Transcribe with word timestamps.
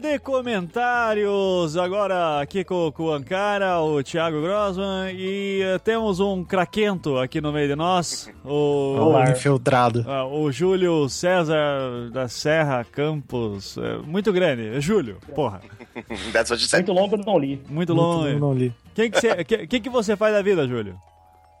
De 0.00 0.16
comentários, 0.20 1.76
agora 1.76 2.40
aqui 2.40 2.62
com, 2.62 2.92
com 2.92 3.04
o 3.04 3.12
Ankara, 3.12 3.80
o 3.80 4.00
Thiago 4.02 4.40
Grossman, 4.40 5.10
e 5.12 5.60
uh, 5.74 5.78
temos 5.80 6.20
um 6.20 6.44
craquento 6.44 7.18
aqui 7.18 7.40
no 7.40 7.52
meio 7.52 7.66
de 7.68 7.74
nós, 7.74 8.30
o, 8.44 8.94
Olá. 8.96 9.30
Infiltrado. 9.30 10.00
uh, 10.08 10.40
o 10.40 10.52
Júlio 10.52 11.08
César 11.08 12.10
da 12.12 12.28
Serra 12.28 12.84
Campos, 12.84 13.76
uh, 13.76 14.02
muito 14.06 14.32
grande, 14.32 14.80
Júlio, 14.80 15.18
porra, 15.34 15.60
That's 16.32 16.50
what 16.50 16.62
you 16.62 16.68
said. 16.68 16.86
Muito 16.86 16.92
longo 16.92 17.16
eu 17.16 17.24
não 17.24 17.38
li. 17.38 17.56
muito 17.68 17.92
Muito 17.92 17.94
longe. 17.94 18.36
não 18.38 18.52
li. 18.54 18.72
Quem 18.94 19.10
que, 19.10 19.20
você, 19.20 19.42
que, 19.44 19.66
que 19.66 19.80
que 19.80 19.90
você 19.90 20.16
faz 20.16 20.32
da 20.32 20.42
vida, 20.42 20.66
Júlio? 20.68 20.96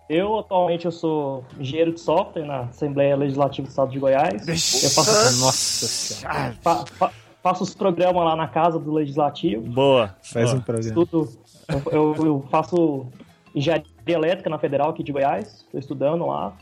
Eu, 0.08 0.38
atualmente, 0.38 0.84
eu 0.86 0.92
sou 0.92 1.44
engenheiro 1.58 1.92
de 1.92 2.00
software 2.00 2.44
na 2.46 2.60
Assembleia 2.60 3.16
Legislativa 3.16 3.66
do 3.66 3.70
Estado 3.70 3.90
de 3.90 3.98
Goiás. 3.98 4.46
Eu 4.48 4.90
faço, 4.90 5.40
Nossa 5.40 5.86
senhora. 5.86 6.54
fa- 6.62 6.84
fa- 6.86 7.10
faço 7.48 7.64
os 7.64 7.74
programas 7.74 8.24
lá 8.24 8.36
na 8.36 8.46
casa 8.46 8.78
do 8.78 8.92
Legislativo. 8.92 9.62
Boa. 9.62 10.14
Faz 10.22 10.50
Boa. 10.50 10.58
um 10.58 10.62
programa. 10.62 10.88
Estudo, 10.88 11.28
eu, 11.90 12.14
eu- 12.24 12.44
faço 12.50 13.06
engenharia 13.54 13.84
elétrica 14.06 14.50
na 14.50 14.58
Federal 14.58 14.90
aqui 14.90 15.02
de 15.02 15.12
Goiás. 15.12 15.64
Estou 15.64 15.80
estudando 15.80 16.26
lá. 16.26 16.54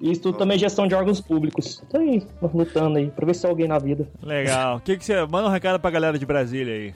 E 0.00 0.12
estudo 0.12 0.38
também 0.38 0.58
gestão 0.58 0.86
de 0.86 0.94
órgãos 0.94 1.20
públicos. 1.20 1.82
Tô 1.90 1.98
aí, 1.98 2.22
lutando 2.54 2.98
aí, 2.98 3.10
pra 3.10 3.26
ver 3.26 3.34
se 3.34 3.42
tem 3.42 3.50
alguém 3.50 3.66
na 3.66 3.78
vida. 3.78 4.06
Legal. 4.22 4.78
Que 4.80 4.96
que 4.96 5.04
você 5.04 5.24
manda 5.26 5.48
um 5.48 5.50
recado 5.50 5.80
pra 5.80 5.90
galera 5.90 6.18
de 6.18 6.24
Brasília 6.26 6.72
aí? 6.74 6.94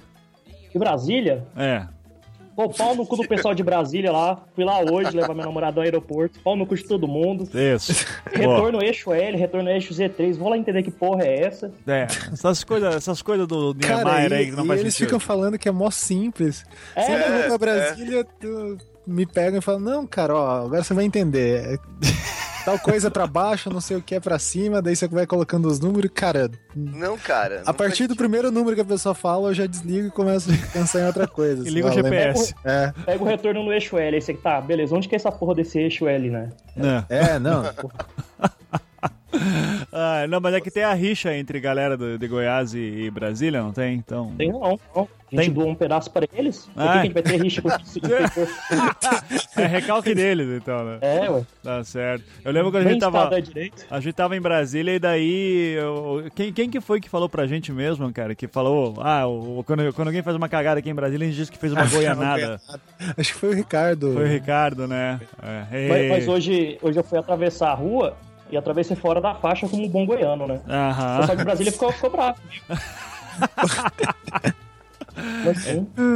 E 0.72 0.78
Brasília? 0.78 1.44
É. 1.56 1.86
Pô, 2.68 2.68
pau 2.70 2.94
no 2.94 3.06
cu 3.06 3.16
do 3.16 3.26
pessoal 3.28 3.54
de 3.54 3.62
Brasília 3.62 4.12
lá. 4.12 4.42
Fui 4.54 4.64
lá 4.64 4.80
hoje 4.80 5.10
levar 5.16 5.34
minha 5.34 5.46
namorada 5.46 5.80
ao 5.80 5.84
aeroporto. 5.84 6.38
Pau 6.40 6.56
no 6.56 6.66
cu 6.66 6.74
de 6.76 6.84
todo 6.84 7.06
mundo. 7.08 7.48
Isso. 7.54 8.06
Boa. 8.36 8.56
Retorno 8.56 8.82
eixo 8.82 9.12
L, 9.12 9.36
retorno 9.36 9.68
eixo 9.70 9.92
Z3. 9.94 10.36
Vou 10.36 10.48
lá 10.48 10.56
entender 10.56 10.82
que 10.82 10.90
porra 10.90 11.24
é 11.24 11.40
essa. 11.44 11.72
É, 11.86 12.06
essas 12.32 12.62
coisas, 12.64 12.94
essas 12.94 13.22
coisas 13.22 13.46
do 13.46 13.74
Cara, 13.76 14.04
Niemeyer 14.04 14.32
e, 14.32 14.34
aí 14.34 14.46
que 14.46 14.56
não 14.56 14.64
e 14.64 14.68
faz 14.68 14.80
eles 14.80 14.94
sentido. 14.94 15.06
ficam 15.08 15.20
falando 15.20 15.58
que 15.58 15.68
é 15.68 15.72
mó 15.72 15.90
simples. 15.90 16.64
É, 16.94 17.10
eu 17.12 17.16
é, 17.16 17.48
vou 17.48 17.58
pra 17.58 17.58
Brasília, 17.58 18.24
tu- 18.40 18.78
me 19.06 19.26
pegam 19.26 19.58
e 19.58 19.62
falam, 19.62 19.80
não, 19.80 20.06
cara, 20.06 20.34
ó, 20.34 20.64
agora 20.66 20.84
você 20.84 20.94
vai 20.94 21.04
entender. 21.04 21.78
Tal 22.64 22.78
coisa 22.78 23.10
pra 23.10 23.26
baixo, 23.26 23.68
não 23.70 23.80
sei 23.80 23.96
o 23.96 24.02
que 24.02 24.14
é 24.14 24.20
pra 24.20 24.38
cima, 24.38 24.80
daí 24.80 24.94
você 24.94 25.08
vai 25.08 25.26
colocando 25.26 25.66
os 25.66 25.80
números. 25.80 26.10
Cara, 26.14 26.50
Não, 26.76 27.18
cara. 27.18 27.62
a 27.62 27.66
não 27.66 27.74
partir 27.74 28.06
do 28.06 28.14
primeiro 28.14 28.52
número 28.52 28.76
que 28.76 28.82
a 28.82 28.84
pessoa 28.84 29.14
fala, 29.14 29.48
eu 29.48 29.54
já 29.54 29.66
desligo 29.66 30.06
e 30.08 30.10
começo 30.10 30.48
a 30.50 30.72
pensar 30.72 31.00
em 31.00 31.06
outra 31.06 31.26
coisa. 31.26 31.66
E 31.66 31.70
liga 31.70 31.88
o 31.88 31.92
GPS. 31.92 32.54
É, 32.64 32.92
Pega 33.04 33.22
o 33.22 33.26
retorno 33.26 33.64
no 33.64 33.72
eixo 33.72 33.98
L. 33.98 34.14
Aí 34.14 34.22
você 34.22 34.34
tá, 34.34 34.60
beleza, 34.60 34.94
onde 34.94 35.08
que 35.08 35.14
é 35.14 35.16
essa 35.16 35.32
porra 35.32 35.56
desse 35.56 35.78
eixo 35.78 36.06
L, 36.06 36.30
né? 36.30 36.50
É. 37.08 37.32
é, 37.34 37.38
não. 37.38 37.64
Ah, 39.92 40.26
não, 40.28 40.40
mas 40.40 40.54
é 40.54 40.60
que 40.60 40.70
tem 40.70 40.84
a 40.84 40.92
rixa 40.94 41.34
entre 41.34 41.58
galera 41.58 41.96
do- 41.96 42.18
de 42.18 42.28
Goiás 42.28 42.74
e, 42.74 42.78
e 42.78 43.10
Brasília, 43.10 43.62
não 43.62 43.72
tem? 43.72 43.94
Então. 43.94 44.32
Tem 44.36 44.50
não, 44.52 44.78
não. 44.94 45.08
A 45.32 45.34
gente 45.34 45.46
Tem. 45.46 45.50
doou 45.50 45.68
um 45.70 45.74
pedaço 45.74 46.10
pra 46.10 46.26
eles. 46.34 46.66
Por 46.66 46.74
que 46.74 46.80
Ah. 46.80 46.92
que 46.92 46.98
a 46.98 47.02
gente 47.04 47.12
vai 47.14 47.22
ter 47.22 47.42
rixa 47.42 47.62
com 47.62 47.68
inspetor? 47.70 48.20
É 49.56 49.66
recalque 49.66 50.14
deles, 50.14 50.48
então, 50.60 50.84
né? 50.84 50.98
É, 51.00 51.30
ué. 51.30 51.44
Tá 51.62 51.82
certo. 51.84 52.24
Eu 52.44 52.52
lembro 52.52 52.70
quando 52.70 52.86
a 52.86 52.90
gente 52.90 53.00
tava. 53.00 53.30
É. 53.56 53.70
A 53.90 54.00
gente 54.00 54.12
tava 54.14 54.36
em 54.36 54.40
Brasília 54.40 54.94
e 54.94 54.98
daí. 54.98 55.74
eu- 55.78 56.24
quem, 56.34 56.52
quem 56.52 56.68
que 56.70 56.80
foi 56.80 57.00
que 57.00 57.08
falou 57.08 57.28
pra 57.28 57.46
gente 57.46 57.72
mesmo, 57.72 58.10
cara? 58.12 58.34
Que 58.34 58.46
falou. 58.46 58.94
Ah, 59.00 59.26
o- 59.26 59.62
quando, 59.64 59.90
quando 59.94 60.08
alguém 60.08 60.22
faz 60.22 60.36
uma 60.36 60.48
cagada 60.48 60.80
aqui 60.80 60.90
em 60.90 60.94
Brasília, 60.94 61.26
a 61.26 61.30
gente 61.30 61.36
diz 61.38 61.48
que 61.50 61.58
fez 61.58 61.72
uma 61.72 61.84
goianada. 61.88 62.60
Acho 63.16 63.32
que 63.32 63.38
foi 63.38 63.48
o 63.50 63.54
Ricardo. 63.54 64.12
Foi 64.12 64.24
o 64.24 64.28
Ricardo, 64.28 64.86
né? 64.86 65.18
É. 65.70 65.88
Mas, 65.88 66.08
mas 66.10 66.28
hoje, 66.28 66.78
hoje 66.82 66.98
eu 66.98 67.04
fui 67.04 67.18
atravessar 67.18 67.70
a 67.70 67.74
rua 67.74 68.16
e 68.52 68.56
atravessei 68.56 68.94
fora 68.94 69.20
da 69.20 69.34
faixa 69.34 69.66
como 69.66 69.82
um 69.82 69.88
bom 69.88 70.04
goiano, 70.04 70.46
né? 70.46 70.60
O 70.68 70.70
Aham. 70.70 71.18
pessoal 71.20 71.36
de 71.38 71.44
Brasília 71.44 71.72
ficou, 71.72 71.90
ficou 71.90 72.10
bravo. 72.10 72.38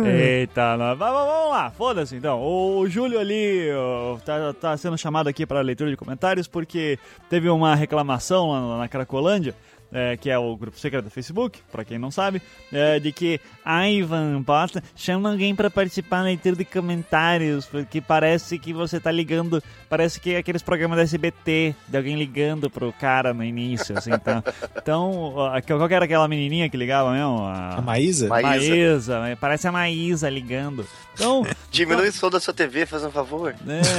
Eita, 0.06 0.76
vamos 0.94 1.50
lá, 1.50 1.70
foda-se 1.70 2.16
então. 2.16 2.40
O 2.42 2.86
Júlio 2.88 3.18
ali 3.18 3.70
ó, 3.72 4.16
tá, 4.18 4.52
tá 4.52 4.76
sendo 4.76 4.96
chamado 4.96 5.28
aqui 5.28 5.46
para 5.46 5.60
leitura 5.60 5.90
de 5.90 5.96
comentários 5.96 6.46
porque 6.46 6.98
teve 7.28 7.48
uma 7.48 7.74
reclamação 7.74 8.50
lá 8.50 8.78
na 8.78 8.88
Cracolândia. 8.88 9.54
É, 9.92 10.16
que 10.16 10.30
é 10.30 10.38
o 10.38 10.56
grupo 10.56 10.78
secreto 10.78 11.04
do 11.04 11.10
Facebook, 11.10 11.60
pra 11.70 11.84
quem 11.84 11.98
não 11.98 12.10
sabe, 12.10 12.40
é, 12.72 12.98
de 12.98 13.12
que 13.12 13.40
a 13.64 13.88
Ivan 13.88 14.42
Bosta 14.42 14.82
chama 14.94 15.30
alguém 15.30 15.54
pra 15.54 15.70
participar 15.70 16.18
da 16.18 16.24
leitura 16.24 16.56
de 16.56 16.64
comentários, 16.64 17.66
porque 17.66 18.00
parece 18.00 18.58
que 18.58 18.72
você 18.72 19.00
tá 19.00 19.10
ligando, 19.10 19.62
parece 19.88 20.20
que 20.20 20.34
é 20.34 20.38
aqueles 20.38 20.62
programas 20.62 20.96
da 20.96 21.02
SBT, 21.02 21.74
de 21.88 21.96
alguém 21.96 22.16
ligando 22.16 22.70
pro 22.70 22.92
cara 22.92 23.32
no 23.32 23.44
início, 23.44 23.96
assim, 23.96 24.12
então. 24.12 24.42
Então, 24.76 25.32
ó, 25.34 25.60
qual 25.60 25.88
que 25.88 25.94
era 25.94 26.04
aquela 26.04 26.28
menininha 26.28 26.68
que 26.68 26.76
ligava 26.76 27.12
mesmo? 27.12 27.44
A 27.44 27.80
Maísa? 27.82 28.28
Maísa. 28.28 28.48
Maísa, 28.48 29.20
né? 29.20 29.36
parece 29.36 29.68
a 29.68 29.72
Maísa 29.72 30.28
ligando. 30.28 30.86
Então, 31.14 31.46
Diminui 31.70 32.08
o 32.08 32.12
som 32.12 32.30
da 32.30 32.40
sua 32.40 32.54
TV, 32.54 32.86
faz 32.86 33.04
um 33.04 33.10
favor. 33.10 33.54
né? 33.64 33.80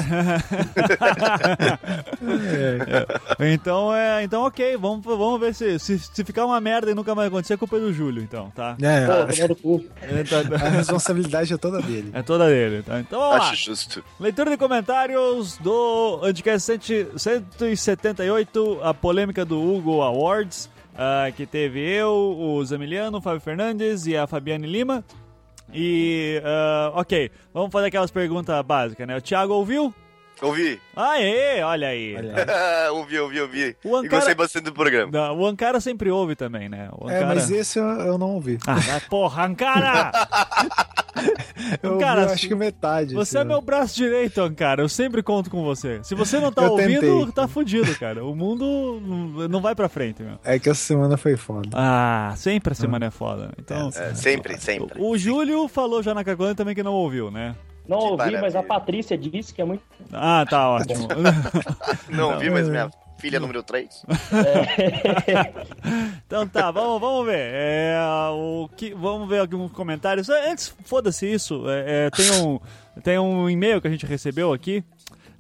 É. 3.40 3.54
Então, 3.54 3.94
é, 3.94 4.24
então 4.24 4.44
ok, 4.44 4.78
vamos, 4.78 5.04
vamos 5.04 5.40
ver 5.40 5.54
se, 5.54 5.77
se, 5.80 6.00
se 6.00 6.24
ficar 6.24 6.46
uma 6.46 6.60
merda 6.60 6.92
e 6.92 6.94
nunca 6.96 7.14
mais 7.16 7.28
acontecer, 7.28 7.54
a 7.54 7.58
culpa 7.58 7.78
é 7.78 7.80
do 7.80 7.94
Júlio, 7.94 8.22
então, 8.24 8.52
tá? 8.56 8.76
É, 8.82 9.06
Pô, 9.06 9.12
acho 9.14 9.42
tomando 9.42 9.56
cu. 9.56 9.86
É, 10.02 10.24
tá- 10.24 10.40
a 10.66 10.70
responsabilidade 10.70 11.54
é 11.54 11.58
toda 11.58 11.82
dele. 11.82 12.12
é 12.14 12.22
toda 12.22 12.48
dele, 12.48 12.84
tá? 12.84 13.00
Então 13.00 13.20
vamos 13.20 13.38
lá. 13.38 13.50
Acho 13.52 13.66
justo. 13.66 14.04
Leitura 14.20 14.52
de 14.52 14.58
comentários 14.58 15.58
do 15.58 16.20
Anticast 16.24 16.66
100 17.18 17.46
178, 17.58 18.80
a 18.84 18.94
polêmica 18.94 19.44
do 19.46 19.62
Hugo 19.62 20.02
Awards, 20.02 20.70
ah, 20.98 21.32
que 21.36 21.46
teve 21.46 21.80
eu, 21.80 22.12
o 22.12 22.64
Zamiliano, 22.66 23.18
o 23.18 23.22
Fábio 23.22 23.42
Fernandes 23.42 24.06
e 24.08 24.16
a 24.18 24.26
Fabiane 24.28 24.68
Lima. 24.68 25.04
E, 25.74 26.42
ah, 26.46 26.92
ok, 26.96 27.30
vamos 27.54 27.72
fazer 27.72 27.88
aquelas 27.88 28.12
perguntas 28.12 28.60
básicas, 28.66 29.08
né? 29.08 29.18
O 29.18 29.22
Thiago 29.22 29.54
ouviu? 29.54 29.94
Ouvi. 30.42 30.80
Aê, 30.96 31.62
olha 31.64 31.88
aí. 31.90 32.16
ouvi, 32.92 33.20
ouvi, 33.20 33.42
ouvi. 33.42 33.76
O 33.84 33.90
E 33.90 34.00
Ankara- 34.00 34.08
gostei 34.10 34.36
bastante 34.36 34.64
do 34.66 34.74
programa. 34.74 35.12
Não, 35.12 35.38
O 35.40 35.46
Ankara 35.46 35.80
sempre 35.80 36.12
ouve 36.12 36.36
também, 36.36 36.70
né? 36.70 36.90
O 36.98 37.10
É, 37.10 37.26
mas 37.26 37.50
esse 37.50 37.80
eu, 37.80 37.86
eu 37.86 38.18
não 38.18 38.32
ouvi. 38.36 38.58
Ah, 38.68 38.76
vai, 38.76 39.00
porra, 39.02 39.46
Ankara! 39.46 40.12
Eu 41.82 41.94
ouvi, 41.94 42.04
acho 42.04 42.48
que 42.48 42.54
metade. 42.56 43.16
Você 43.16 43.38
é 43.38 43.42
assim, 43.42 43.48
meu 43.50 43.60
braço 43.60 43.96
direito, 43.96 44.40
Ankara. 44.40 44.84
Eu 44.84 44.88
sempre 44.90 45.24
conto 45.24 45.50
com 45.50 45.64
você. 45.64 46.00
Se 46.04 46.14
você 46.14 46.40
não 46.40 46.52
tá 46.52 46.64
Eu 46.64 46.74
ouvindo, 46.74 47.02
tentei. 47.02 47.32
tá 47.34 47.48
fudido, 47.48 47.94
cara. 47.98 48.24
O 48.24 48.36
mundo 48.36 49.02
não- 49.04 49.48
não 49.48 49.60
vai 49.62 49.74
pra 49.74 49.90
frente, 49.90 50.22
meu. 50.22 50.38
É 50.44 50.60
que 50.60 50.70
essa 50.70 50.80
semana 50.80 51.18
foi 51.18 51.36
foda. 51.36 51.70
Ah, 51.74 52.34
sempre 52.38 52.72
a 52.74 52.76
semana 52.76 53.08
é 53.08 53.12
foda. 53.12 53.48
né? 53.48 53.52
Então, 53.58 53.90
É, 53.96 54.14
sempre, 54.14 54.58
sempre. 54.60 55.02
o 55.02 55.18
Júlio 55.18 55.68
falou 55.68 56.04
já 56.04 56.14
na 56.14 56.24
Cagona 56.24 56.54
também 56.54 56.76
que 56.76 56.84
não 56.84 56.94
ouviu, 56.94 57.32
né? 57.32 57.56
Não 57.88 57.98
ouvi, 57.98 58.32
mas 58.40 58.56
a 58.56 58.64
Patrícia 58.64 59.18
disse 59.18 59.54
que 59.54 59.62
é 59.62 59.66
muito. 59.66 59.84
Ah, 60.12 60.46
tá 60.50 60.70
ótimo. 60.70 61.08
Não 62.10 62.34
ouvi, 62.34 62.50
mas 62.50 62.68
minha 62.68 62.90
filha 63.18 63.40
número 63.40 63.64
3. 63.64 64.06
então 66.26 66.48
tá, 66.48 66.72
vamos, 66.72 67.00
vamos 67.00 67.26
ver. 67.26 67.50
É, 67.54 67.98
o 68.32 68.70
que, 68.76 68.94
vamos 68.94 69.28
ver 69.28 69.40
alguns 69.40 69.72
comentários. 69.72 70.30
É, 70.30 70.52
Antes, 70.52 70.74
foda-se 70.86 71.32
isso. 71.32 71.64
é, 71.70 72.06
é, 72.06 72.10
tem 72.10 72.32
um, 72.42 72.60
tem 73.04 73.20
um 73.20 73.50
e-mail 73.50 73.82
que 73.82 73.88
a 73.88 73.92
gente 73.92 74.06
recebeu 74.06 74.54
aqui. 74.54 74.84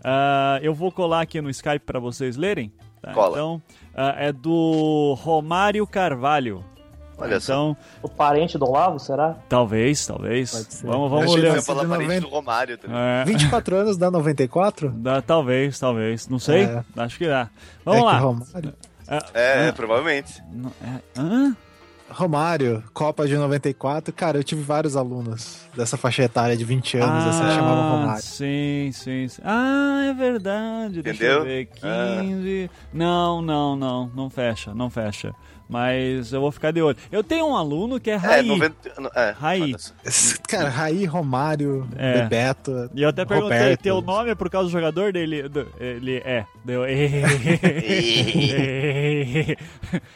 Ah, 0.03 0.59
eu 0.61 0.73
vou 0.73 0.91
colar 0.91 1.21
aqui 1.21 1.41
no 1.41 1.49
Skype 1.49 1.85
pra 1.85 1.99
vocês 1.99 2.37
lerem. 2.37 2.71
tá? 3.01 3.13
Cola. 3.13 3.37
Então, 3.37 3.61
ah, 3.95 4.15
é 4.17 4.31
do 4.31 5.15
Romário 5.19 5.85
Carvalho. 5.85 6.63
Olha 7.17 7.39
só. 7.39 7.53
Então, 7.53 7.77
O 8.03 8.07
parente 8.09 8.57
do 8.57 8.65
Olavo, 8.65 8.99
será? 8.99 9.35
talvez, 9.49 10.05
talvez. 10.05 10.51
Pode 10.51 10.73
ser. 10.73 10.87
Vamos, 10.87 11.09
vamos 11.09 11.35
ler. 11.35 11.51
você 11.53 11.61
falar 11.63 11.85
parente 11.87 12.03
90. 12.07 12.21
do 12.21 12.27
Romário 12.27 12.77
também. 12.77 12.97
É, 12.97 13.23
24 13.25 13.75
anos 13.75 13.97
dá 13.97 14.11
94? 14.11 14.89
dá, 14.89 15.21
talvez, 15.21 15.79
talvez. 15.79 16.27
Não 16.27 16.37
sei. 16.39 16.63
É. 16.65 16.83
Acho 16.97 17.17
que 17.17 17.27
dá. 17.27 17.49
Vamos 17.83 18.01
é 18.01 18.03
lá. 18.03 18.15
Que 18.17 18.23
Romário, 18.23 18.73
É, 19.33 19.69
Ah, 19.69 19.73
provavelmente. 19.73 20.43
não, 20.53 20.71
é- 20.81 21.01
hã? 21.19 21.55
Romário, 22.09 22.81
Copa 22.93 23.27
de 23.27 23.35
94. 23.35 24.13
Cara, 24.13 24.37
eu 24.37 24.43
tive 24.43 24.61
vários 24.61 24.95
alunos 24.95 25.59
dessa 25.75 25.97
faixa 25.97 26.23
etária 26.23 26.55
de 26.55 26.63
20 26.63 26.97
anos, 26.97 27.25
assim, 27.27 27.43
que 27.45 27.51
chamavam 27.53 27.99
Romário. 27.99 28.21
Sim, 28.23 28.91
sim, 28.93 29.27
sim. 29.27 29.41
Ah, 29.43 30.05
é 30.09 30.13
verdade. 30.13 31.01
Deixa 31.01 31.23
eu 31.25 31.43
Entendeu? 31.43 31.43
ver. 31.43 31.65
15. 31.65 32.71
Não, 32.93 33.41
não, 33.41 33.75
não. 33.75 34.09
Não 34.15 34.29
fecha, 34.29 34.73
não 34.73 34.89
fecha. 34.89 35.33
Mas 35.69 36.31
eu 36.31 36.39
vou 36.39 36.49
ficar 36.51 36.71
de 36.71 36.81
olho. 36.81 36.95
Eu 37.11 37.21
tenho 37.23 37.45
um 37.45 37.55
aluno 37.55 37.99
que 37.99 38.09
é 38.09 38.13
É, 38.13 38.17
Raí. 38.17 38.47
90. 38.47 38.75
É, 39.15 39.31
Raí. 39.37 39.71
foda-se. 39.73 40.39
Cara, 40.47 40.69
Raí, 40.69 41.03
Romário, 41.05 41.87
É. 41.97 42.21
Bebeto. 42.21 42.89
E 42.95 43.01
eu 43.03 43.09
até 43.09 43.25
perguntei, 43.25 43.57
Roberto. 43.59 43.81
teu 43.81 44.01
nome 44.01 44.29
é 44.31 44.35
por 44.35 44.49
causa 44.49 44.69
do 44.69 44.71
jogador 44.71 45.11
dele? 45.11 45.49
do- 45.49 45.67
ele 45.79 46.17
é. 46.25 46.45
Deu. 46.63 46.83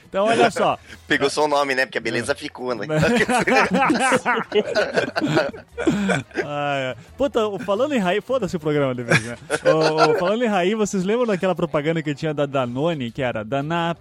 então, 0.07 0.25
olha 0.25 0.50
só. 0.51 0.77
Pegou 1.07 1.30
só 1.30 1.45
o 1.45 1.48
nome, 1.48 1.75
né? 1.75 1.86
Porque 1.86 1.98
a 1.98 2.01
beleza 2.01 2.33
ficou, 2.36 2.74
né? 2.75 2.88
Ah, 6.45 6.75
é. 6.77 6.95
Puta, 7.18 7.39
falando 7.65 7.94
em 7.94 8.00
Raí, 8.00 8.21
foda-se 8.21 8.56
o 8.56 8.59
programa 8.59 8.94
de 8.95 9.03
vez, 9.03 9.24
né? 9.24 9.38
O- 9.65 10.12
o- 10.12 10.18
falando 10.18 10.44
em 10.44 10.48
Raí, 10.48 10.75
vocês 10.75 11.03
lembram 11.03 11.25
daquela 11.27 11.56
propaganda 11.56 12.01
que 12.01 12.13
tinha 12.15 12.33
da 12.33 12.45
Danone, 12.45 13.12
que 13.12 13.21
era 13.21 13.44
Danap, 13.44 13.98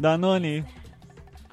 Danone, 0.00 0.64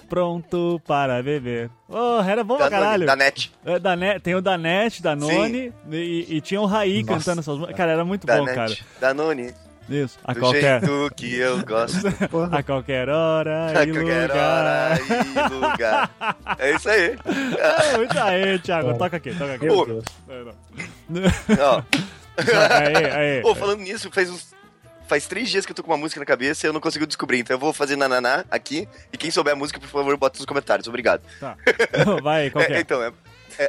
pronto 0.09 0.81
para 0.87 1.21
beber. 1.21 1.69
Oh, 1.89 2.21
era 2.21 2.43
bom 2.43 2.55
pra 2.57 2.69
caralho. 2.69 3.05
da 3.05 3.15
net. 3.15 3.51
É, 3.65 4.19
tem 4.19 4.35
o 4.35 4.41
da 4.41 4.57
Net, 4.57 5.01
da 5.03 5.15
Noni, 5.15 5.73
e, 5.91 6.25
e 6.37 6.41
tinha 6.41 6.61
o 6.61 6.65
Raí 6.65 7.03
Nossa. 7.03 7.13
cantando 7.19 7.41
essas 7.41 7.55
músicas. 7.57 7.75
Cara, 7.75 7.91
era 7.91 8.05
muito 8.05 8.25
Da 8.25 8.37
bom, 8.37 8.45
net. 8.45 8.55
cara. 8.55 8.73
Da 9.01 9.13
Noni. 9.13 9.53
Isso. 9.89 10.17
A 10.23 10.33
do 10.33 10.39
qualquer, 10.41 10.81
jeito 10.81 11.15
que 11.15 11.37
eu 11.39 11.63
gosto. 11.65 12.11
Porra. 12.29 12.57
a 12.59 12.63
qualquer 12.63 13.07
hora 13.09 13.67
A 13.67 13.83
e 13.85 13.91
qualquer 13.93 14.29
lugar. 14.29 14.31
hora 14.31 14.99
e 14.99 15.53
lugar. 15.53 16.11
É 16.57 16.71
isso 16.75 16.89
aí. 16.89 17.17
É, 17.57 17.97
muito 17.97 18.19
aí, 18.19 18.59
Thiago. 18.59 18.97
Toca 18.97 19.15
aqui, 19.17 19.33
toca 19.33 19.53
aqui. 19.55 19.67
Pô. 19.67 20.03
É, 20.29 20.43
não. 21.09 21.23
Ó, 21.61 21.83
Aí, 22.37 23.05
aí. 23.37 23.41
Pô, 23.41 23.55
falando 23.55 23.79
nisso, 23.79 24.09
faz 24.11 24.29
uns. 24.29 24.53
Faz 25.07 25.25
três 25.25 25.49
dias 25.49 25.65
que 25.65 25.71
eu 25.71 25.75
tô 25.75 25.83
com 25.83 25.91
uma 25.91 25.97
música 25.97 26.19
na 26.19 26.25
cabeça 26.25 26.65
e 26.65 26.69
eu 26.69 26.73
não 26.73 26.81
consigo 26.81 27.07
descobrir. 27.07 27.39
Então 27.39 27.55
eu 27.55 27.59
vou 27.59 27.71
fazer 27.71 27.95
nananá 27.95 28.43
aqui. 28.51 28.87
E 29.11 29.17
quem 29.17 29.31
souber 29.31 29.53
a 29.53 29.55
música, 29.55 29.79
por 29.79 29.87
favor, 29.89 30.15
bota 30.17 30.37
nos 30.37 30.45
comentários. 30.45 30.87
Obrigado. 30.87 31.21
Tá. 31.39 31.55
Vai, 32.21 32.49
qual 32.49 32.63
É, 32.65 32.73
é? 32.73 32.79
então, 32.81 33.01
é, 33.01 33.11
é, 33.57 33.63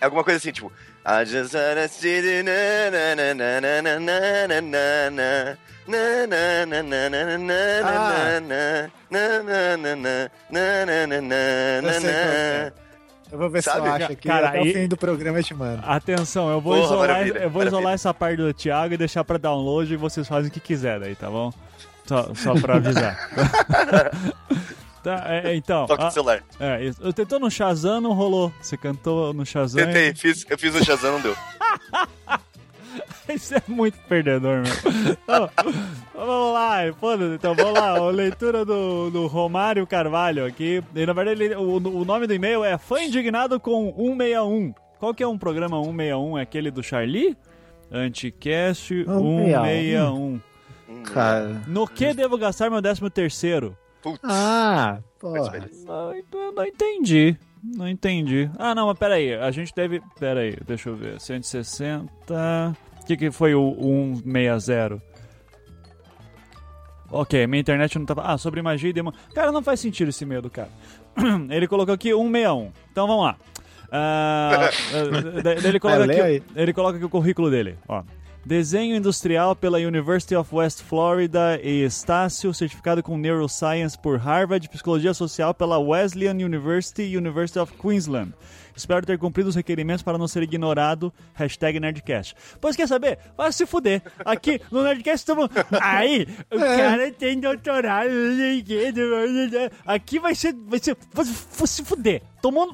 é 0.00 0.04
alguma 0.04 0.22
coisa 0.22 0.36
assim, 0.38 0.52
tipo. 0.52 0.70
I 1.08 1.24
just 1.24 1.54
wanna 1.54 1.86
see 1.88 2.20
the 2.20 2.42
na 2.42 2.90
na 2.90 3.14
na 3.14 3.34
na 3.34 3.60
na 3.60 3.80
na 3.80 4.00
na 4.00 4.60
na 4.60 5.10
na. 5.10 5.56
Na, 5.88 6.26
na, 6.26 6.66
na, 6.66 6.82
na, 6.82 7.08
na, 7.08 7.38
na, 7.38 7.54
Ah. 7.84 8.40
na, 8.40 8.90
na, 9.08 9.42
na, 9.44 9.76
na, 9.76 9.76
na, 9.76 9.96
na, 9.96 10.30
na, 10.50 11.06
na, 11.06 11.20
na, 11.20 11.80
na, 11.80 11.88
Eu 11.88 12.00
sei 12.00 12.12
qual 12.12 12.32
é. 12.32 12.64
na. 12.64 12.85
Eu 13.30 13.38
vou 13.38 13.50
ver 13.50 13.62
se 13.62 13.70
Sabe? 13.70 13.86
eu 13.88 13.92
acho 13.92 14.12
aqui. 14.12 14.28
Cara, 14.28 14.48
até 14.48 14.62
e- 14.64 14.70
o 14.70 14.72
fim 14.74 14.86
do 14.88 14.96
programa 14.96 15.38
eu 15.38 15.42
te 15.44 15.52
mando. 15.54 15.82
Atenção, 15.84 16.50
eu 16.50 16.60
vou, 16.60 16.74
Porra, 16.74 16.84
isolar, 16.86 17.08
maravilha, 17.08 17.38
eu 17.38 17.50
vou 17.50 17.58
maravilha. 17.60 17.68
isolar 17.68 17.94
essa 17.94 18.14
parte 18.14 18.36
do 18.36 18.52
Thiago 18.54 18.94
e 18.94 18.96
deixar 18.96 19.24
pra 19.24 19.36
download 19.38 19.92
e 19.92 19.96
vocês 19.96 20.26
fazem 20.28 20.48
o 20.48 20.52
que 20.52 20.60
quiser 20.60 21.00
daí, 21.00 21.14
tá 21.16 21.28
bom? 21.28 21.52
Só, 22.06 22.30
só 22.34 22.54
pra 22.54 22.76
avisar. 22.76 23.18
Tá, 25.02 25.22
é, 25.28 25.54
então, 25.54 25.86
Toca 25.86 26.02
a- 26.02 26.06
no 26.06 26.10
celular. 26.10 26.42
é, 26.58 26.90
eu 27.00 27.12
tentou 27.12 27.38
no 27.38 27.48
Shazam, 27.48 28.00
não 28.00 28.12
rolou. 28.12 28.52
Você 28.60 28.76
cantou 28.76 29.32
no 29.32 29.46
Shazam. 29.46 29.86
Tentei, 29.86 30.12
fiz, 30.12 30.44
eu 30.50 30.58
fiz 30.58 30.74
o 30.74 30.84
Shazam, 30.84 31.12
não 31.12 31.20
deu. 31.20 31.36
Isso 33.34 33.54
é 33.54 33.62
muito 33.68 33.98
perdedor, 34.08 34.62
meu. 34.62 35.50
Vamos 36.14 36.52
lá, 36.54 36.78
foda-se. 36.98 37.34
Então, 37.34 37.54
vamos 37.54 37.74
lá. 37.74 37.90
A 37.98 38.10
leitura 38.10 38.64
do, 38.64 39.10
do 39.10 39.26
Romário 39.26 39.86
Carvalho 39.86 40.44
aqui. 40.46 40.82
E, 40.94 41.06
na 41.06 41.12
verdade, 41.12 41.42
ele- 41.42 41.54
o, 41.56 41.76
o 41.76 42.04
nome 42.04 42.26
do 42.26 42.34
e-mail 42.34 42.64
é 42.64 42.78
Fã 42.78 43.00
Indignado 43.02 43.58
com 43.60 43.92
161. 43.96 44.72
Qual 44.98 45.14
que 45.14 45.22
é 45.22 45.28
um 45.28 45.36
programa 45.38 45.76
161? 45.82 46.38
É 46.38 46.42
aquele 46.42 46.70
do 46.70 46.82
Charlie? 46.82 47.36
Anticast 47.92 49.04
161. 49.04 50.40
Cara. 51.04 51.60
No 51.66 51.86
que 51.86 52.14
devo 52.14 52.38
gastar 52.38 52.70
meu 52.70 52.80
décimo 52.80 53.10
terceiro? 53.10 53.76
Putz. 54.02 54.20
Ah, 54.24 54.98
porra. 55.18 55.68
Não, 55.84 56.52
não 56.54 56.64
entendi. 56.64 57.36
Não 57.62 57.88
entendi. 57.88 58.48
Ah, 58.58 58.74
não, 58.74 58.86
mas 58.86 58.98
peraí. 58.98 59.34
A 59.34 59.50
gente 59.50 59.72
deve. 59.74 60.00
Peraí, 60.18 60.56
deixa 60.66 60.88
eu 60.88 60.94
ver. 60.96 61.20
160. 61.20 62.76
O 63.06 63.08
que, 63.08 63.16
que 63.16 63.30
foi 63.30 63.54
o 63.54 63.72
160? 64.24 65.00
Ok, 67.08 67.46
minha 67.46 67.60
internet 67.60 67.96
não 67.96 68.04
tava. 68.04 68.22
Ah, 68.22 68.36
sobre 68.36 68.60
magia 68.60 68.90
e 68.90 68.92
demônio. 68.92 69.16
Cara, 69.32 69.52
não 69.52 69.62
faz 69.62 69.78
sentido 69.78 70.08
esse 70.08 70.26
medo, 70.26 70.50
cara. 70.50 70.70
Ele 71.48 71.68
colocou 71.68 71.94
aqui 71.94 72.08
161. 72.08 72.72
Então 72.90 73.06
vamos 73.06 73.26
lá. 73.26 73.36
Daí 75.40 75.64
ele, 75.64 75.78
coloca 75.78 76.02
aqui, 76.02 76.42
ele 76.56 76.72
coloca 76.72 76.96
aqui 76.96 77.04
o 77.04 77.08
currículo 77.08 77.48
dele. 77.48 77.78
Ó. 77.86 78.02
Desenho 78.44 78.96
industrial 78.96 79.54
pela 79.54 79.78
University 79.78 80.34
of 80.34 80.52
West 80.52 80.82
Florida 80.82 81.60
e 81.62 81.84
Estácio, 81.84 82.52
certificado 82.52 83.04
com 83.04 83.16
Neuroscience 83.16 83.96
por 83.96 84.18
Harvard, 84.18 84.68
Psicologia 84.68 85.14
Social 85.14 85.54
pela 85.54 85.78
Wesleyan 85.78 86.34
University 86.44 87.02
e 87.02 87.16
University 87.16 87.60
of 87.60 87.72
Queensland. 87.74 88.34
Espero 88.76 89.06
ter 89.06 89.18
cumprido 89.18 89.48
os 89.48 89.54
requerimentos 89.56 90.02
para 90.02 90.18
não 90.18 90.28
ser 90.28 90.42
ignorado. 90.42 91.12
Hashtag 91.34 91.80
Nerdcast. 91.80 92.34
Pois 92.60 92.76
quer 92.76 92.86
saber? 92.86 93.18
Vai 93.36 93.50
se 93.52 93.64
fuder. 93.66 94.02
Aqui 94.24 94.60
no 94.70 94.82
Nerdcast 94.82 95.18
estamos. 95.22 95.48
Aí, 95.80 96.26
o 96.52 96.58
É. 96.58 96.76
cara 96.76 97.12
tem 97.12 97.40
doutorado. 97.40 98.08
Aqui 99.86 100.18
vai 100.18 100.34
ser. 100.34 100.54
Vai 100.66 100.78
ser. 100.78 100.96
Vai 101.12 101.24
se 101.66 101.84
fuder. 101.84 102.22
Tomou. 102.42 102.68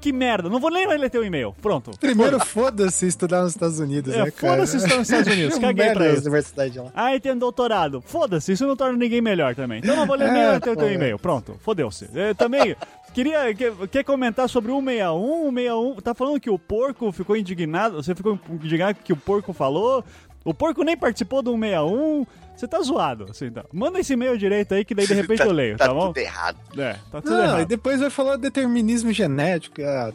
Que 0.00 0.12
merda. 0.12 0.48
Não 0.48 0.60
vou 0.60 0.70
nem 0.70 0.86
ler 0.86 1.10
teu 1.10 1.24
e-mail. 1.24 1.54
Pronto. 1.60 1.90
Primeiro, 1.98 2.38
foda-se 2.40 3.06
estudar 3.06 3.42
nos 3.42 3.52
Estados 3.52 3.78
Unidos, 3.78 4.14
É, 4.14 4.24
né, 4.24 4.30
foda-se 4.30 4.76
estudar 4.76 4.96
nos 4.98 5.10
Estados 5.10 5.32
Unidos, 5.32 5.56
Um 5.58 5.60
caguei 5.60 5.90
pra 5.92 6.06
isso. 6.12 6.20
universidade 6.22 6.78
lá. 6.78 6.90
Aí 6.94 7.20
tem 7.20 7.36
doutorado. 7.36 8.00
Foda-se, 8.00 8.52
isso 8.52 8.66
não 8.66 8.76
torna 8.76 8.96
ninguém 8.96 9.20
melhor 9.20 9.54
também. 9.54 9.80
Então 9.80 9.94
não 9.96 10.06
vou 10.06 10.16
ler 10.16 10.28
É, 10.28 10.50
nem 10.52 10.60
teu, 10.60 10.76
teu 10.76 10.88
é. 10.88 10.94
e-mail. 10.94 11.18
Pronto, 11.18 11.56
fodeu-se. 11.62 12.08
Eu 12.14 12.34
também 12.34 12.74
queria 13.14 13.54
quer, 13.54 13.72
quer 13.90 14.04
comentar 14.04 14.48
sobre 14.48 14.70
o 14.72 14.76
161. 14.78 15.48
O 15.48 15.50
161 15.50 15.94
tá 16.00 16.14
falando 16.14 16.40
que 16.40 16.50
o 16.50 16.58
porco 16.58 17.10
ficou 17.12 17.36
indignado. 17.36 18.02
Você 18.02 18.14
ficou 18.14 18.38
indignado 18.50 18.98
que 19.02 19.12
o 19.12 19.16
porco 19.16 19.52
falou. 19.52 20.04
O 20.44 20.54
porco 20.54 20.82
nem 20.82 20.96
participou 20.96 21.42
do 21.42 21.52
161. 21.52 22.26
Você 22.56 22.68
tá 22.68 22.80
zoado, 22.82 23.26
assim, 23.30 23.50
tá. 23.50 23.64
Manda 23.72 23.98
esse 24.00 24.12
e-mail 24.12 24.36
direito 24.36 24.74
aí 24.74 24.84
que 24.84 24.94
daí 24.94 25.06
de 25.06 25.14
repente 25.14 25.40
eu 25.42 25.50
leio, 25.52 25.78
tá, 25.78 25.86
tá 25.86 25.94
bom? 25.94 26.08
tudo 26.08 26.18
errado. 26.18 26.58
É, 26.78 26.92
tá 27.10 27.22
tudo 27.22 27.32
Não, 27.32 27.40
e 27.40 27.44
errado. 27.44 27.66
depois 27.68 28.00
vai 28.00 28.10
falar 28.10 28.36
determinismo 28.36 29.10
genético. 29.12 29.80
Ah, 29.82 30.12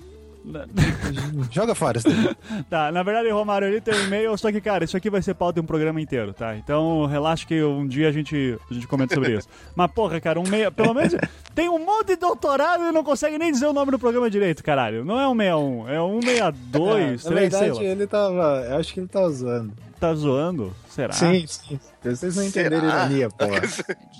joga 1.52 1.76
fora 1.76 1.98
isso 1.98 2.08
daí. 2.10 2.36
Tá, 2.70 2.92
na 2.92 3.04
verdade, 3.04 3.30
Romário, 3.30 3.68
ele 3.68 3.82
tem 3.82 3.94
um 3.94 4.04
e-mail, 4.06 4.38
só 4.38 4.52
que, 4.52 4.60
cara, 4.62 4.84
isso 4.84 4.96
aqui 4.96 5.10
vai 5.10 5.22
ser 5.22 5.34
pauta 5.34 5.56
de 5.56 5.62
um 5.62 5.66
programa 5.66 6.00
inteiro, 6.02 6.34
tá? 6.34 6.56
Então, 6.56 7.06
relaxa 7.06 7.46
que 7.46 7.62
um 7.64 7.88
dia 7.88 8.10
a 8.10 8.12
gente, 8.12 8.58
a 8.70 8.74
gente 8.74 8.88
comenta 8.88 9.14
sobre 9.16 9.38
isso. 9.38 9.48
Mas, 9.76 9.92
porra, 9.92 10.20
cara, 10.20 10.40
um 10.40 10.48
meia... 10.48 10.72
Pelo 10.72 10.94
menos 10.94 11.14
tem 11.54 11.70
um 11.70 11.80
monte 11.80 12.08
de 12.08 12.16
doutorado 12.18 12.84
e 12.84 12.92
não 12.92 13.04
consegue 13.04 13.38
nem 13.38 13.52
dizer 13.52 13.66
o 13.68 13.74
nome 13.74 13.92
do 13.92 14.00
programa 14.00 14.30
direito, 14.30 14.64
caralho. 14.64 15.06
Não 15.06 15.20
é 15.20 15.26
161, 15.28 15.90
é 15.90 15.98
162, 16.22 17.24
Na 17.24 17.32
3, 17.32 17.54
sei 17.54 17.62
verdade, 17.62 17.72
lá. 17.72 17.84
ele 17.84 18.08
tava. 18.08 18.66
Eu 18.70 18.78
acho 18.78 18.94
que 18.94 19.00
ele 19.00 19.08
tava 19.08 19.30
zoando. 19.30 19.74
Tá 20.00 20.14
zoando? 20.14 20.74
Será? 20.90 21.14
Sim, 21.14 21.46
sim. 21.48 21.80
Vocês 22.04 22.36
não 22.36 22.44
entenderam 22.44 22.82
Será? 22.82 23.06
ironia, 23.06 23.30
porra. 23.30 23.62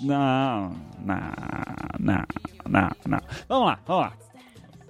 Não, 0.02 0.72
não, 1.04 1.16
não, 1.98 2.24
não, 2.68 2.88
não. 3.06 3.20
Vamos 3.48 3.66
lá, 3.66 3.78
vamos 3.86 4.02
lá. 4.04 4.12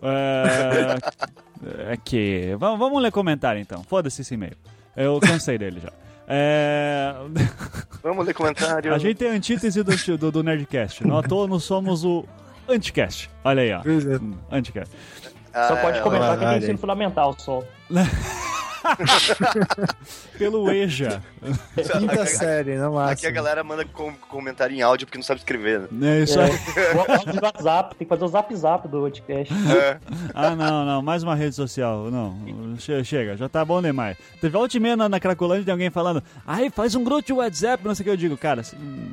É, 0.02 1.92
aqui, 1.92 2.54
vamos, 2.58 2.78
vamos 2.78 3.02
ler 3.02 3.10
comentário 3.10 3.60
então. 3.60 3.82
Foda-se 3.84 4.22
esse 4.22 4.34
e-mail. 4.34 4.56
Eu 4.96 5.18
cansei 5.20 5.58
dele 5.58 5.80
já. 5.80 5.92
É, 6.28 7.14
Vamos 8.02 8.26
ler 8.26 8.34
comentário. 8.34 8.92
a 8.92 8.98
gente 8.98 9.24
é 9.24 9.30
a 9.30 9.32
antítese 9.32 9.82
do, 9.82 10.18
do, 10.18 10.32
do 10.32 10.42
Nerdcast. 10.42 11.06
Não 11.06 11.18
à 11.18 11.22
toa 11.22 11.46
nós 11.46 11.64
somos 11.64 12.04
o 12.04 12.24
Anticast. 12.68 13.30
Olha 13.44 13.62
aí, 13.62 13.72
ó. 13.72 13.80
É. 13.80 14.56
Anticast. 14.56 14.94
Ah, 15.52 15.68
Só 15.68 15.76
pode 15.76 15.98
é, 15.98 16.00
comentar 16.02 16.38
que 16.38 16.44
tem 16.44 16.58
ensino 16.58 16.78
fundamental 16.78 17.34
só. 17.38 17.62
Pelo 20.38 20.70
EJA. 20.70 21.22
Quinta 21.98 22.22
Aqui- 22.22 22.26
série, 22.26 22.76
no 22.76 22.92
máximo. 22.92 23.12
Aqui 23.12 23.26
a 23.26 23.30
galera 23.30 23.64
manda 23.64 23.84
com- 23.84 24.12
comentário 24.28 24.74
em 24.76 24.82
áudio 24.82 25.06
porque 25.06 25.18
não 25.18 25.22
sabe 25.24 25.40
escrever. 25.40 25.88
Né? 25.90 26.20
É 26.20 26.22
isso 26.22 26.38
aí. 26.40 26.50
Do 26.50 27.44
WhatsApp, 27.44 27.94
tem 27.96 28.06
que 28.06 28.08
fazer 28.08 28.24
o 28.24 28.28
zap 28.28 28.54
zap 28.54 28.88
do 28.88 29.00
podcast. 29.00 29.52
É. 29.54 29.98
Ah, 30.34 30.54
não, 30.54 30.84
não, 30.84 31.02
mais 31.02 31.22
uma 31.22 31.34
rede 31.34 31.54
social. 31.54 32.10
Não, 32.10 32.36
che- 32.78 33.04
chega, 33.04 33.36
já 33.36 33.48
tá 33.48 33.64
bom 33.64 33.80
demais. 33.80 34.16
Teve 34.40 34.52
volta 34.52 34.76
e 34.76 34.80
meia 34.80 34.96
na, 34.96 35.08
na 35.08 35.20
Cracolândia 35.20 35.64
tem 35.64 35.72
alguém 35.72 35.90
falando, 35.90 36.22
ai, 36.46 36.70
faz 36.70 36.94
um 36.94 37.02
grupo 37.04 37.22
de 37.26 37.32
WhatsApp, 37.32 37.84
não 37.84 37.94
sei 37.94 38.02
o 38.02 38.04
que. 38.04 38.10
Eu 38.10 38.16
digo, 38.16 38.36
cara, 38.36 38.62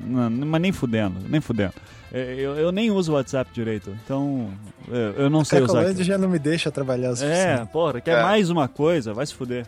não, 0.06 0.30
mas 0.30 0.62
nem 0.62 0.72
fudendo, 0.72 1.20
nem 1.30 1.40
fudendo. 1.42 1.74
É, 2.14 2.36
Eu, 2.38 2.56
eu 2.56 2.72
nem 2.72 2.92
uso 2.92 3.12
o 3.12 3.16
WhatsApp 3.16 3.50
direito, 3.54 3.90
então 4.06 4.52
eu, 4.88 5.24
eu 5.24 5.30
não 5.30 5.44
sei 5.44 5.60
usar. 5.60 5.66
Cracolândia 5.74 5.92
aquilo. 6.04 6.06
já 6.06 6.18
não 6.18 6.30
me 6.30 6.38
deixa 6.38 6.70
trabalhar 6.72 7.12
o 7.12 7.24
É, 7.24 7.66
porra, 7.66 8.00
quer 8.00 8.20
É. 8.20 8.22
mais 8.24 8.50
uma 8.52 8.68
coisa, 8.68 9.14
vai 9.14 9.26
se 9.26 9.34
fuder. 9.34 9.66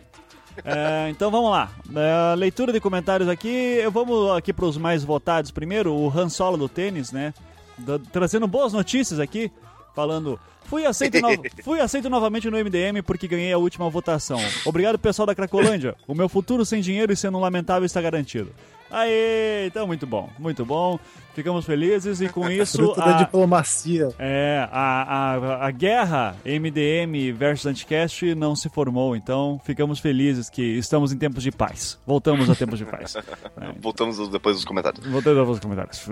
É, 0.63 1.09
então 1.09 1.29
vamos 1.31 1.51
lá. 1.51 1.69
É, 1.93 2.35
leitura 2.35 2.71
de 2.71 2.79
comentários 2.79 3.27
aqui. 3.27 3.47
Eu 3.49 3.91
vamos 3.91 4.31
aqui 4.37 4.53
para 4.53 4.65
os 4.65 4.77
mais 4.77 5.03
votados 5.03 5.51
primeiro. 5.51 5.93
O 5.93 6.07
Han 6.15 6.29
Solo 6.29 6.55
do 6.55 6.69
tênis, 6.69 7.11
né? 7.11 7.33
Da- 7.77 7.99
trazendo 8.11 8.47
boas 8.47 8.71
notícias 8.71 9.19
aqui. 9.19 9.51
Falando. 9.93 10.39
Fui 10.63 10.85
aceito, 10.85 11.19
no- 11.19 11.29
fui 11.63 11.79
aceito 11.81 12.09
novamente 12.09 12.49
no 12.49 12.57
MDM 12.57 13.01
porque 13.03 13.27
ganhei 13.27 13.51
a 13.51 13.57
última 13.57 13.89
votação. 13.89 14.39
Obrigado, 14.65 14.97
pessoal 14.97 15.25
da 15.25 15.35
Cracolândia. 15.35 15.93
O 16.07 16.15
meu 16.15 16.29
futuro 16.29 16.63
sem 16.65 16.79
dinheiro 16.79 17.11
e 17.11 17.17
sendo 17.17 17.37
lamentável 17.39 17.85
está 17.85 18.01
garantido. 18.01 18.49
Aê, 18.97 19.67
então 19.67 19.85
muito 19.85 20.07
bom, 20.07 20.29
muito 20.39 20.65
bom. 20.65 20.97
Ficamos 21.33 21.65
felizes 21.65 22.21
e 22.21 22.29
com 22.29 22.47
isso. 22.51 22.77
Fruto 22.77 22.99
da 23.01 23.17
a- 23.17 23.23
diplomacia. 23.23 24.07
é, 24.17 24.65
a, 24.71 25.33
a, 25.35 25.67
a 25.67 25.71
guerra 25.71 26.33
MDM 26.45 27.33
versus 27.33 27.65
Anticast 27.65 28.33
não 28.35 28.55
se 28.55 28.69
formou, 28.69 29.15
então 29.17 29.59
ficamos 29.65 29.99
felizes 29.99 30.49
que 30.49 30.61
estamos 30.61 31.11
em 31.11 31.17
tempos 31.17 31.43
de 31.43 31.51
paz. 31.51 31.99
Voltamos 32.07 32.49
a 32.49 32.55
tempos 32.55 32.79
de 32.79 32.85
paz. 32.85 33.15
É, 33.57 33.71
Voltamos 33.81 34.29
depois 34.29 34.55
dos 34.57 34.65
comentários. 34.65 35.05
Voltando 35.07 35.39
aos 35.39 35.59
comentários. 35.59 36.05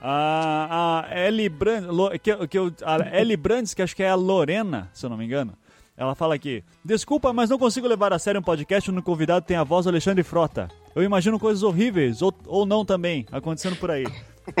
A, 0.00 1.04
a 1.10 1.26
Ellie 1.26 1.48
Brandes, 1.48 1.88
que, 2.22 2.46
que 2.46 2.58
a 2.84 3.20
Ellie 3.20 3.36
Brandes, 3.36 3.74
que 3.74 3.82
acho 3.82 3.96
que 3.96 4.02
é 4.02 4.10
a 4.10 4.14
Lorena, 4.14 4.88
se 4.92 5.04
eu 5.04 5.10
não 5.10 5.16
me 5.16 5.24
engano, 5.24 5.52
ela 5.96 6.14
fala 6.14 6.34
aqui: 6.34 6.62
Desculpa, 6.84 7.32
mas 7.32 7.50
não 7.50 7.58
consigo 7.58 7.86
levar 7.88 8.12
a 8.12 8.18
sério 8.18 8.40
um 8.40 8.42
podcast 8.44 8.90
onde 8.90 9.00
o 9.00 9.02
convidado 9.02 9.44
tem 9.44 9.56
a 9.56 9.64
voz 9.64 9.84
do 9.84 9.88
Alexandre 9.90 10.22
Frota. 10.22 10.68
Eu 10.98 11.04
imagino 11.04 11.38
coisas 11.38 11.62
horríveis, 11.62 12.20
ou, 12.22 12.34
ou 12.46 12.66
não 12.66 12.84
também, 12.84 13.24
acontecendo 13.30 13.76
por 13.76 13.90
aí. 13.90 14.04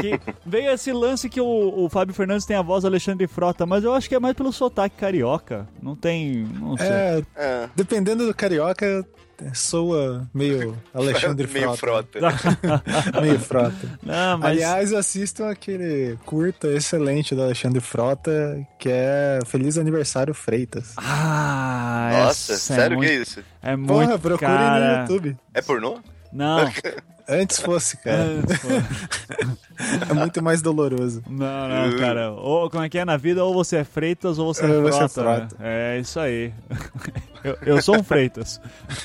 Que 0.00 0.20
veio 0.46 0.70
esse 0.70 0.92
lance 0.92 1.28
que 1.28 1.40
o, 1.40 1.84
o 1.84 1.88
Fábio 1.88 2.14
Fernandes 2.14 2.44
tem 2.46 2.56
a 2.56 2.62
voz 2.62 2.82
do 2.82 2.86
Alexandre 2.88 3.26
Frota, 3.26 3.64
mas 3.66 3.84
eu 3.84 3.92
acho 3.94 4.08
que 4.08 4.14
é 4.14 4.20
mais 4.20 4.34
pelo 4.36 4.52
sotaque 4.52 4.96
carioca. 4.96 5.66
Não 5.82 5.96
tem. 5.96 6.46
Não 6.60 6.76
sei. 6.76 6.86
É, 6.86 7.22
É, 7.34 7.68
dependendo 7.74 8.26
do 8.26 8.34
carioca, 8.34 9.04
soa 9.54 10.28
meio 10.34 10.76
Alexandre 10.92 11.46
meio 11.50 11.72
Frota. 11.74 12.18
frota. 12.18 12.82
meio 13.22 13.38
frota. 13.40 13.98
Não, 14.02 14.38
mas. 14.38 14.50
Aliás, 14.50 14.92
assistam 14.92 15.48
aquele 15.48 16.18
curta 16.26 16.68
excelente 16.68 17.34
do 17.34 17.42
Alexandre 17.42 17.80
Frota, 17.80 18.58
que 18.78 18.88
é 18.90 19.38
Feliz 19.46 19.78
Aniversário 19.78 20.34
Freitas. 20.34 20.92
Ah, 20.96 22.10
Nossa, 22.12 22.52
essa 22.52 22.74
sério 22.74 22.96
é 22.96 23.00
que 23.00 23.06
é 23.06 23.08
muito, 23.16 23.22
isso? 23.22 23.44
é 23.62 23.76
muito 23.76 23.88
Porra, 23.88 24.18
procurem 24.18 24.54
cara. 24.54 24.94
no 24.96 25.00
YouTube. 25.02 25.36
É 25.54 25.62
pornô? 25.62 25.98
Não. 26.32 26.58
Antes 27.30 27.60
fosse, 27.60 27.98
cara. 27.98 28.22
É, 28.24 30.08
É 30.10 30.14
muito 30.14 30.42
mais 30.42 30.62
doloroso. 30.62 31.22
Não, 31.28 31.68
não, 31.68 31.98
cara. 31.98 32.32
Ou 32.32 32.70
como 32.70 32.82
é 32.82 32.88
que 32.88 32.98
é 32.98 33.04
na 33.04 33.18
vida? 33.18 33.44
Ou 33.44 33.52
você 33.52 33.76
é 33.76 33.84
Freitas 33.84 34.38
ou 34.38 34.52
você 34.52 34.64
é 34.64 34.80
você 34.80 35.04
é 35.04 35.08
Frota. 35.08 35.22
né? 35.22 35.36
Frota. 35.48 35.56
É 35.60 35.98
isso 36.00 36.18
aí. 36.18 36.52
Eu, 37.44 37.58
eu 37.66 37.82
sou 37.82 37.96
um 37.98 38.02
Freitas. 38.02 38.58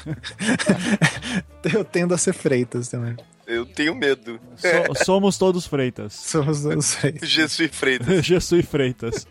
Eu 1.73 1.83
tendo 1.85 2.13
a 2.13 2.17
ser 2.17 2.33
Freitas 2.33 2.89
também. 2.89 3.15
Eu 3.45 3.65
tenho 3.65 3.93
medo. 3.93 4.39
So- 4.55 5.03
somos 5.05 5.37
todos 5.37 5.67
Freitas. 5.67 6.13
Somos 6.13 6.65
os 6.65 6.95
Freitas. 6.95 7.29
Jesus 7.29 7.71
Freitas. 7.73 8.25
Jesus 8.25 8.65
Freitas. 8.65 9.27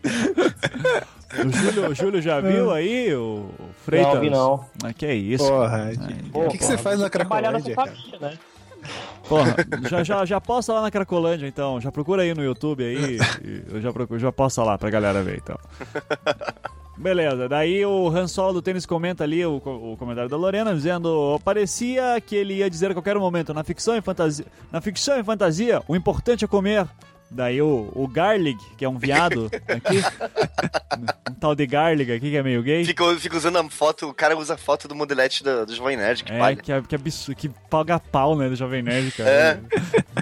O 1.45 1.51
Júlio, 1.51 1.89
o 1.89 1.95
Júlio 1.95 2.21
já 2.21 2.39
viu 2.39 2.71
aí 2.71 3.13
o 3.15 3.49
Freitas? 3.83 4.13
Não, 4.13 4.21
vi 4.21 4.29
não. 4.29 4.65
Ah, 4.83 4.93
que 4.93 5.05
é 5.05 5.13
isso? 5.13 5.47
Porra, 5.47 5.91
Pô, 6.31 6.45
o 6.45 6.49
que, 6.49 6.57
que 6.57 6.65
você 6.65 6.77
faz 6.77 6.99
na 6.99 7.09
Cracolândia, 7.09 7.51
nessa 7.51 7.73
cara? 7.73 7.91
família, 7.91 8.19
né? 8.19 8.37
Porra, 9.27 9.55
já, 9.89 10.03
já, 10.03 10.25
já 10.25 10.41
posta 10.41 10.73
lá 10.73 10.81
na 10.81 10.91
Cracolândia, 10.91 11.47
então. 11.47 11.79
Já 11.79 11.91
procura 11.91 12.23
aí 12.23 12.33
no 12.33 12.43
YouTube 12.43 12.83
aí. 12.83 13.17
eu 13.71 13.81
já, 13.81 13.91
procuro, 13.91 14.19
já 14.19 14.31
posta 14.31 14.63
lá 14.63 14.77
pra 14.77 14.89
galera 14.89 15.21
ver, 15.21 15.37
então. 15.37 15.57
Beleza, 16.95 17.49
daí 17.49 17.83
o 17.85 18.07
Han 18.07 18.27
Solo 18.27 18.53
do 18.53 18.61
tênis 18.61 18.85
comenta 18.85 19.23
ali 19.23 19.43
o, 19.45 19.55
o 19.55 19.97
comentário 19.97 20.29
da 20.29 20.37
Lorena, 20.37 20.73
dizendo 20.75 21.39
parecia 21.43 22.21
que 22.21 22.35
ele 22.35 22.55
ia 22.55 22.69
dizer 22.69 22.91
a 22.91 22.93
qualquer 22.93 23.17
momento, 23.17 23.53
na 23.53 23.63
ficção 23.63 23.97
e 23.97 24.01
fantasia, 24.01 24.45
na 24.71 24.79
ficção 24.79 25.19
e 25.19 25.23
fantasia, 25.23 25.81
o 25.87 25.95
importante 25.95 26.45
é 26.45 26.47
comer. 26.47 26.87
Daí 27.31 27.59
o, 27.61 27.91
o 27.95 28.07
Garlig, 28.07 28.57
que 28.77 28.85
é 28.85 28.89
um 28.89 28.97
viado 28.97 29.49
aqui, 29.67 29.97
um 31.31 31.33
tal 31.33 31.55
de 31.55 31.65
Garlig 31.65 32.11
aqui 32.11 32.29
que 32.29 32.37
é 32.37 32.43
meio 32.43 32.61
gay. 32.61 32.85
Fica, 32.85 33.03
fica 33.17 33.35
usando 33.37 33.57
a 33.57 33.69
foto, 33.69 34.07
o 34.09 34.13
cara 34.13 34.37
usa 34.37 34.53
a 34.53 34.57
foto 34.57 34.87
do 34.87 34.93
modelete 34.95 35.43
do, 35.43 35.65
do 35.65 35.75
Jovem 35.75 35.97
Nerd, 35.97 36.23
que 36.23 36.31
É, 36.31 36.37
palha. 36.37 36.55
que, 36.55 36.71
é- 36.71 36.81
que 36.81 36.93
absurdo, 36.95 37.35
que 37.35 37.49
paga 37.69 37.99
pau, 37.99 38.37
né, 38.37 38.47
do 38.49 38.55
Jovem 38.55 38.83
Nerd, 38.83 39.11
cara. 39.13 39.29
É. 39.29 39.59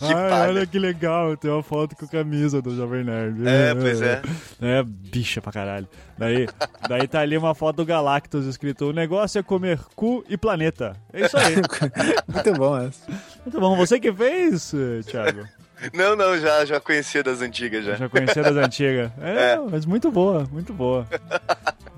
Ai, 0.00 0.30
palha. 0.30 0.48
olha 0.50 0.66
que 0.66 0.78
legal, 0.78 1.36
tem 1.36 1.50
uma 1.50 1.62
foto 1.64 1.96
com 1.96 2.04
a 2.04 2.08
camisa 2.08 2.62
do 2.62 2.74
Jovem 2.76 3.02
Nerd. 3.02 3.46
É, 3.46 3.74
pois 3.74 4.00
é. 4.00 4.22
É, 4.60 4.82
bicha 4.84 5.40
pra 5.42 5.50
caralho. 5.52 5.88
Daí, 6.16 6.46
daí 6.88 7.08
tá 7.08 7.20
ali 7.20 7.36
uma 7.36 7.54
foto 7.54 7.76
do 7.76 7.84
Galactus 7.84 8.46
escrito: 8.46 8.86
o 8.86 8.92
negócio 8.92 9.38
é 9.38 9.42
comer 9.42 9.80
cu 9.94 10.24
e 10.28 10.36
planeta. 10.36 10.96
É 11.12 11.26
isso 11.26 11.36
aí. 11.36 11.56
Muito 12.32 12.52
bom 12.54 12.78
essa. 12.78 13.02
Muito 13.44 13.60
bom. 13.60 13.76
Você 13.76 13.98
que 14.00 14.12
fez, 14.12 14.72
Thiago? 15.06 15.46
Não, 15.92 16.14
não, 16.16 16.38
já, 16.38 16.64
já 16.64 16.80
conhecia 16.80 17.22
das 17.22 17.40
antigas 17.40 17.84
já. 17.84 17.94
Já 17.96 18.08
conhecia 18.08 18.42
das 18.42 18.56
antigas. 18.56 19.10
É, 19.20 19.52
É. 19.52 19.58
mas 19.58 19.84
muito 19.86 20.10
boa, 20.10 20.46
muito 20.50 20.72
boa. 20.72 21.06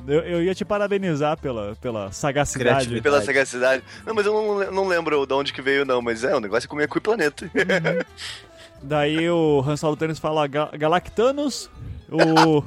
Eu, 0.07 0.21
eu 0.21 0.43
ia 0.43 0.55
te 0.55 0.65
parabenizar 0.65 1.37
pela, 1.39 1.77
pela 1.77 2.11
sagacidade. 2.13 3.01
Pela 3.01 3.21
sagacidade. 3.23 3.83
Não, 4.07 4.15
mas 4.15 4.25
eu 4.27 4.33
não, 4.33 4.71
não 4.73 4.89
lembro 4.89 5.27
de 5.27 5.35
onde 5.35 5.53
que 5.53 5.61
veio, 5.61 5.85
não. 5.85 6.01
Mas 6.01 6.25
é, 6.25 6.35
o 6.35 6.41
negócio 6.41 6.67
é 6.67 6.69
comer 6.69 6.89
cu 6.89 6.99
e 6.99 7.01
planeta. 7.01 7.51
Daí 8.83 9.29
o 9.29 9.63
Han 9.67 9.77
Solo 9.77 9.97
Tênis 9.97 10.19
fala 10.19 10.47
Ga- 10.47 10.71
Galactanos, 10.73 11.69
o, 12.09 12.63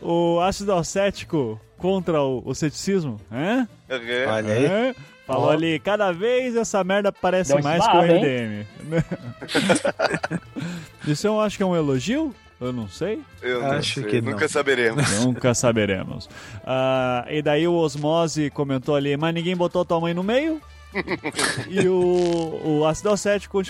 o, 0.00 0.36
o 0.36 0.40
ácido 0.40 0.72
acético 0.74 1.58
contra 1.78 2.20
o, 2.20 2.42
o 2.44 2.54
ceticismo, 2.54 3.20
hã? 3.32 3.66
Uhum. 3.88 4.32
Olha 4.32 4.52
aí. 4.54 4.66
Hã? 4.66 4.94
Falou 5.26 5.48
Ó. 5.48 5.50
ali, 5.50 5.78
cada 5.78 6.12
vez 6.12 6.54
essa 6.54 6.84
merda 6.84 7.10
parece 7.10 7.54
Deu 7.54 7.62
mais 7.62 7.86
com 7.86 7.98
o? 7.98 8.02
RDM. 8.02 8.66
Isso 11.08 11.26
eu 11.26 11.40
acho 11.40 11.56
que 11.56 11.62
é 11.62 11.66
um 11.66 11.74
elogio? 11.74 12.34
Eu 12.60 12.72
não 12.72 12.88
sei. 12.88 13.20
Eu 13.42 13.62
não 13.62 13.72
Acho 13.72 14.00
sei, 14.00 14.04
que 14.04 14.20
não. 14.20 14.32
Nunca 14.32 14.48
saberemos. 14.48 15.24
Nunca 15.24 15.54
saberemos. 15.54 16.30
Ah, 16.64 17.26
e 17.28 17.42
daí 17.42 17.66
o 17.66 17.74
Osmose 17.74 18.48
comentou 18.50 18.94
ali, 18.94 19.16
mas 19.16 19.34
ninguém 19.34 19.56
botou 19.56 19.84
tua 19.84 20.00
mãe 20.00 20.14
no 20.14 20.22
meio. 20.22 20.60
e 21.68 21.88
o, 21.88 22.60
o 22.64 22.86
ácido 22.86 23.10
acético 23.10 23.60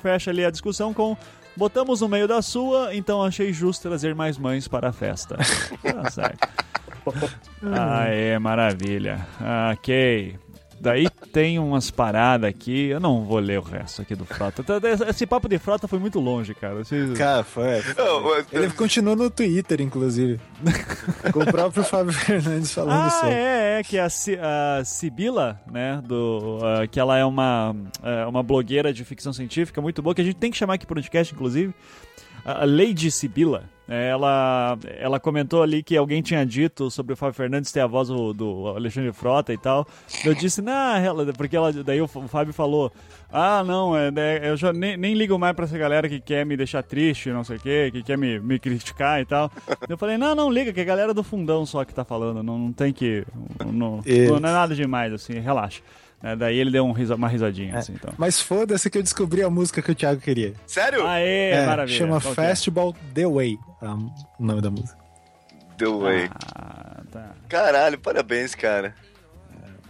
fecha 0.00 0.30
ali 0.30 0.44
a 0.44 0.50
discussão 0.50 0.94
com 0.94 1.16
botamos 1.56 2.00
no 2.00 2.08
meio 2.08 2.28
da 2.28 2.40
sua, 2.40 2.94
então 2.94 3.22
achei 3.22 3.52
justo 3.52 3.82
trazer 3.82 4.14
mais 4.14 4.38
mães 4.38 4.68
para 4.68 4.90
a 4.90 4.92
festa. 4.92 5.36
tá 5.82 6.10
certo. 6.10 6.48
Aê, 7.62 8.38
maravilha. 8.38 9.26
Ok. 9.72 10.38
Daí 10.80 11.08
tem 11.32 11.58
umas 11.58 11.90
paradas 11.90 12.48
aqui, 12.48 12.86
eu 12.86 13.00
não 13.00 13.24
vou 13.24 13.38
ler 13.38 13.58
o 13.58 13.62
resto 13.62 14.02
aqui 14.02 14.14
do 14.14 14.24
Frota. 14.24 14.64
Esse 15.08 15.26
papo 15.26 15.48
de 15.48 15.58
Frota 15.58 15.88
foi 15.88 15.98
muito 15.98 16.20
longe, 16.20 16.54
cara. 16.54 16.76
Vocês- 16.76 17.16
Cara, 17.18 17.42
foi. 17.44 17.82
Mas- 18.24 18.46
Ele 18.52 18.70
continua 18.70 19.16
no 19.16 19.28
Twitter, 19.30 19.80
inclusive. 19.80 20.40
Com 21.32 21.40
o 21.40 21.46
próprio 21.46 21.82
Fábio 21.84 22.12
Fernandes 22.12 22.72
falando 22.72 23.06
Ah, 23.06 23.10
sobre. 23.10 23.34
é, 23.34 23.80
é, 23.80 23.82
que 23.82 23.98
a, 23.98 24.08
Ci- 24.08 24.38
a 24.40 24.84
Sibila, 24.84 25.60
né, 25.70 26.00
do, 26.04 26.58
ah, 26.62 26.86
que 26.86 26.98
ela 27.00 27.16
é 27.18 27.24
uma, 27.24 27.74
é, 28.02 28.26
uma 28.26 28.42
blogueira 28.42 28.92
de 28.92 29.04
ficção 29.04 29.32
científica 29.32 29.80
muito 29.80 30.00
boa, 30.02 30.14
que 30.14 30.20
a 30.20 30.24
gente 30.24 30.36
tem 30.36 30.50
que 30.50 30.56
chamar 30.56 30.74
aqui 30.74 30.86
pro 30.86 30.94
podcast, 30.94 31.34
inclusive, 31.34 31.74
a 32.52 32.64
Lady 32.64 33.10
Sibila, 33.10 33.64
é, 33.88 34.08
ela, 34.10 34.78
ela 34.98 35.18
comentou 35.18 35.62
ali 35.62 35.82
que 35.82 35.96
alguém 35.96 36.20
tinha 36.20 36.44
dito 36.44 36.90
sobre 36.90 37.14
o 37.14 37.16
Fábio 37.16 37.34
Fernandes 37.34 37.72
ter 37.72 37.80
a 37.80 37.86
voz 37.86 38.08
do, 38.08 38.34
do 38.34 38.68
Alexandre 38.68 39.12
Frota 39.12 39.52
e 39.52 39.56
tal. 39.56 39.86
Eu 40.24 40.34
disse, 40.34 40.60
não, 40.60 40.96
ela, 40.96 41.32
porque 41.32 41.56
ela, 41.56 41.72
daí 41.72 42.00
o 42.00 42.06
Fábio 42.06 42.52
falou, 42.52 42.92
ah, 43.32 43.64
não, 43.64 43.96
é, 43.96 44.10
é, 44.14 44.50
eu 44.50 44.56
já 44.58 44.74
nem, 44.74 44.96
nem 44.96 45.14
ligo 45.14 45.38
mais 45.38 45.56
pra 45.56 45.64
essa 45.64 45.78
galera 45.78 46.06
que 46.06 46.20
quer 46.20 46.44
me 46.44 46.54
deixar 46.54 46.82
triste, 46.82 47.30
não 47.30 47.42
sei 47.42 47.56
o 47.56 47.60
quê, 47.60 47.90
que 47.90 48.02
quer 48.02 48.18
me, 48.18 48.38
me 48.38 48.58
criticar 48.58 49.22
e 49.22 49.24
tal. 49.24 49.50
Eu 49.88 49.96
falei, 49.96 50.18
não, 50.18 50.34
não 50.34 50.50
liga, 50.50 50.70
que 50.70 50.80
é 50.80 50.82
a 50.82 50.86
galera 50.86 51.14
do 51.14 51.22
fundão 51.22 51.64
só 51.64 51.82
que 51.82 51.94
tá 51.94 52.04
falando, 52.04 52.42
não, 52.42 52.58
não 52.58 52.72
tem 52.72 52.92
que. 52.92 53.26
Não, 53.72 54.02
Isso. 54.04 54.32
não 54.32 54.36
é 54.36 54.52
nada 54.52 54.74
demais, 54.74 55.14
assim, 55.14 55.38
relaxa. 55.38 55.80
É, 56.22 56.34
daí 56.34 56.58
ele 56.58 56.70
deu 56.70 56.84
um 56.84 56.92
risa, 56.92 57.14
uma 57.14 57.28
risadinha, 57.28 57.74
É. 57.74 57.78
assim, 57.78 57.92
então. 57.92 58.12
Mas 58.18 58.40
foda-se 58.40 58.90
que 58.90 58.98
eu 58.98 59.02
descobri 59.02 59.42
a 59.42 59.48
música 59.50 59.80
que 59.80 59.92
o 59.92 59.94
Thiago 59.94 60.20
queria. 60.20 60.54
Sério? 60.66 61.06
Aê, 61.06 61.50
É, 61.52 61.66
maravilha. 61.66 61.96
chama 61.96 62.20
Qual 62.20 62.32
é? 62.32 62.34
Festival 62.34 62.94
The 63.14 63.26
Way, 63.26 63.58
é 63.82 63.86
o 63.88 64.10
nome 64.40 64.60
da 64.60 64.70
música. 64.70 64.98
Deu 65.76 66.00
way. 66.00 66.28
Ah, 66.56 67.02
tá. 67.12 67.30
Caralho, 67.48 67.98
parabéns, 68.00 68.52
cara. 68.56 68.92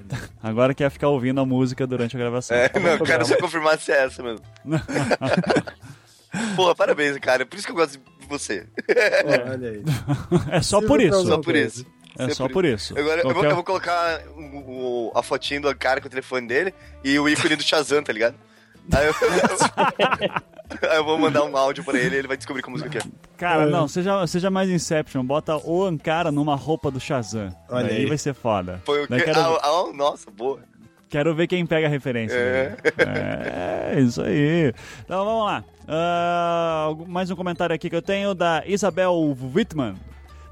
Agora 0.42 0.74
quer 0.74 0.90
ficar 0.90 1.08
ouvindo 1.08 1.40
a 1.40 1.46
música 1.46 1.86
durante 1.86 2.14
a 2.14 2.18
gravação. 2.20 2.54
É, 2.56 2.70
não, 2.78 2.90
eu 2.90 3.04
quero 3.04 3.24
só 3.24 3.36
confirmar 3.38 3.78
se 3.78 3.90
é 3.92 4.04
essa 4.04 4.22
mesmo. 4.22 4.40
Porra, 6.56 6.74
parabéns, 6.74 7.16
cara. 7.18 7.46
Por 7.46 7.56
isso 7.56 7.66
que 7.66 7.72
eu 7.72 7.76
gosto 7.76 7.98
de 7.98 8.26
você. 8.28 8.66
Olha 9.50 9.70
aí. 9.70 9.82
É 10.52 10.60
só 10.62 10.80
por 10.82 11.00
isso. 11.00 11.26
Só 11.26 11.38
por 11.38 11.56
isso. 11.56 11.86
É 12.18 12.28
só 12.30 12.48
por 12.48 12.64
isso. 12.64 12.98
Agora, 12.98 13.20
eu 13.20 13.24
vou, 13.24 13.32
Qualquer- 13.34 13.50
eu 13.50 13.54
vou 13.54 13.64
colocar 13.64 14.20
o, 14.36 14.40
o- 14.40 15.12
a 15.14 15.22
fotinho 15.22 15.62
do 15.62 15.76
cara 15.76 16.00
com 16.00 16.06
o 16.06 16.10
telefone 16.10 16.46
dele 16.46 16.74
e 17.04 17.18
o 17.18 17.28
ícone 17.28 17.54
do 17.56 17.62
Shazam, 17.62 18.02
tá 18.02 18.12
ligado? 18.12 18.34
Aí 18.92 19.06
eu, 19.06 19.14
aí 20.90 20.96
eu 20.96 21.04
vou 21.04 21.18
mandar 21.18 21.44
um 21.44 21.56
áudio 21.56 21.84
pra 21.84 21.98
ele 21.98 22.16
e 22.16 22.18
ele 22.20 22.28
vai 22.28 22.36
descobrir 22.36 22.62
que 22.62 22.70
música 22.70 22.88
que 22.90 22.98
é. 22.98 23.02
Cara, 23.36 23.66
não, 23.66 23.86
seja, 23.86 24.26
seja 24.26 24.50
mais 24.50 24.68
Inception. 24.70 25.24
Bota 25.24 25.56
o 25.56 25.84
Ankara 25.84 26.32
numa 26.32 26.56
roupa 26.56 26.90
do 26.90 26.98
Shazam. 26.98 27.54
Olha 27.68 27.88
aí. 27.90 28.06
vai 28.06 28.18
ser 28.18 28.34
foda. 28.34 28.80
Foi 28.84 29.04
o 29.04 29.06
que. 29.08 29.20
quero, 29.20 29.38
Ah, 29.38 29.58
ah, 29.62 29.92
nossa, 29.94 30.30
boa. 30.30 30.60
quero 31.08 31.34
ver 31.34 31.46
quem 31.46 31.64
pega 31.66 31.86
a 31.86 31.90
referência. 31.90 32.34
É. 32.36 32.76
É, 33.94 34.00
isso 34.00 34.22
aí. 34.22 34.72
Então 35.04 35.24
vamos 35.24 35.44
lá. 35.46 35.64
Algum- 36.86 37.06
mais 37.06 37.30
um 37.30 37.36
comentário 37.36 37.74
aqui 37.74 37.88
que 37.90 37.96
eu 37.96 38.02
tenho 38.02 38.34
da 38.34 38.62
Isabel 38.66 39.14
Wittmann. 39.54 39.94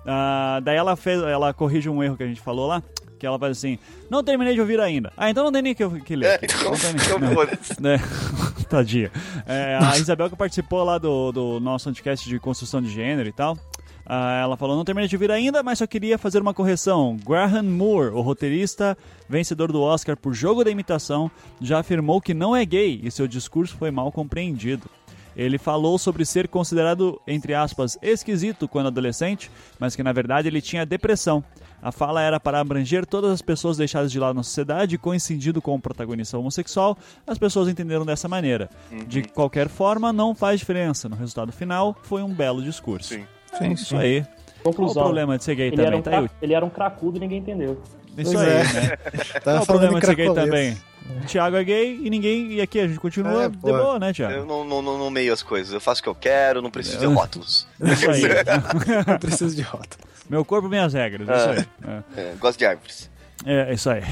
Ah, 0.07 0.61
daí 0.63 0.77
ela 0.77 0.95
fez, 0.97 1.21
ela 1.23 1.53
corrige 1.53 1.89
um 1.89 2.03
erro 2.03 2.17
que 2.17 2.23
a 2.23 2.27
gente 2.27 2.41
falou 2.41 2.67
lá. 2.67 2.83
Que 3.19 3.27
ela 3.27 3.39
faz 3.39 3.57
assim, 3.57 3.79
não 4.11 4.23
terminei 4.23 4.53
de 4.53 4.61
ouvir 4.61 4.79
ainda. 4.79 5.11
Ah, 5.17 5.31
então 5.31 5.43
não 5.43 5.51
tem 5.51 5.63
nem 5.63 5.75
que, 5.75 5.83
eu- 5.83 5.91
que 5.91 6.15
ler. 6.15 6.27
É, 6.27 6.41
então, 6.43 6.71
nem- 6.73 6.97
então 7.27 7.35
foda-se. 7.35 7.75
né? 7.83 7.97
Tadinha. 8.69 9.11
É, 9.47 9.79
a 9.83 9.97
Isabel 9.97 10.29
que 10.29 10.37
participou 10.37 10.85
lá 10.85 10.99
do, 10.99 11.33
do 11.33 11.59
nosso 11.61 11.87
podcast 11.89 12.29
de 12.29 12.39
construção 12.39 12.83
de 12.83 12.91
gênero 12.91 13.27
e 13.27 13.33
tal. 13.33 13.57
ah, 14.05 14.41
ela 14.43 14.55
falou: 14.59 14.77
Não 14.77 14.85
terminei 14.85 15.09
de 15.09 15.17
vir 15.17 15.31
ainda, 15.31 15.63
mas 15.63 15.79
só 15.79 15.87
queria 15.87 16.19
fazer 16.19 16.43
uma 16.43 16.53
correção. 16.53 17.17
Graham 17.27 17.63
Moore, 17.63 18.11
o 18.11 18.21
roteirista 18.21 18.99
vencedor 19.29 19.73
do 19.73 19.81
Oscar 19.81 20.15
por 20.15 20.35
Jogo 20.35 20.63
da 20.63 20.71
Imitação, 20.71 21.31
já 21.59 21.79
afirmou 21.81 22.21
que 22.21 22.35
não 22.35 22.55
é 22.55 22.67
gay 22.67 23.01
e 23.03 23.11
seu 23.11 23.27
discurso 23.27 23.75
foi 23.79 23.91
mal 23.91 24.13
compreendido. 24.13 24.91
Ele 25.37 25.59
falou 25.59 25.99
sobre 25.99 26.25
ser 26.25 26.49
considerado, 26.49 27.21
entre 27.27 27.53
aspas, 27.55 27.99
esquisito 28.01 28.67
quando 28.67 28.87
adolescente, 28.87 29.51
mas 29.79 29.95
que 29.95 30.03
na 30.03 30.13
verdade 30.13 30.49
ele 30.49 30.63
tinha 30.63 30.87
depressão. 30.87 31.45
A 31.83 31.93
fala 31.93 32.23
era 32.23 32.41
para 32.41 32.59
abranger 32.59 33.05
todas 33.05 33.31
as 33.31 33.43
pessoas 33.43 33.77
deixadas 33.77 34.11
de 34.11 34.19
lado 34.19 34.35
na 34.35 34.43
sociedade 34.43 34.95
e 34.95 34.99
coincidindo 34.99 35.61
com 35.61 35.75
o 35.75 35.81
protagonista 35.81 36.39
homossexual, 36.39 36.97
as 37.27 37.37
pessoas 37.39 37.69
entenderam 37.69 38.07
dessa 38.07 38.27
maneira. 38.27 38.71
De 39.07 39.23
qualquer 39.23 39.69
forma, 39.69 40.11
não 40.13 40.35
faz 40.35 40.59
diferença. 40.59 41.07
No 41.09 41.15
resultado 41.17 41.53
final, 41.53 41.95
foi 42.03 42.23
um 42.23 42.33
belo 42.33 42.63
discurso. 42.63 43.11
Sim. 43.15 43.25
Sim, 43.59 43.73
Isso 43.73 43.97
aí. 43.97 44.23
Qual 44.63 44.73
o 44.73 44.77
Conclusão. 44.77 45.03
problema 45.05 45.39
de 45.39 45.45
ser 45.45 45.55
gay 45.55 45.69
Ele 45.69 45.81
era, 45.81 45.85
também? 45.85 46.01
um 46.01 46.03
Tá 46.03 46.11
aí. 46.19 46.29
cra... 46.29 46.37
ele 46.43 46.55
era 46.55 46.65
um 46.65 46.71
cracudo 46.71 47.19
e 47.19 47.21
ninguém 47.21 47.39
entendeu. 47.39 47.81
Isso 48.19 48.33
Pois 48.33 48.37
aí, 48.37 48.49
é. 48.51 48.63
né? 48.65 48.97
Tava 49.45 49.59
Qual 49.59 49.63
o 49.63 49.67
problema 49.67 49.99
em 49.99 50.01
de 50.01 50.07
ser 50.07 50.15
gay 50.17 50.35
também? 50.35 50.77
O 51.23 51.27
Thiago 51.27 51.57
é 51.57 51.65
gay 51.65 52.01
e 52.03 52.11
ninguém. 52.11 52.53
E 52.53 52.61
aqui 52.61 52.79
a 52.81 52.87
gente 52.87 52.99
continua 53.01 53.45
É, 53.45 53.49
de 53.49 53.57
pô. 53.59 53.69
boa, 53.69 53.99
né, 53.99 54.11
Eu 54.11 54.15
Thiago? 54.15 54.45
não, 54.47 54.65
não, 54.65 54.83
não 54.83 54.99
nomeio 54.99 55.33
as 55.33 55.43
coisas, 55.43 55.73
eu 55.73 55.81
faço 55.81 56.01
o 56.01 56.03
que 56.05 56.09
eu 56.09 56.15
quero, 56.15 56.61
não 56.63 56.71
preciso 56.71 56.99
de 56.99 57.07
rótulos. 57.07 57.67
Isso 57.81 58.11
aí. 58.11 58.23
Não 59.07 59.19
preciso 59.19 59.55
de 59.57 59.63
rota. 59.63 59.97
Meu 60.29 60.45
corpo, 60.45 60.69
minhas 60.69 60.93
regras. 60.93 61.29
Isso 61.29 61.49
aí. 61.51 62.03
É. 62.17 62.21
É, 62.21 62.35
gosto 62.39 62.59
de 62.59 62.67
árvores. 62.67 63.11
É, 63.45 63.73
isso 63.73 63.89
aí. 63.91 64.03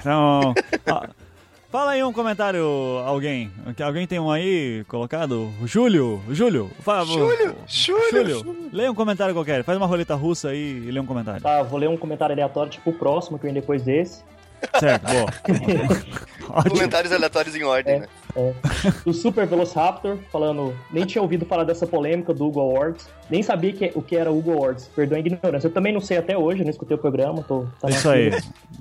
Então. 0.00 0.54
ó, 0.88 1.04
fala 1.70 1.92
aí 1.92 2.02
um 2.02 2.12
comentário, 2.12 2.64
alguém. 3.06 3.50
Alguém 3.84 4.06
tem 4.06 4.18
um 4.18 4.30
aí 4.30 4.84
colocado? 4.88 5.52
Júlio? 5.66 6.20
Júlio? 6.30 6.70
Fala, 6.80 7.04
Júlio, 7.04 7.54
Júlio, 7.68 8.38
Júlio, 8.40 8.70
leia 8.72 8.90
um 8.90 8.94
comentário 8.94 9.34
qualquer. 9.34 9.62
Faz 9.62 9.76
uma 9.78 9.86
roleta 9.86 10.14
russa 10.14 10.48
aí 10.48 10.84
e 10.86 10.90
lê 10.90 10.98
um 10.98 11.06
comentário. 11.06 11.40
Tá, 11.42 11.62
vou 11.62 11.78
ler 11.78 11.88
um 11.88 11.96
comentário 11.96 12.32
aleatório, 12.32 12.72
tipo 12.72 12.90
o 12.90 12.94
próximo, 12.94 13.38
que 13.38 13.44
vem 13.44 13.54
depois 13.54 13.82
desse. 13.82 14.22
Certo, 14.78 15.04
boa. 15.06 16.62
Comentários 16.68 17.12
aleatórios 17.12 17.54
em 17.54 17.62
ordem, 17.62 18.00
né? 18.00 18.08
É. 18.36 18.54
Do 19.04 19.12
Super 19.12 19.46
Velociraptor, 19.46 20.18
falando, 20.32 20.76
nem 20.90 21.04
tinha 21.04 21.22
ouvido 21.22 21.44
falar 21.46 21.64
dessa 21.64 21.86
polêmica 21.86 22.32
do 22.34 22.46
Hugo 22.46 22.60
Awards, 22.60 23.08
nem 23.28 23.42
sabia 23.42 23.72
que, 23.72 23.92
o 23.94 24.02
que 24.02 24.16
era 24.16 24.30
o 24.30 24.38
Hugo 24.38 24.52
Awards, 24.52 24.88
perdoa 24.94 25.16
a 25.18 25.20
ignorância. 25.20 25.68
Eu 25.68 25.72
também 25.72 25.92
não 25.92 26.00
sei 26.00 26.18
até 26.18 26.36
hoje, 26.36 26.62
não 26.62 26.70
escutei 26.70 26.96
o 26.96 26.98
programa, 26.98 27.42
tô... 27.42 27.66
Tá 27.80 27.88
Isso 27.88 28.08
aí. 28.08 28.30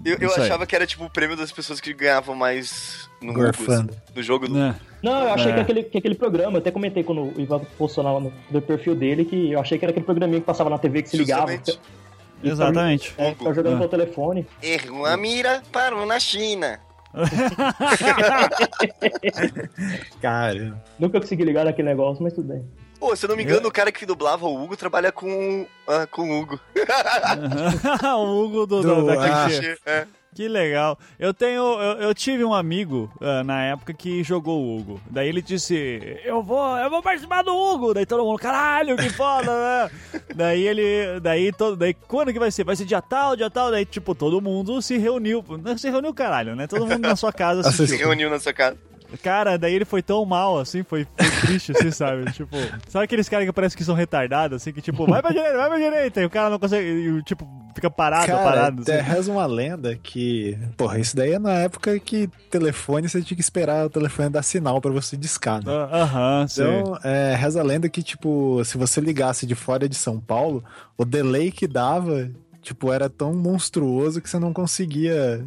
Eu, 0.03 0.17
eu 0.19 0.27
Isso 0.29 0.39
aí. 0.39 0.45
achava 0.45 0.65
que 0.65 0.75
era 0.75 0.85
tipo 0.87 1.05
o 1.05 1.09
prêmio 1.09 1.35
das 1.35 1.51
pessoas 1.51 1.79
que 1.79 1.93
ganhavam 1.93 2.35
mais 2.35 3.09
no, 3.21 3.33
Gorfando. 3.33 3.93
no 4.15 4.23
jogo 4.23 4.47
do. 4.47 4.53
Né? 4.55 4.75
Não, 5.01 5.23
eu 5.23 5.33
achei 5.33 5.51
É. 5.51 5.55
que, 5.55 5.61
aquele, 5.61 5.83
que 5.83 5.97
aquele 5.97 6.15
programa, 6.15 6.53
eu 6.53 6.59
até 6.59 6.71
comentei 6.71 7.03
quando 7.03 7.21
o 7.21 7.33
Ivan 7.39 7.61
postou 7.77 8.03
no, 8.51 8.61
perfil 8.61 8.95
dele, 8.95 9.25
que 9.25 9.51
eu 9.51 9.59
achei 9.59 9.77
que 9.77 9.85
era 9.85 9.91
aquele 9.91 10.05
programinha 10.05 10.39
que 10.39 10.45
passava 10.45 10.69
na 10.69 10.77
TV 10.77 11.03
que 11.03 11.09
se 11.09 11.17
ligava. 11.17 11.51
Justamente. 11.51 11.79
Exatamente. 12.43 13.13
É, 13.17 13.31
ficava 13.33 13.53
jogando 13.53 13.75
Ah. 13.75 13.77
pelo 13.77 13.89
telefone. 13.89 14.47
Errou 14.61 15.05
a 15.05 15.15
mira, 15.17 15.61
parou 15.71 16.05
na 16.05 16.19
China. 16.19 16.79
Cara, 20.21 20.81
Nunca 20.97 21.19
consegui 21.19 21.43
ligar 21.43 21.65
naquele 21.65 21.87
negócio, 21.89 22.23
mas 22.23 22.33
tudo 22.33 22.47
bem. 22.49 22.63
Pô, 22.99 23.15
se 23.15 23.25
eu 23.25 23.29
não 23.29 23.35
me 23.37 23.43
engano, 23.43 23.67
o 23.67 23.71
cara 23.71 23.91
que 23.93 24.05
dublava 24.05 24.45
o 24.45 24.61
Hugo 24.63 24.75
trabalha 24.75 25.09
com, 25.11 25.65
ah, 25.87 26.05
com 26.07 26.29
o 26.29 26.39
Hugo. 26.41 26.59
o 28.03 28.43
Hugo 28.43 28.65
do, 28.67 28.81
Do- 28.81 29.09
ah. 29.11 29.45
clichê. 29.47 29.77
É. 29.85 30.05
Que 30.35 30.47
legal. 30.47 30.97
Eu 31.17 31.33
tenho. 31.33 31.61
Eu, 31.81 32.01
eu 32.01 32.13
tive 32.13 32.43
um 32.43 32.53
amigo 32.53 33.11
ah, 33.19 33.43
na 33.43 33.63
época 33.63 33.93
que 33.93 34.23
jogou 34.23 34.61
o 34.61 34.77
Hugo. 34.77 35.01
Daí 35.09 35.27
ele 35.27 35.41
disse: 35.41 36.19
Eu 36.23 36.43
vou, 36.43 36.77
eu 36.77 36.89
vou 36.89 37.01
participar 37.01 37.41
do 37.41 37.51
Hugo. 37.55 37.93
Daí 37.93 38.05
todo 38.05 38.23
mundo, 38.23 38.37
caralho, 38.39 38.95
que 38.95 39.09
foda, 39.09 39.51
né? 39.51 39.91
daí 40.35 40.67
ele. 40.67 41.19
Daí, 41.19 41.51
todo, 41.51 41.75
daí 41.75 41.93
quando 41.93 42.31
que 42.31 42.39
vai 42.39 42.51
ser? 42.51 42.63
Vai 42.63 42.75
ser 42.75 42.85
dia 42.85 43.01
tal, 43.01 43.35
dia 43.35 43.49
tal. 43.49 43.71
Daí, 43.71 43.85
tipo, 43.85 44.13
todo 44.13 44.39
mundo 44.39 44.81
se 44.81 44.97
reuniu. 44.97 45.43
Não 45.63 45.77
se 45.77 45.89
reuniu, 45.89 46.13
caralho, 46.13 46.55
né? 46.55 46.67
Todo 46.67 46.85
mundo 46.85 46.99
na 47.01 47.15
sua 47.15 47.33
casa 47.33 47.63
Se 47.71 47.83
assistiu. 47.83 47.97
reuniu 48.07 48.29
na 48.29 48.39
sua 48.39 48.53
casa. 48.53 48.77
Cara, 49.23 49.57
daí 49.57 49.73
ele 49.73 49.85
foi 49.85 50.01
tão 50.01 50.23
mal, 50.25 50.59
assim, 50.59 50.83
foi, 50.83 51.05
foi 51.17 51.41
triste, 51.41 51.71
assim, 51.71 51.91
sabe? 51.91 52.29
Tipo, 52.33 52.55
sabe 52.87 53.05
aqueles 53.05 53.27
caras 53.27 53.45
que 53.45 53.53
parece 53.53 53.75
que 53.75 53.83
são 53.83 53.95
retardados, 53.95 54.57
assim, 54.57 54.71
que 54.71 54.81
tipo, 54.81 55.05
vai 55.05 55.21
pra 55.21 55.31
direita, 55.31 55.57
vai 55.57 55.67
pra 55.67 55.77
direita, 55.77 56.21
e 56.21 56.25
o 56.25 56.29
cara 56.29 56.49
não 56.49 56.59
consegue, 56.59 56.87
e, 56.87 57.23
tipo, 57.23 57.47
fica 57.73 57.89
parado, 57.89 58.27
cara, 58.27 58.43
parado. 58.43 58.81
Assim. 58.81 58.91
reza 59.01 59.31
uma 59.31 59.45
lenda 59.45 59.95
que. 59.95 60.57
Porra, 60.77 60.99
isso 60.99 61.15
daí 61.15 61.33
é 61.33 61.39
na 61.39 61.53
época 61.53 61.99
que 61.99 62.29
telefone 62.49 63.07
você 63.07 63.21
tinha 63.21 63.35
que 63.35 63.41
esperar 63.41 63.85
o 63.85 63.89
telefone 63.89 64.29
dar 64.29 64.43
sinal 64.43 64.81
pra 64.81 64.91
você 64.91 65.17
discar, 65.17 65.63
né? 65.63 65.71
Ah, 65.71 66.03
Aham, 66.03 66.47
sim. 66.47 66.61
Então, 66.61 66.97
é, 67.03 67.35
reza 67.35 67.59
a 67.59 67.63
lenda 67.63 67.89
que, 67.89 68.03
tipo, 68.03 68.61
se 68.63 68.77
você 68.77 69.01
ligasse 69.01 69.45
de 69.45 69.55
fora 69.55 69.87
de 69.87 69.95
São 69.95 70.19
Paulo, 70.19 70.63
o 70.97 71.05
delay 71.05 71.51
que 71.51 71.67
dava, 71.67 72.29
tipo, 72.61 72.91
era 72.91 73.09
tão 73.09 73.33
monstruoso 73.33 74.21
que 74.21 74.29
você 74.29 74.39
não 74.39 74.53
conseguia 74.53 75.43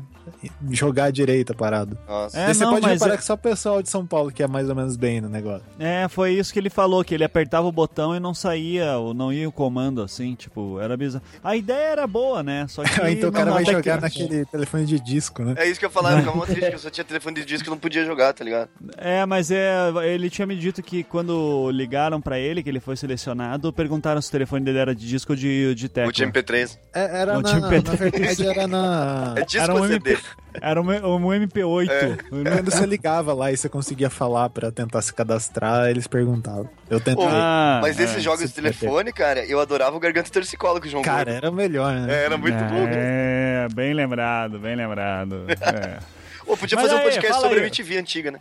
jogar 0.71 1.11
direito 1.11 1.53
a 1.53 1.55
parada. 1.55 1.97
Nossa. 2.09 2.39
É, 2.39 2.47
Daí 2.47 2.55
você 2.55 2.65
não, 2.65 2.71
pode 2.73 2.83
mas 2.87 2.93
reparar 2.95 3.15
é- 3.15 3.17
que 3.17 3.25
só 3.25 3.35
o 3.35 3.39
pessoal 3.39 3.83
de 3.83 3.89
São 3.89 4.07
Paulo 4.07 4.31
que 4.31 4.43
é 4.43 4.47
mais 4.47 4.69
ou 4.69 4.75
menos 4.75 4.97
bem 4.97 5.21
no 5.21 5.29
negócio. 5.29 5.63
É, 5.79 6.07
foi 6.09 6.33
isso 6.33 6.53
que 6.53 6.59
ele 6.59 6.71
falou, 6.71 7.05
que 7.05 7.15
ele 7.15 7.25
apertava 7.25 7.67
o 7.67 7.73
botão 7.73 8.15
e 8.15 8.21
não 8.21 8.35
saía, 8.35 8.97
ou 8.99 9.13
não 9.15 9.33
ia 9.33 9.49
o 9.49 9.53
comando, 9.53 10.03
assim, 10.03 10.35
tipo, 10.35 10.81
era 10.81 10.97
bizarro. 10.97 11.25
A 11.43 11.57
ideia 11.57 11.93
era 11.93 12.07
boa, 12.07 12.43
né? 12.43 12.67
Só 12.69 12.83
que. 12.85 12.91
então 13.11 13.29
o 13.29 13.33
não 13.33 13.33
cara 13.33 13.51
vai 13.53 13.65
jogar 13.65 14.01
naquele 14.01 14.45
telefone 14.47 14.85
de 14.87 15.01
disco, 15.01 15.43
né? 15.43 15.55
É 15.57 15.69
isso 15.69 15.79
que 15.81 15.87
eu 15.87 15.91
falava, 15.91 16.19
ficava 16.21 16.47
triste 16.47 16.69
que 16.69 16.75
eu 16.75 16.79
só 16.79 16.91
tinha 16.91 17.05
telefone 17.05 17.37
de 17.37 17.45
disco 17.45 17.69
e 17.69 17.71
não 17.71 17.79
podia 17.79 18.05
jogar, 18.05 18.33
tá 18.33 18.45
ligado? 18.45 18.69
É, 18.97 19.25
mas 19.27 19.51
é, 19.51 19.89
ele 20.05 20.31
tinha 20.31 20.47
me 20.47 20.57
dito 20.57 20.83
que 20.83 21.03
quando 21.05 21.71
ligaram 21.71 22.21
pra 22.21 22.39
ele, 22.39 22.63
que 22.63 22.69
ele 22.69 22.81
foi 22.81 22.97
selecionado, 22.97 23.73
perguntaram 23.73 24.21
se 24.21 24.29
o 24.29 24.33
telefone 24.33 24.65
dele 24.65 24.79
era 24.79 24.95
de 24.95 25.07
disco 25.07 25.33
ou 25.33 25.37
de, 25.37 25.75
de 25.75 25.89
tecla. 25.89 26.09
O 26.11 26.13
de 26.13 26.25
MP3. 26.27 26.79
É, 26.95 27.21
era 27.21 27.35
Não 27.35 27.41
na, 27.43 27.49
tinha 27.49 27.61
na 27.61 27.69
PT. 27.69 27.97
verdade, 27.97 28.47
era 28.47 28.67
na. 28.67 29.35
É 29.43 29.45
disco 29.45 29.63
Era 29.63 29.75
um 29.75 29.81
ou 29.81 29.89
CD? 29.89 30.19
Era 30.61 30.81
um, 30.83 30.87
um 30.87 31.29
MP8. 31.29 32.19
Quando 32.29 32.71
você 32.71 32.85
ligava 32.87 33.33
lá 33.33 33.51
e 33.53 33.57
você 33.57 33.69
conseguia 33.69 34.11
falar 34.11 34.51
pra 34.51 34.71
tentar 34.71 35.01
se 35.03 35.13
cadastrar, 35.13 35.89
eles 35.89 36.07
perguntavam. 36.07 36.69
Eu 36.91 37.01
tentei. 37.01 37.25
Ô, 37.25 37.29
Ah, 37.31 37.79
Mas 37.83 37.99
é, 37.99 38.05
esses 38.05 38.23
jogos 38.23 38.41
de 38.47 38.55
telefone, 38.55 39.13
cara, 39.13 39.45
eu 39.47 39.59
adorava 39.61 39.97
o 39.97 40.01
Garganta 40.01 40.31
Torcicolo 40.31 40.81
com 40.81 40.87
o 40.87 40.91
João 40.91 41.03
Cara, 41.03 41.25
Gordo. 41.25 41.37
era 41.37 41.51
o 41.51 41.55
melhor, 41.55 41.93
né? 41.95 42.13
É, 42.15 42.25
era 42.27 42.37
muito 42.37 42.59
bom. 42.65 42.85
cara. 42.85 42.91
É, 42.95 43.69
bem 43.75 43.95
lembrado, 43.95 44.59
bem 44.59 44.77
lembrado. 44.77 45.47
É. 45.63 45.99
Ô, 46.47 46.57
podia 46.57 46.77
Mas 46.77 46.87
fazer 46.89 46.95
um 46.95 46.99
aí, 46.99 47.05
podcast 47.05 47.33
fala 47.33 47.43
sobre 47.43 47.59
aí. 47.59 47.63
a 47.63 47.67
MTV 47.67 47.99
antiga, 47.99 48.31
né? 48.33 48.39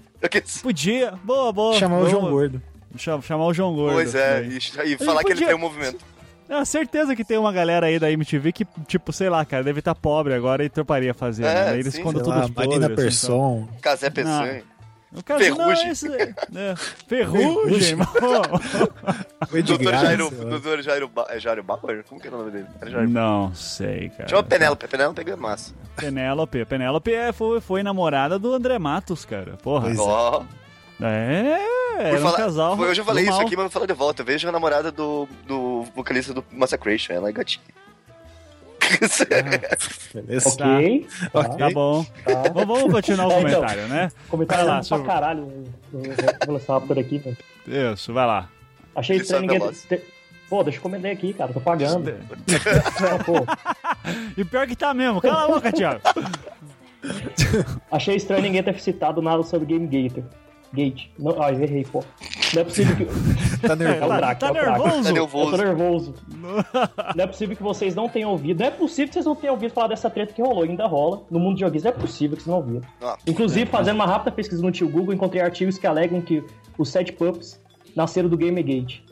Podia, 0.64 1.14
boa, 1.24 1.54
boa. 1.54 1.78
Chamar 1.78 1.98
o 1.98 2.00
Vamos- 2.00 2.12
João 2.12 2.30
Gordo. 2.32 2.62
Cham- 2.98 3.22
Chamar 3.22 3.46
o 3.46 3.54
João 3.54 3.74
Gordo. 3.76 3.94
Pois 3.94 4.16
é, 4.16 4.42
Daí. 4.42 4.58
e, 4.90 4.94
e 4.94 4.98
falar 4.98 5.22
que 5.24 5.28
ele 5.32 5.36
podia- 5.36 5.48
tem 5.48 5.56
um 5.56 5.60
movimento. 5.60 6.04
Ah, 6.52 6.66
certeza 6.66 7.16
que 7.16 7.24
tem 7.24 7.38
uma 7.38 7.54
galera 7.54 7.86
aí 7.86 7.98
da 7.98 8.12
MTV 8.12 8.52
que, 8.52 8.68
tipo, 8.86 9.14
sei 9.14 9.30
lá, 9.30 9.46
cara, 9.46 9.64
deve 9.64 9.80
estar 9.80 9.96
pobre 9.96 10.34
agora 10.34 10.66
e 10.66 10.70
toparia 10.70 11.14
fazer. 11.14 11.46
É, 11.46 11.72
né? 11.72 11.80
Eles 11.80 11.94
sim, 11.94 12.04
Sei 12.04 12.12
tudo 12.12 12.30
lá, 12.30 12.44
os 12.44 12.52
Marina 12.52 12.74
podres, 12.74 12.84
assim, 12.84 12.96
Persson. 12.96 13.70
Casé 13.82 14.10
Peçanha. 14.10 14.64
O 15.14 15.24
cara 15.24 15.40
Ferrugem. 15.40 15.86
Não, 15.86 15.92
esse, 15.92 16.08
é, 16.14 16.76
ferrugem, 17.08 17.96
mano. 17.96 18.12
Doutor 19.66 19.94
Jairo, 19.94 20.30
doutor 20.30 20.82
Jairo, 20.82 21.12
é 21.30 21.40
Jairo 21.40 21.64
Bauer? 21.64 22.04
Como 22.08 22.20
que 22.20 22.28
era 22.28 22.36
o 22.36 22.40
nome 22.40 22.52
dele? 22.52 22.68
Jairo 22.86 23.10
Não 23.10 23.54
sei, 23.54 24.10
cara. 24.10 24.30
Chama 24.30 24.44
Penélope, 24.44 24.88
Penélope 24.88 25.30
é 25.30 25.36
massa. 25.36 25.74
Penélope. 25.98 26.64
Penélope 26.66 27.14
é, 27.14 27.34
foi, 27.34 27.60
foi 27.60 27.84
namorada 27.84 28.40
do 28.40 28.54
André 28.54 28.80
Matos, 28.80 29.26
cara. 29.26 29.58
Porra. 29.58 29.88
Pois 29.88 30.00
Ó, 30.00 30.46
É, 31.02 31.58
por 31.98 32.06
era 32.18 32.28
um 32.28 32.32
casal. 32.34 32.78
foi- 32.78 32.90
hoje 32.90 33.02
eu 33.02 33.06
falei 33.06 33.24
isso 33.24 33.40
aqui, 33.42 33.56
mas 33.56 33.64
vou 33.64 33.70
falar 33.70 33.86
de 33.86 33.94
volta. 33.94 34.22
Eu 34.22 34.26
vejo 34.26 34.48
a 34.48 34.52
namorada 34.52 34.92
do, 34.92 35.28
do 35.48 35.84
vocalista 35.96 36.34
do 36.34 36.44
Massacration, 36.52 37.14
ela 37.14 37.30
é 37.30 37.32
gatinha. 37.32 37.64
Beleza. 40.14 40.50
Ok. 40.50 41.08
Tá. 41.32 41.40
Ok. 41.40 41.58
Tá 41.58 41.70
bom. 41.72 42.04
tá. 42.04 42.34
Vamos, 42.54 42.68
vamos 42.80 42.92
continuar 42.94 43.28
o 43.28 43.32
É, 43.32 43.40
então. 43.42 43.52
comentário, 43.62 43.88
né? 43.88 44.12
Comentário 44.28 44.66
Vai 44.66 44.76
lá, 44.76 44.82
pra 44.84 45.00
caralho 45.00 45.42
no 45.92 46.02
Velociraptor 46.46 47.00
aqui, 47.00 47.18
velho. 47.20 47.38
Isso, 47.94 48.14
vai 48.14 48.26
lá. 48.28 48.50
Achei 48.96 49.18
estranho 49.18 49.46
sabe 49.50 49.60
ninguém... 49.60 49.74
ter- 49.88 50.06
Pô, 50.50 50.64
deixa 50.64 50.80
eu 50.80 50.82
comentar 50.84 51.10
aqui, 51.12 51.32
cara, 51.32 51.54
tô 51.54 51.62
pagando. 51.62 52.12
Não, 52.12 53.18
pô. 53.24 53.34
E 54.36 54.44
pior 54.44 54.68
que 54.68 54.76
tá 54.76 54.94
mesmo. 54.94 55.22
Cala 55.22 55.46
a 55.46 55.48
boca, 55.48 55.72
Thiago. 55.72 56.02
Achei 57.90 58.16
estranho 58.18 58.42
ninguém 58.42 58.62
ter 58.62 58.78
citado 58.82 59.22
nada 59.22 59.44
sobre 59.44 59.66
Game 59.68 59.88
Gator. 59.88 60.24
Gate. 60.74 61.08
Não, 61.20 61.42
ah, 61.42 61.52
eu 61.52 61.62
errei, 61.62 61.84
pô. 61.84 62.04
Não 62.54 62.62
é 62.62 62.66
possível 62.66 62.96
que. 62.96 63.06
Tá 63.62 63.74
É 63.74 63.74
o 63.74 63.76
nervoso. 63.78 64.16
Draco, 64.18 64.40
tá 64.40 64.48
é 64.48 64.50
o 64.50 64.54
Draco. 64.54 64.70
nervoso? 64.88 65.04
Tá 65.04 65.10
Eu 65.20 65.28
tô 65.28 65.58
nervoso. 65.58 65.58
nervoso. 65.58 66.14
Não 67.16 67.24
é 67.24 67.28
possível 67.28 67.56
que 67.56 67.62
vocês 67.64 67.94
não 67.94 68.10
tenham 68.10 68.32
ouvido. 68.32 68.60
Não 68.60 68.66
é 68.68 68.72
possível 68.72 69.08
que 69.10 69.14
vocês 69.14 69.26
não 69.26 69.36
tenham 69.36 69.54
ouvido 69.54 69.72
falar 69.72 69.88
dessa 69.90 70.10
treta 70.10 70.34
que 70.34 70.42
rolou. 70.42 70.64
Ainda 70.64 70.88
rola 70.88 71.22
no 71.30 71.40
mundo 71.40 71.56
de 71.56 71.62
joguinhos. 71.62 71.84
Não 71.84 71.92
é 71.92 71.94
possível 71.94 72.36
que 72.36 72.44
vocês 72.44 72.52
não 72.52 72.58
ouviram. 72.62 72.82
Ah, 73.02 73.18
Inclusive, 73.28 73.70
fazendo 73.70 73.96
uma 73.96 74.06
rápida 74.08 74.32
pesquisa 74.32 74.62
no 74.64 74.72
tio 74.72 74.90
Google, 74.90 75.14
encontrei 75.14 75.42
artigos 75.44 75.78
que 75.78 75.86
alegam 75.86 76.20
que 76.22 76.44
os 76.78 76.90
sete 76.90 77.14
pups 77.14 77.62
nasceram 77.96 78.28
do 78.30 78.38
Gamergate. 78.38 79.04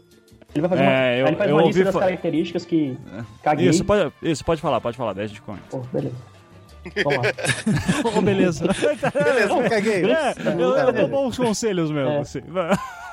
Ele 0.55 0.61
vai 0.61 0.69
fazer 0.69 0.81
uma, 0.81 0.91
É, 0.91 1.21
eu- 1.21 1.25
aí 1.25 1.29
ele 1.31 1.35
faz 1.37 1.49
eu 1.51 1.55
uma 1.55 1.61
ouvi 1.63 1.73
lista 1.73 1.83
das 1.85 1.93
fa- 1.93 1.99
características 1.99 2.65
que 2.65 2.97
caguei. 3.43 3.69
Isso, 3.69 3.85
pode, 3.85 4.11
isso, 4.23 4.43
pode 4.43 4.59
falar, 4.61 4.81
pode 4.81 4.97
falar. 4.97 5.13
10 5.13 5.29
de 5.31 5.41
conta. 5.41 5.61
Pô, 5.69 5.77
beleza. 5.93 6.15
Vamos 7.04 7.19
lá. 7.25 8.12
Ô, 8.17 8.21
beleza. 8.21 8.65
Não, 8.65 9.63
caguei. 9.69 10.06
É, 10.12 10.34
eu, 10.58 10.60
eu 10.78 10.93
dou 10.93 11.08
bons 11.08 11.38
conselhos 11.38 11.91
mesmo. 11.91 12.10
É. 12.12 12.19
assim. 12.19 12.39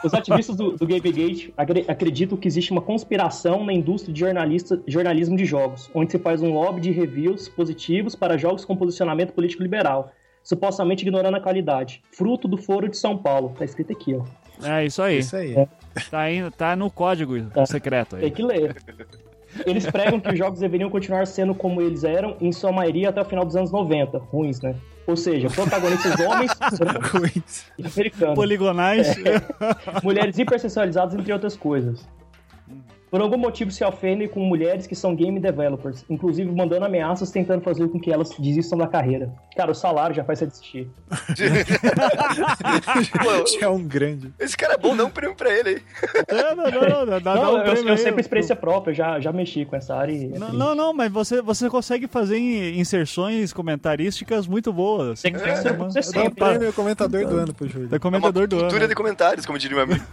Os 0.04 0.12
ativistas 0.14 0.56
do, 0.56 0.72
do 0.72 0.86
Gamergate 0.86 1.52
acre- 1.56 1.84
acreditam 1.88 2.36
que 2.36 2.46
existe 2.46 2.70
uma 2.70 2.82
conspiração 2.82 3.64
na 3.64 3.72
indústria 3.72 4.12
de 4.12 4.20
jornalista, 4.20 4.80
jornalismo 4.86 5.36
de 5.36 5.44
jogos, 5.44 5.90
onde 5.94 6.12
se 6.12 6.18
faz 6.18 6.42
um 6.42 6.52
lobby 6.52 6.80
de 6.80 6.90
reviews 6.92 7.48
positivos 7.48 8.14
para 8.14 8.36
jogos 8.36 8.64
com 8.64 8.76
posicionamento 8.76 9.32
político 9.32 9.62
liberal, 9.62 10.12
supostamente 10.44 11.02
ignorando 11.02 11.36
a 11.36 11.40
qualidade. 11.40 12.02
Fruto 12.12 12.46
do 12.46 12.56
Foro 12.56 12.88
de 12.88 12.96
São 12.96 13.16
Paulo. 13.16 13.54
Tá 13.58 13.64
escrito 13.64 13.92
aqui, 13.92 14.14
ó. 14.14 14.22
É 14.66 14.86
isso 14.86 15.02
aí. 15.02 15.18
Isso 15.18 15.36
aí. 15.36 15.54
É. 15.54 15.66
Tá, 16.10 16.30
indo, 16.30 16.50
tá 16.50 16.76
no 16.76 16.90
código 16.90 17.40
Tá. 17.50 17.66
secreto 17.66 18.16
Tem 18.16 18.26
aí. 18.26 18.30
que 18.30 18.42
ler. 18.42 18.76
Eles 19.64 19.86
pregam 19.86 20.18
que 20.20 20.28
os 20.30 20.38
jogos 20.38 20.60
deveriam 20.60 20.90
continuar 20.90 21.26
sendo 21.26 21.54
como 21.54 21.80
eles 21.80 22.04
eram, 22.04 22.36
em 22.40 22.52
sua 22.52 22.72
maioria 22.72 23.08
até 23.08 23.20
o 23.20 23.24
final 23.24 23.44
dos 23.44 23.56
anos 23.56 23.70
90. 23.72 24.18
Ruins, 24.18 24.60
né? 24.60 24.74
Ou 25.06 25.16
seja, 25.16 25.48
protagonistas 25.48 26.18
homens, 26.18 26.52
brancos 26.78 27.10
Ruins. 27.12 27.66
americanos. 27.78 28.34
Poligonais. 28.34 29.14
mulheres 30.02 30.36
hipersexualizadas, 30.38 31.14
entre 31.14 31.32
outras 31.32 31.56
coisas. 31.56 32.06
Por 33.10 33.20
algum 33.20 33.36
motivo 33.38 33.70
se 33.70 33.84
ofendem 33.84 34.26
com 34.28 34.40
mulheres 34.40 34.86
que 34.86 34.94
são 34.94 35.14
game 35.14 35.38
developers, 35.38 36.04
inclusive 36.10 36.50
mandando 36.50 36.84
ameaças 36.86 37.30
tentando 37.30 37.62
fazer 37.62 37.86
com 37.88 38.00
que 38.00 38.12
elas 38.12 38.30
desistam 38.38 38.76
da 38.78 38.86
carreira. 38.88 39.32
Cara, 39.56 39.70
o 39.70 39.74
salário 39.74 40.14
já 40.14 40.24
faz 40.24 40.40
você 40.40 40.46
desistir. 40.46 40.90
Pô, 43.22 43.64
é 43.64 43.68
um 43.68 43.82
grande. 43.82 44.32
esse 44.38 44.56
cara 44.56 44.74
é 44.74 44.76
bom, 44.76 44.96
dá 44.96 45.04
um 45.04 45.10
prêmio 45.10 45.36
pra 45.36 45.50
ele 45.50 45.68
aí. 45.68 45.82
É, 46.28 46.54
não, 46.54 46.64
não, 46.70 46.80
não, 46.88 47.06
dá- 47.06 47.18
dá 47.20 47.34
não, 47.34 47.54
um 47.54 47.58
eu, 47.58 47.62
prêmio 47.64 47.92
eu 47.94 47.96
eu- 47.96 48.18
experiência 48.20 48.56
própria, 48.56 48.92
já, 48.92 49.20
já 49.20 49.32
mexi 49.32 49.64
com 49.64 49.76
essa 49.76 49.94
área 49.94 50.12
e... 50.12 50.32
é 50.34 50.38
Não, 50.38 50.52
não, 50.52 50.74
não, 50.74 50.92
mas 50.92 51.10
você, 51.12 51.40
você 51.40 51.70
consegue 51.70 52.06
fazer 52.08 52.38
in- 52.38 52.78
inserções 52.80 53.52
comentarísticas 53.52 54.46
muito 54.48 54.72
boas. 54.72 55.22
Tem 55.22 55.32
que 55.32 55.38
ser- 55.38 55.48
É, 55.68 55.72
você 55.72 55.98
é, 56.00 56.02
sempre. 56.02 56.30
tá- 56.40 56.48
Prêmio 56.50 56.72
comentador 56.72 57.26
do 57.26 57.36
ano 57.36 57.54
pro 57.54 57.68
Júlio. 57.68 57.88
tá 57.88 57.98
comentador 57.98 58.48
do 58.48 58.56
Cultura 58.56 58.80
ano. 58.82 58.88
de 58.88 58.94
comentários, 58.94 59.46
como 59.46 59.58
diria 59.58 59.76
meu 59.76 59.84
amigo. 59.84 60.04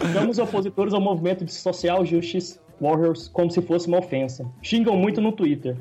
Xingamos 0.00 0.38
opositores 0.38 0.92
ao 0.94 1.00
movimento 1.00 1.33
de 1.42 1.52
Social 1.52 2.04
Justice 2.04 2.58
Warriors 2.78 3.28
como 3.28 3.50
se 3.50 3.62
fosse 3.62 3.88
uma 3.88 3.98
ofensa. 3.98 4.44
Xingam 4.62 4.96
muito 4.96 5.20
no 5.22 5.32
Twitter. 5.32 5.74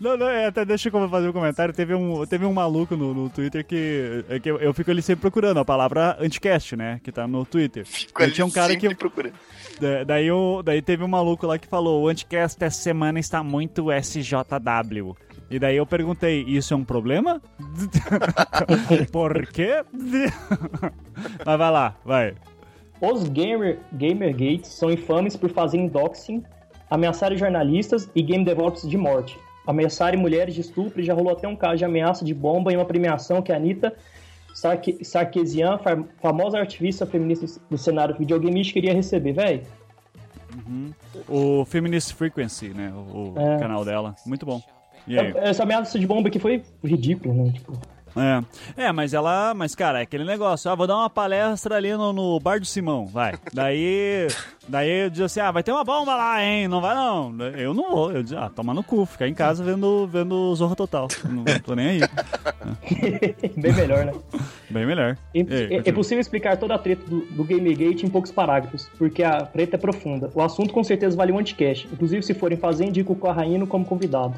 Não, 0.00 0.16
não, 0.16 0.28
é, 0.28 0.46
até 0.46 0.64
deixa 0.64 0.88
eu 0.88 1.08
fazer 1.08 1.28
um 1.28 1.32
comentário. 1.32 1.72
Teve 1.72 1.94
um, 1.94 2.26
teve 2.26 2.44
um 2.44 2.52
maluco 2.52 2.96
no, 2.96 3.14
no 3.14 3.30
Twitter 3.30 3.64
que, 3.64 4.24
é 4.28 4.40
que 4.40 4.50
eu, 4.50 4.58
eu 4.58 4.74
fico 4.74 4.90
ali 4.90 5.00
sempre 5.00 5.20
procurando 5.22 5.58
a 5.60 5.64
palavra 5.64 6.16
anticast, 6.20 6.74
né? 6.74 7.00
Que 7.02 7.12
tá 7.12 7.28
no 7.28 7.44
Twitter. 7.44 7.86
Fico 7.86 8.22
ali 8.22 8.32
tinha 8.32 8.44
um 8.44 8.50
cara 8.50 8.72
sempre 8.72 8.88
que. 8.88 8.94
procurando. 8.96 9.34
da- 9.80 10.04
Daí, 10.04 10.30
o, 10.32 10.62
daí 10.62 10.82
teve 10.82 11.04
um 11.04 11.08
maluco 11.08 11.46
lá 11.46 11.58
que 11.58 11.68
falou: 11.68 12.02
o 12.02 12.08
anticast 12.08 12.62
essa 12.62 12.80
semana 12.82 13.20
está 13.20 13.42
muito 13.44 13.86
SJW. 13.92 15.16
E 15.48 15.58
daí 15.60 15.76
eu 15.76 15.86
perguntei: 15.86 16.42
isso 16.46 16.74
é 16.74 16.76
um 16.76 16.84
problema? 16.84 17.40
Por 19.12 19.46
quê? 19.46 19.84
Mas 21.46 21.58
vai 21.58 21.70
lá, 21.70 21.94
vai. 22.04 22.34
Os 23.02 23.28
gamer, 23.28 23.80
Gamergates 23.92 24.70
são 24.70 24.90
infames 24.90 25.36
por 25.36 25.50
fazerem 25.50 25.88
doxing, 25.88 26.42
ameaçarem 26.88 27.36
jornalistas 27.36 28.08
e 28.14 28.22
game 28.22 28.44
developers 28.44 28.88
de 28.88 28.96
morte. 28.96 29.36
Ameaçarem 29.66 30.18
mulheres 30.20 30.54
de 30.54 30.60
estupro 30.60 31.00
e 31.00 31.04
já 31.04 31.12
rolou 31.12 31.32
até 31.32 31.48
um 31.48 31.56
caso 31.56 31.78
de 31.78 31.84
ameaça 31.84 32.24
de 32.24 32.32
bomba 32.32 32.72
em 32.72 32.76
uma 32.76 32.84
premiação 32.84 33.42
que 33.42 33.52
a 33.52 33.56
Anitta 33.56 33.92
Sarke- 34.54 35.04
Sarkeesian, 35.04 35.78
fam- 35.78 36.04
famosa 36.20 36.58
ativista 36.60 37.04
feminista 37.06 37.60
do 37.68 37.76
cenário 37.78 38.14
videogameístico, 38.16 38.74
queria 38.80 38.94
receber, 38.94 39.32
velho. 39.32 39.62
O 41.28 41.64
Feminist 41.64 42.14
Frequency, 42.14 42.68
né? 42.68 42.92
O, 42.94 43.34
É. 43.38 43.58
canal 43.58 43.84
dela. 43.84 44.14
Muito 44.26 44.44
bom. 44.46 44.60
Aí? 45.08 45.32
Essa 45.36 45.62
ameaça 45.64 45.98
de 45.98 46.06
bomba 46.06 46.28
aqui 46.28 46.38
foi 46.38 46.62
ridícula, 46.84 47.34
né? 47.34 47.50
Tipo, 47.52 47.72
É. 48.16 48.84
é, 48.84 48.92
mas 48.92 49.14
ela. 49.14 49.54
Mas, 49.54 49.74
cara, 49.74 50.00
é 50.00 50.02
aquele 50.02 50.24
negócio. 50.24 50.70
Ah, 50.70 50.74
vou 50.74 50.86
dar 50.86 50.96
uma 50.96 51.10
palestra 51.10 51.76
ali 51.76 51.92
no, 51.92 52.12
no 52.12 52.40
Bar 52.40 52.60
do 52.60 52.66
Simão, 52.66 53.06
vai. 53.06 53.34
Daí. 53.52 54.28
Daí 54.68 55.04
eu 55.04 55.10
diz 55.10 55.20
assim: 55.22 55.40
ah, 55.40 55.50
vai 55.50 55.62
ter 55.62 55.72
uma 55.72 55.82
bomba 55.84 56.14
lá, 56.14 56.42
hein? 56.42 56.68
Não 56.68 56.80
vai 56.80 56.94
não. 56.94 57.34
Eu 57.56 57.74
não 57.74 57.90
vou. 57.90 58.12
Eu 58.12 58.22
diz, 58.22 58.32
ah, 58.32 58.50
toma 58.54 58.72
no 58.72 58.82
cu, 58.82 59.04
ficar 59.04 59.26
em 59.26 59.34
casa 59.34 59.64
vendo, 59.64 60.06
vendo 60.06 60.54
Zorro 60.54 60.76
Total. 60.76 61.08
Não 61.24 61.44
tô 61.60 61.74
nem 61.74 61.88
aí. 61.88 62.00
bem 63.56 63.72
melhor, 63.72 64.04
né? 64.04 64.12
Bem 64.70 64.86
melhor. 64.86 65.16
É, 65.34 65.88
é- 65.88 65.92
possível 65.92 66.20
explicar 66.20 66.56
toda 66.56 66.74
a 66.74 66.78
treta 66.78 67.04
do, 67.08 67.20
do 67.26 67.44
Gamergate 67.44 68.06
em 68.06 68.08
poucos 68.08 68.30
parágrafos, 68.30 68.88
porque 68.96 69.22
a 69.22 69.42
treta 69.42 69.76
é 69.76 69.78
profunda. 69.78 70.30
O 70.34 70.40
assunto 70.40 70.72
com 70.72 70.82
certeza 70.82 71.16
vale 71.16 71.32
um 71.32 71.38
anticast. 71.38 71.88
Inclusive, 71.92 72.22
se 72.22 72.32
forem 72.32 72.56
fazer, 72.56 72.86
indico 72.86 73.12
o 73.12 73.16
Corraino 73.16 73.66
como 73.66 73.84
convidado. 73.84 74.34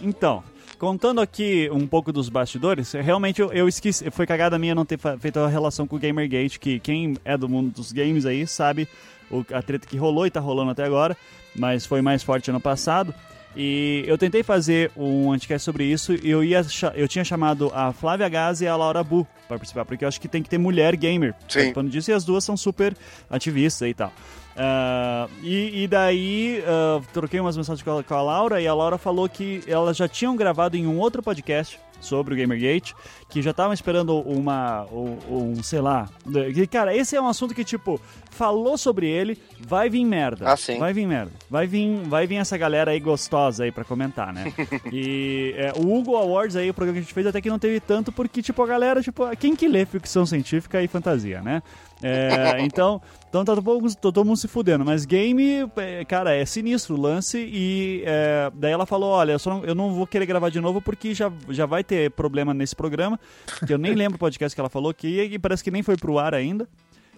Então, 0.00 0.42
contando 0.84 1.18
aqui 1.22 1.70
um 1.72 1.86
pouco 1.86 2.12
dos 2.12 2.28
bastidores, 2.28 2.92
realmente 2.92 3.40
eu, 3.40 3.50
eu 3.54 3.66
esqueci, 3.66 4.10
foi 4.10 4.26
cagada 4.26 4.58
minha 4.58 4.74
não 4.74 4.84
ter 4.84 4.98
feito 5.18 5.38
a 5.40 5.48
relação 5.48 5.86
com 5.86 5.96
o 5.96 5.98
Gamergate, 5.98 6.60
que 6.60 6.78
quem 6.78 7.16
é 7.24 7.38
do 7.38 7.48
mundo 7.48 7.70
dos 7.74 7.90
games 7.90 8.26
aí 8.26 8.46
sabe 8.46 8.86
o- 9.30 9.42
a 9.54 9.62
treta 9.62 9.86
que 9.86 9.96
rolou 9.96 10.26
e 10.26 10.30
tá 10.30 10.40
rolando 10.40 10.72
até 10.72 10.84
agora, 10.84 11.16
mas 11.56 11.86
foi 11.86 12.02
mais 12.02 12.22
forte 12.22 12.50
ano 12.50 12.60
passado. 12.60 13.14
E 13.56 14.04
eu 14.06 14.18
tentei 14.18 14.42
fazer 14.42 14.90
um 14.94 15.32
anticast 15.32 15.64
sobre 15.64 15.84
isso 15.84 16.12
e 16.22 16.28
eu, 16.28 16.44
ia 16.44 16.60
eu 16.96 17.08
tinha 17.08 17.24
chamado 17.24 17.70
a 17.74 17.90
Flávia 17.92 18.28
Gazi 18.28 18.64
e 18.64 18.68
a 18.68 18.76
Laura 18.76 19.02
Bu 19.02 19.26
para 19.48 19.56
participar, 19.56 19.86
porque 19.86 20.04
eu 20.04 20.08
acho 20.08 20.20
que 20.20 20.28
tem 20.28 20.42
que 20.42 20.50
ter 20.50 20.58
mulher 20.58 20.94
gamer 20.96 21.32
Sim. 21.48 21.60
participando 21.60 21.88
disso 21.90 22.10
e 22.10 22.14
as 22.14 22.24
duas 22.24 22.44
são 22.44 22.56
super 22.58 22.94
ativistas 23.30 23.88
e 23.88 23.94
tal. 23.94 24.12
Ah, 24.56 25.28
e, 25.42 25.82
e 25.82 25.88
daí 25.88 26.62
ah, 26.66 27.00
troquei 27.12 27.40
umas 27.40 27.56
mensagens 27.56 27.82
com 27.82 27.98
a, 27.98 28.02
com 28.02 28.14
a 28.14 28.22
Laura 28.22 28.60
e 28.60 28.66
a 28.66 28.74
Laura 28.74 28.98
falou 28.98 29.28
que 29.28 29.62
elas 29.66 29.96
já 29.96 30.08
tinham 30.08 30.36
gravado 30.36 30.76
em 30.76 30.86
um 30.86 30.98
outro 30.98 31.22
podcast 31.22 31.80
sobre 32.04 32.34
o 32.34 32.36
Gamergate, 32.36 32.94
que 33.28 33.42
já 33.42 33.50
estavam 33.50 33.72
esperando 33.72 34.18
uma, 34.20 34.84
um, 34.92 35.18
um, 35.30 35.62
sei 35.62 35.80
lá, 35.80 36.08
que, 36.54 36.66
cara, 36.66 36.94
esse 36.94 37.16
é 37.16 37.20
um 37.20 37.28
assunto 37.28 37.54
que 37.54 37.64
tipo 37.64 38.00
falou 38.30 38.76
sobre 38.76 39.08
ele, 39.08 39.38
vai 39.60 39.88
vir 39.88 40.04
merda, 40.04 40.50
Ah, 40.52 40.56
sim. 40.56 40.78
vai 40.78 40.92
vir 40.92 41.06
merda, 41.06 41.30
vai 41.48 41.66
vir, 41.68 42.02
vai 42.04 42.26
vir 42.26 42.36
essa 42.36 42.58
galera 42.58 42.90
aí 42.90 42.98
gostosa 42.98 43.62
aí 43.64 43.70
pra 43.70 43.84
comentar, 43.84 44.32
né? 44.32 44.52
e 44.92 45.54
é, 45.56 45.72
o 45.76 45.94
Hugo 45.94 46.16
Awards 46.16 46.56
aí, 46.56 46.68
o 46.68 46.74
programa 46.74 46.94
que 46.94 46.98
a 47.00 47.02
gente 47.02 47.14
fez 47.14 47.26
até 47.26 47.40
que 47.40 47.48
não 47.48 47.58
teve 47.58 47.78
tanto 47.78 48.10
porque 48.10 48.42
tipo 48.42 48.60
a 48.62 48.66
galera 48.66 49.00
tipo 49.02 49.24
quem 49.36 49.54
que 49.54 49.68
lê 49.68 49.86
ficção 49.86 50.26
científica 50.26 50.82
e 50.82 50.88
fantasia, 50.88 51.40
né? 51.42 51.62
É, 52.02 52.60
então, 52.60 53.00
então 53.28 53.44
tá 53.44 53.54
todo 53.54 53.62
mundo, 53.80 53.94
todo 53.96 54.24
mundo 54.24 54.36
se 54.36 54.48
fudendo. 54.48 54.84
Mas 54.84 55.04
game, 55.04 55.70
é, 55.76 56.04
cara, 56.04 56.34
é 56.34 56.44
sinistro 56.44 56.96
o 56.96 57.00
lance. 57.00 57.38
E 57.38 58.02
é, 58.04 58.50
daí 58.54 58.72
ela 58.72 58.84
falou: 58.84 59.10
Olha, 59.10 59.32
eu, 59.32 59.38
não, 59.46 59.64
eu 59.64 59.74
não 59.74 59.94
vou 59.94 60.06
querer 60.06 60.26
gravar 60.26 60.50
de 60.50 60.60
novo 60.60 60.82
porque 60.82 61.14
já, 61.14 61.32
já 61.48 61.66
vai 61.66 61.82
ter 61.84 61.93
problema 62.16 62.54
nesse 62.54 62.74
programa. 62.74 63.18
Que 63.66 63.72
eu 63.72 63.78
nem 63.78 63.94
lembro 63.94 64.16
o 64.16 64.18
podcast 64.18 64.54
que 64.54 64.60
ela 64.60 64.70
falou 64.70 64.92
que 64.92 65.22
e 65.22 65.38
parece 65.38 65.62
que 65.62 65.70
nem 65.70 65.82
foi 65.82 65.96
pro 65.96 66.18
ar 66.18 66.34
ainda. 66.34 66.68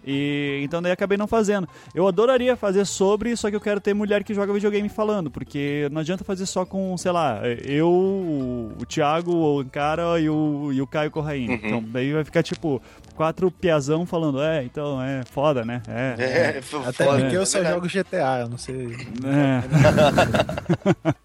E 0.07 0.61
então 0.63 0.81
daí 0.81 0.93
acabei 0.93 1.19
não 1.19 1.27
fazendo. 1.27 1.69
Eu 1.95 2.07
adoraria 2.07 2.55
fazer 2.57 2.85
sobre, 2.85 3.37
só 3.37 3.51
que 3.51 3.57
eu 3.57 3.61
quero 3.61 3.81
ter 3.81 3.93
mulher 3.93 4.23
que 4.23 4.33
joga 4.33 4.53
videogame 4.53 4.89
falando, 4.89 5.31
porque 5.31 5.89
não 5.91 6.01
adianta 6.01 6.23
fazer 6.23 6.47
só 6.47 6.65
com, 6.65 6.97
sei 6.97 7.11
lá, 7.11 7.41
eu, 7.65 7.89
o, 7.89 8.87
Thiago, 8.87 9.33
o 9.33 9.65
Cara 9.65 10.21
e 10.21 10.29
o, 10.31 10.71
e 10.73 10.81
o 10.81 10.87
Caio 10.87 11.11
Corraine. 11.11 11.55
Então 11.55 11.83
daí 11.83 12.13
vai 12.13 12.25
ficar 12.25 12.43
tipo 12.43 12.81
quatro 13.17 13.51
piazão 13.51 14.05
falando, 14.07 14.43
é, 14.43 14.63
então 14.65 15.01
é 15.03 15.23
foda, 15.25 15.65
né? 15.65 15.83
É. 15.89 16.57
É, 16.59 16.63
foi 16.63 16.81
Até 16.81 17.05
foda, 17.05 17.21
porque 17.21 17.35
é 17.37 17.39
eu 17.39 17.47
só 17.47 17.59
verdade. 17.61 17.75
jogo 17.89 18.05
GTA, 18.05 18.41
eu 18.43 18.49
não 18.49 18.59
sei. 18.59 18.89
é. 19.25 19.63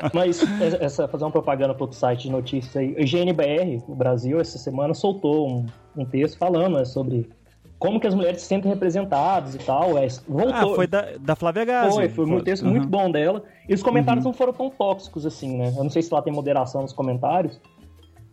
Mas 0.14 0.42
essa, 0.80 1.08
fazer 1.08 1.24
uma 1.24 1.32
propaganda 1.32 1.74
para 1.74 1.84
outro 1.84 1.98
site 1.98 2.24
de 2.24 2.32
notícias 2.32 2.76
aí. 2.76 2.94
O 2.94 3.06
GNBR, 3.06 3.84
no 3.88 3.96
Brasil, 3.96 4.40
essa 4.40 4.58
semana 4.58 4.94
soltou 4.94 5.50
um, 5.50 5.66
um 5.96 6.06
texto 6.06 6.38
falando 6.38 6.78
né, 6.78 6.86
sobre 6.86 7.30
como 7.78 8.00
que 8.00 8.08
as 8.08 8.14
mulheres 8.14 8.42
se 8.42 8.48
sentem 8.48 8.72
representadas 8.72 9.56
e 9.56 9.58
tal. 9.60 9.98
É, 9.98 10.08
voltou. 10.28 10.54
Ah, 10.72 10.76
foi 10.76 10.88
da, 10.88 11.06
da 11.20 11.36
Flávia 11.36 11.66
Gazi. 11.66 11.96
Foi, 11.96 12.10
foi 12.10 12.26
um 12.26 12.40
texto 12.42 12.64
Uhum. 12.64 12.72
muito 12.72 12.88
bom 12.88 13.10
dela. 13.12 13.44
E 13.68 13.74
os 13.74 13.82
comentários 13.84 14.24
não 14.24 14.34
foram 14.34 14.54
tão 14.54 14.70
tóxicos 14.70 15.26
assim, 15.26 15.58
né? 15.58 15.74
Eu 15.76 15.84
não 15.84 15.90
sei 15.90 16.02
se 16.02 16.14
lá 16.14 16.22
tem 16.22 16.32
moderação 16.32 16.82
nos 16.84 16.94
comentários. 16.94 17.60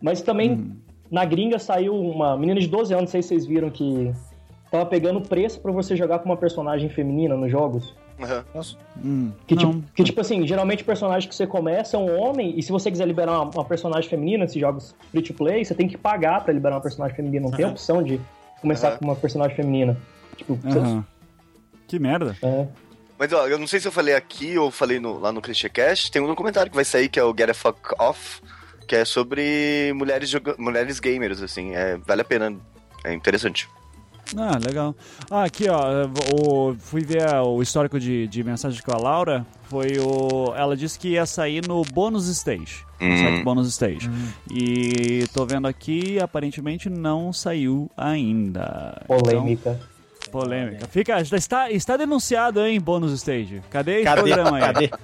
Mas 0.01 0.21
também, 0.21 0.51
Uhum. 0.51 0.75
Na 1.11 1.25
gringa 1.25 1.57
saiu 1.59 1.95
uma 1.95 2.37
menina 2.37 2.59
de 2.59 2.67
12 2.67 2.93
anos, 2.93 3.03
não 3.05 3.11
sei 3.11 3.21
se 3.21 3.29
vocês 3.29 3.45
viram 3.45 3.69
que 3.69 4.11
tava 4.71 4.85
pegando 4.85 5.21
preço 5.21 5.59
pra 5.59 5.71
você 5.71 5.95
jogar 5.95 6.19
com 6.19 6.25
uma 6.25 6.37
personagem 6.37 6.89
feminina 6.89 7.35
nos 7.35 7.51
jogos. 7.51 7.93
Aham. 8.21 8.43
Hum, 9.03 9.31
Que, 9.47 9.55
tipo, 9.55 9.81
que 9.95 10.03
tipo 10.03 10.19
assim, 10.21 10.45
geralmente 10.45 10.83
o 10.83 10.85
personagem 10.85 11.27
que 11.29 11.33
você 11.33 11.47
começa 11.47 11.95
é 11.95 11.99
um 11.99 12.19
homem, 12.19 12.53
e 12.57 12.61
se 12.61 12.71
você 12.71 12.91
quiser 12.91 13.07
liberar 13.07 13.31
uma, 13.41 13.49
uma 13.51 13.65
personagem 13.65 14.09
feminina 14.09 14.43
nesses 14.43 14.59
jogos 14.59 14.93
free 15.09 15.21
to 15.21 15.33
play, 15.33 15.63
você 15.63 15.73
tem 15.73 15.87
que 15.87 15.97
pagar 15.97 16.43
pra 16.43 16.53
liberar 16.53 16.75
uma 16.75 16.81
personagem 16.81 17.15
feminina. 17.15 17.47
Não 17.49 17.51
tem 17.55 17.65
opção 17.65 18.03
de 18.03 18.19
começar 18.61 18.89
Aham. 18.89 18.97
com 18.97 19.05
uma 19.05 19.15
personagem 19.15 19.55
feminina. 19.55 19.97
Tipo, 20.35 20.55
você-. 20.55 21.01
Que 21.87 21.97
merda. 21.97 22.35
é. 22.43 22.67
Mas 23.17 23.33
ó, 23.33 23.47
eu 23.47 23.57
não 23.59 23.67
sei 23.67 23.79
se 23.81 23.87
eu 23.87 23.91
falei 23.91 24.13
aqui 24.15 24.57
ou 24.57 24.69
falei 24.71 24.97
no- 24.99 25.17
lá 25.19 25.31
no 25.31 25.41
ClichêCast, 25.41 26.09
tem 26.11 26.21
um 26.21 26.27
documentário 26.27 26.69
que 26.69 26.75
vai 26.75 26.85
sair 26.85 27.09
que 27.09 27.19
é 27.19 27.23
o 27.23 27.35
Get 27.37 27.49
a 27.49 27.53
Fuck 27.53 27.79
Off, 27.99 28.41
que 28.89 28.95
é 28.95 29.05
sobre 29.05 29.93
mulheres, 29.95 30.33
mulheres 30.57 30.99
gamers, 30.99 31.43
assim. 31.43 31.75
É, 31.75 31.95
vale 31.97 32.21
a 32.21 32.25
pena. 32.25 32.55
É 33.05 33.13
interessante. 33.13 33.69
Ah, 34.35 34.57
legal. 34.63 34.95
Ah, 35.29 35.43
aqui, 35.43 35.67
ó, 35.69 36.07
o, 36.33 36.75
fui 36.79 37.01
ver 37.01 37.23
o 37.43 37.61
histórico 37.61 37.99
de, 37.99 38.27
de 38.27 38.43
mensagem 38.43 38.81
com 38.81 38.91
a 38.91 38.97
Laura. 38.97 39.45
Foi 39.69 39.97
o. 39.99 40.53
Ela 40.55 40.75
disse 40.75 40.97
que 40.97 41.09
ia 41.09 41.25
sair 41.27 41.67
no 41.67 41.83
Bônus 41.83 42.27
Stage. 42.27 42.83
No 42.99 43.07
Hum. 43.07 43.17
site 43.17 43.43
Bônus 43.43 43.67
Stage. 43.69 44.09
E 44.51 45.25
tô 45.33 45.45
vendo 45.45 45.67
aqui, 45.67 46.19
aparentemente 46.19 46.89
não 46.89 47.31
saiu 47.31 47.89
ainda. 47.95 49.01
polêmica. 49.07 49.79
Então, 50.19 50.31
polêmica. 50.31 50.87
Fica, 50.87 51.21
está, 51.21 51.71
está 51.71 51.95
denunciado, 51.95 52.59
hein, 52.65 52.79
Bônus 52.79 53.11
Stage. 53.13 53.61
Cadê 53.69 53.97
esse 53.97 54.03
Cadê? 54.03 54.21
programa 54.21 54.57
aí? 54.57 54.61
Cadê? 54.61 54.91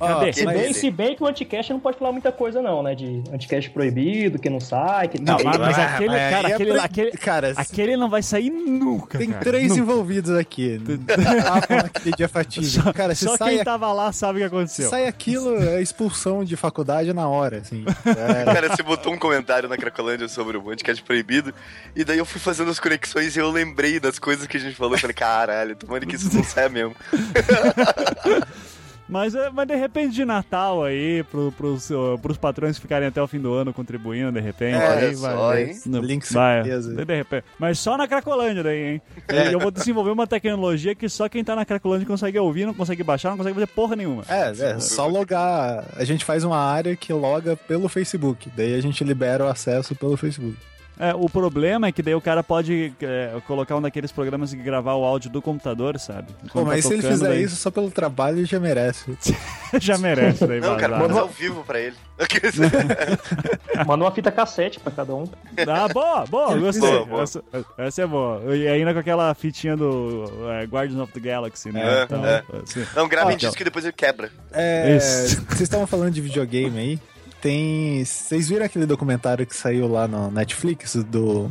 Cadê? 0.00 0.32
Se 0.32 0.44
Mas- 0.44 0.58
bem, 0.60 0.72
se 0.72 0.90
bem 0.90 1.14
que 1.14 1.22
o 1.22 1.26
anticast 1.26 1.72
não 1.72 1.78
pode 1.78 1.98
falar 1.98 2.10
muita 2.12 2.32
coisa, 2.32 2.62
não, 2.62 2.82
né? 2.82 2.94
De 2.94 3.22
anticast 3.32 3.68
proibido, 3.70 4.38
que 4.38 4.48
não 4.48 4.58
sai, 4.60 5.08
que 5.08 5.20
Não, 5.20 5.36
mas, 5.44 5.58
mas 5.58 5.78
Ah, 5.78 5.94
aquele, 5.94 6.08
mas 6.08 6.30
cara, 6.30 6.48
é 6.48 6.52
aquele, 6.54 6.72
pra- 6.72 6.84
aquele, 6.84 7.10
Cara, 7.12 7.52
aquele 7.56 7.96
não 7.96 8.08
vai 8.08 8.22
sair 8.22 8.48
nunca. 8.50 9.18
tem 9.18 9.28
cara. 9.30 9.44
três 9.44 9.68
Nunca. 9.68 9.80
envolvidos 9.82 10.36
aqui. 10.36 10.80
Estavam 11.08 11.76
naquele 11.82 12.16
dia 12.16 12.28
fatídico. 12.28 12.82
Só, 12.84 12.92
Cara, 12.92 13.14
se 13.14 13.24
só 13.26 13.36
sai, 13.36 13.56
quem 13.56 13.64
tava 13.64 13.92
lá 13.92 14.10
sabe 14.12 14.38
o 14.38 14.42
que 14.42 14.48
se 14.48 14.54
aconteceu. 14.54 14.90
sai 14.90 15.06
aquilo, 15.06 15.56
é 15.62 15.82
expulsão 15.82 16.42
de 16.44 16.56
faculdade 16.56 17.12
na 17.12 17.28
hora, 17.28 17.58
assim. 17.58 17.84
É, 18.06 18.44
Cara, 18.52 18.68
você 18.74 18.82
botou 18.82 19.12
um 19.12 19.18
comentário 19.18 19.68
na 19.68 19.76
Cracolândia 19.76 20.28
sobre 20.28 20.56
o 20.56 20.62
podcast 20.62 21.02
proibido, 21.02 21.52
e 21.94 22.04
daí 22.04 22.18
eu 22.18 22.24
fui 22.24 22.40
fazendo 22.40 22.70
as 22.70 22.80
conexões 22.80 23.36
e 23.36 23.38
eu 23.38 23.50
lembrei 23.50 24.00
das 24.00 24.18
coisas 24.18 24.46
que 24.46 24.56
a 24.56 24.60
gente 24.60 24.76
falou. 24.76 24.94
Eu 24.94 24.98
falei, 24.98 25.14
caralho, 25.14 25.76
tomando 25.76 26.06
que 26.06 26.16
isso 26.16 26.34
não 26.34 26.42
saia 26.42 26.68
mesmo. 26.68 26.94
Mas, 29.10 29.34
é, 29.34 29.50
mas 29.50 29.66
de 29.66 29.74
repente 29.74 30.14
de 30.14 30.24
Natal 30.24 30.84
aí, 30.84 31.24
pro, 31.24 31.52
pros, 31.52 31.90
pros 32.22 32.38
patrões 32.38 32.78
ficarem 32.78 33.08
até 33.08 33.20
o 33.20 33.26
fim 33.26 33.40
do 33.40 33.52
ano 33.52 33.74
contribuindo, 33.74 34.30
de 34.30 34.40
repente. 34.40 34.76
É, 34.76 35.06
aí 35.06 35.16
só, 35.16 35.36
vai, 35.36 35.64
hein? 35.64 35.80
Não, 35.86 36.00
Link 36.00 36.32
vai, 36.32 36.62
de 36.62 37.14
repente. 37.14 37.44
Mas 37.58 37.78
só 37.78 37.96
na 37.96 38.06
Cracolândia 38.06 38.62
daí, 38.62 38.92
hein? 38.92 39.02
É. 39.28 39.52
Eu 39.52 39.58
vou 39.58 39.70
desenvolver 39.70 40.10
uma 40.10 40.26
tecnologia 40.26 40.94
que 40.94 41.08
só 41.08 41.28
quem 41.28 41.42
tá 41.42 41.56
na 41.56 41.64
Cracolândia 41.64 42.06
consegue 42.06 42.38
ouvir, 42.38 42.66
não 42.66 42.74
consegue 42.74 43.02
baixar, 43.02 43.30
não 43.30 43.36
consegue 43.36 43.54
fazer 43.54 43.66
porra 43.66 43.96
nenhuma. 43.96 44.22
É, 44.28 44.50
é, 44.50 44.78
só 44.78 45.06
logar. 45.06 45.84
A 45.96 46.04
gente 46.04 46.24
faz 46.24 46.44
uma 46.44 46.58
área 46.58 46.94
que 46.94 47.12
loga 47.12 47.56
pelo 47.56 47.88
Facebook. 47.88 48.50
Daí 48.56 48.74
a 48.74 48.80
gente 48.80 49.02
libera 49.02 49.44
o 49.44 49.48
acesso 49.48 49.94
pelo 49.94 50.16
Facebook. 50.16 50.56
É, 51.00 51.14
o 51.14 51.30
problema 51.30 51.86
é 51.86 51.92
que 51.92 52.02
daí 52.02 52.14
o 52.14 52.20
cara 52.20 52.42
pode 52.42 52.92
é, 53.00 53.32
colocar 53.46 53.74
um 53.74 53.80
daqueles 53.80 54.12
programas 54.12 54.52
e 54.52 54.56
gravar 54.56 54.94
o 54.94 55.02
áudio 55.04 55.30
do 55.30 55.40
computador, 55.40 55.98
sabe? 55.98 56.28
Pô, 56.32 56.60
Enquanto 56.60 56.66
mas 56.66 56.82
tá 56.82 56.88
se 56.88 56.94
ele 56.94 57.02
fizer 57.02 57.28
daí 57.28 57.42
isso 57.42 57.56
só 57.56 57.70
pelo 57.70 57.90
trabalho, 57.90 58.36
ele 58.36 58.44
já 58.44 58.60
merece. 58.60 59.16
já 59.80 59.96
merece 59.96 60.46
daí 60.46 60.60
Não, 60.60 60.76
cara, 60.76 60.98
manda 60.98 61.18
ao 61.18 61.28
vivo 61.28 61.64
pra 61.64 61.80
ele. 61.80 61.96
Manda 63.86 64.04
uma 64.04 64.10
fita 64.10 64.30
cassete 64.30 64.78
pra 64.78 64.92
cada 64.92 65.14
um. 65.14 65.24
Ah, 65.66 65.88
boa, 65.88 66.26
boa, 66.26 66.54
gostei. 66.58 66.90
Boa, 66.90 67.06
boa. 67.06 67.22
Essa, 67.22 67.42
essa 67.78 68.02
é 68.02 68.06
boa. 68.06 68.54
E 68.54 68.68
ainda 68.68 68.92
com 68.92 68.98
aquela 68.98 69.32
fitinha 69.34 69.74
do 69.74 70.24
é, 70.50 70.64
Guardians 70.66 71.00
of 71.00 71.12
the 71.12 71.20
Galaxy, 71.20 71.72
né? 71.72 71.80
É, 72.00 72.02
Então, 72.04 72.26
é. 72.26 72.42
assim. 72.62 72.86
Não, 72.94 73.08
grava 73.08 73.30
Ah, 73.30 73.32
em 73.32 73.36
disco 73.38 73.60
e 73.60 73.64
depois 73.64 73.86
ele 73.86 73.94
quebra. 73.94 74.30
É, 74.52 74.96
Isso. 74.96 75.42
vocês 75.48 75.62
estavam 75.62 75.86
falando 75.86 76.12
de 76.12 76.20
videogame 76.20 76.78
aí. 76.78 76.98
Tem. 77.40 78.04
Vocês 78.04 78.48
viram 78.48 78.64
aquele 78.66 78.86
documentário 78.86 79.46
que 79.46 79.56
saiu 79.56 79.88
lá 79.88 80.06
no 80.06 80.30
Netflix 80.30 80.94
do. 81.04 81.50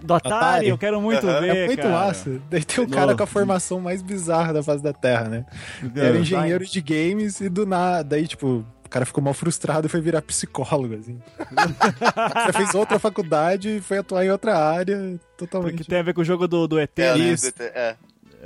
Do 0.00 0.14
Atari, 0.14 0.34
Atari. 0.34 0.68
eu 0.68 0.78
quero 0.78 1.00
muito 1.00 1.26
Aham. 1.28 1.40
ver, 1.40 1.56
É 1.56 1.66
muito 1.66 1.82
cara. 1.82 1.92
massa. 2.06 2.40
Daí 2.48 2.62
tem 2.64 2.84
o 2.84 2.86
Nossa. 2.86 3.00
cara 3.00 3.16
com 3.16 3.22
a 3.24 3.26
formação 3.26 3.80
mais 3.80 4.00
bizarra 4.00 4.52
da 4.52 4.62
face 4.62 4.80
da 4.82 4.92
Terra, 4.92 5.28
né? 5.28 5.44
Ele 5.82 6.00
era 6.00 6.18
engenheiro 6.18 6.64
de 6.64 6.80
games 6.80 7.40
e 7.40 7.48
do 7.48 7.66
nada. 7.66 8.04
Daí, 8.04 8.28
tipo, 8.28 8.64
o 8.84 8.88
cara 8.88 9.04
ficou 9.04 9.24
mal 9.24 9.34
frustrado 9.34 9.88
e 9.88 9.90
foi 9.90 10.00
virar 10.00 10.22
psicólogo, 10.22 10.94
assim. 10.94 11.18
Já 12.46 12.52
fez 12.52 12.74
outra 12.76 12.98
faculdade 13.00 13.78
e 13.78 13.80
foi 13.80 13.98
atuar 13.98 14.24
em 14.24 14.30
outra 14.30 14.56
área 14.56 15.18
totalmente. 15.36 15.78
Porque 15.78 15.90
tem 15.90 15.98
a 15.98 16.02
ver 16.02 16.14
com 16.14 16.20
o 16.20 16.24
jogo 16.24 16.46
do, 16.46 16.68
do 16.68 16.78
ET, 16.78 16.96
É, 16.96 17.14
né? 17.16 17.18
Isso. 17.18 17.52
é. 17.58 17.96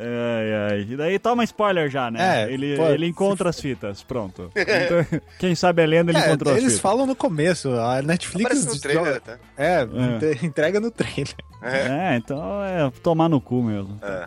Ai, 0.05 0.73
ai. 0.73 0.87
E 0.91 0.97
daí 0.97 1.19
toma 1.19 1.45
spoiler 1.45 1.89
já, 1.89 2.11
né? 2.11 2.43
É, 2.45 2.53
ele, 2.53 2.77
pô, 2.77 2.87
ele 2.89 3.07
encontra 3.07 3.49
as 3.51 3.61
fitas, 3.61 4.03
pronto. 4.03 4.51
Então, 4.57 5.21
quem 5.39 5.55
sabe 5.55 5.83
a 5.83 5.87
lenda, 5.87 6.11
ele 6.11 6.19
É, 6.19 6.27
encontrou 6.27 6.53
as 6.53 6.59
eles 6.59 6.73
fitas. 6.73 6.81
falam 6.83 7.07
no 7.07 7.15
começo, 7.15 7.71
a 7.73 8.03
Netflix 8.03 8.65
no 8.67 8.81
trailer, 8.81 9.21
tá? 9.21 9.39
É, 9.57 9.83
entre- 9.83 10.39
entrega 10.47 10.81
no 10.81 10.91
trailer. 10.91 11.35
É, 11.63 12.17
então 12.17 12.65
é 12.65 12.91
tomar 13.03 13.29
no 13.29 13.41
cu 13.41 13.63
mesmo. 13.63 13.97
É. 14.03 14.27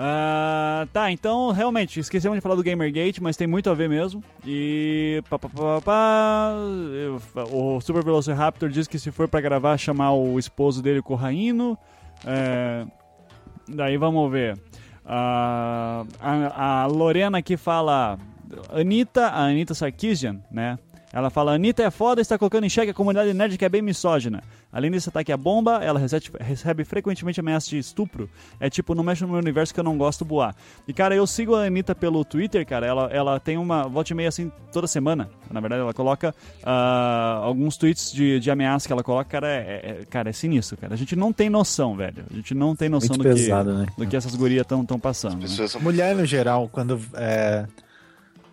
Ah, 0.00 0.86
tá, 0.92 1.10
então 1.10 1.50
realmente, 1.50 1.98
esquecemos 1.98 2.36
de 2.36 2.40
falar 2.40 2.54
do 2.54 2.62
Gamergate, 2.62 3.20
mas 3.20 3.36
tem 3.36 3.48
muito 3.48 3.68
a 3.68 3.74
ver 3.74 3.88
mesmo. 3.88 4.22
E. 4.46 5.20
Pá, 5.28 5.36
pá, 5.40 5.48
pá, 5.48 5.80
pá, 5.84 6.52
eu- 7.04 7.20
o 7.50 7.80
Super 7.80 8.04
Velociraptor 8.04 8.68
diz 8.68 8.86
que 8.86 8.96
se 8.96 9.10
for 9.10 9.26
pra 9.26 9.40
gravar, 9.40 9.76
chamar 9.76 10.12
o 10.12 10.38
esposo 10.38 10.80
dele, 10.80 11.00
o 11.00 11.02
Corraino. 11.02 11.76
É, 12.24 12.84
daí 13.68 13.96
vamos 13.96 14.30
ver. 14.30 14.56
A, 15.08 16.04
a 16.82 16.86
Lorena 16.86 17.38
aqui 17.38 17.56
fala. 17.56 18.18
Anitta, 18.70 19.26
a 19.28 19.44
Anitta 19.44 19.74
Sarkeesian, 19.74 20.40
né? 20.50 20.78
Ela 21.12 21.30
fala, 21.30 21.54
Anitta 21.54 21.82
é 21.82 21.90
foda 21.90 22.20
e 22.20 22.22
está 22.22 22.36
colocando 22.38 22.64
em 22.64 22.68
xeque 22.68 22.90
a 22.90 22.94
comunidade 22.94 23.32
nerd 23.32 23.56
que 23.56 23.64
é 23.64 23.68
bem 23.68 23.80
misógina. 23.80 24.42
Além 24.70 24.90
desse 24.90 25.08
ataque 25.08 25.32
à 25.32 25.36
bomba, 25.36 25.82
ela 25.82 25.98
recebe, 25.98 26.26
recebe 26.38 26.84
frequentemente 26.84 27.40
ameaças 27.40 27.68
de 27.70 27.78
estupro. 27.78 28.28
É 28.60 28.68
tipo, 28.68 28.94
não 28.94 29.02
mexe 29.02 29.22
no 29.22 29.28
meu 29.28 29.38
universo 29.38 29.72
que 29.72 29.80
eu 29.80 29.84
não 29.84 29.96
gosto 29.96 30.24
boar. 30.24 30.54
E 30.86 30.92
cara, 30.92 31.14
eu 31.14 31.26
sigo 31.26 31.54
a 31.54 31.64
Anitta 31.64 31.94
pelo 31.94 32.22
Twitter, 32.24 32.66
cara. 32.66 32.86
Ela, 32.86 33.08
ela 33.10 33.40
tem 33.40 33.56
uma 33.56 33.84
volta 33.84 34.12
e 34.12 34.16
meia 34.16 34.28
assim 34.28 34.52
toda 34.70 34.86
semana. 34.86 35.30
Na 35.50 35.60
verdade, 35.60 35.80
ela 35.80 35.94
coloca 35.94 36.34
ah, 36.62 37.40
alguns 37.42 37.78
tweets 37.78 38.12
de, 38.12 38.38
de 38.38 38.50
ameaça 38.50 38.86
que 38.86 38.92
ela 38.92 39.02
coloca, 39.02 39.30
cara, 39.30 39.48
é, 39.48 40.00
é- 40.00 40.04
cara, 40.10 40.28
é 40.28 40.32
sinistro, 40.32 40.76
cara. 40.76 40.92
A 40.92 40.96
gente 40.96 41.16
não 41.16 41.32
tem 41.32 41.48
noção, 41.48 41.96
velho. 41.96 42.24
A 42.30 42.34
gente 42.34 42.54
não 42.54 42.76
tem 42.76 42.90
noção 42.90 43.16
Muito 43.16 43.22
do, 43.26 43.34
pesado, 43.34 43.70
que, 43.70 43.76
né? 43.78 43.86
do 43.96 44.06
que 44.06 44.16
essas 44.16 44.34
gurias 44.34 44.66
estão 44.70 44.98
passando. 45.00 45.40
né? 45.40 45.66
São... 45.66 45.80
Mulher 45.80 46.14
no 46.14 46.26
geral, 46.26 46.68
quando. 46.70 47.00
é, 47.14 47.66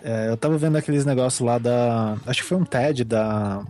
é, 0.04 0.30
eu 0.30 0.38
tava 0.38 0.58
vendo 0.58 0.78
aqueles 0.78 1.06
negócios 1.06 1.40
lá 1.46 1.58
da. 1.58 2.18
Acho 2.26 2.42
que 2.42 2.48
foi 2.48 2.58
um 2.58 2.66
TED 2.66 3.04
da. 3.04 3.64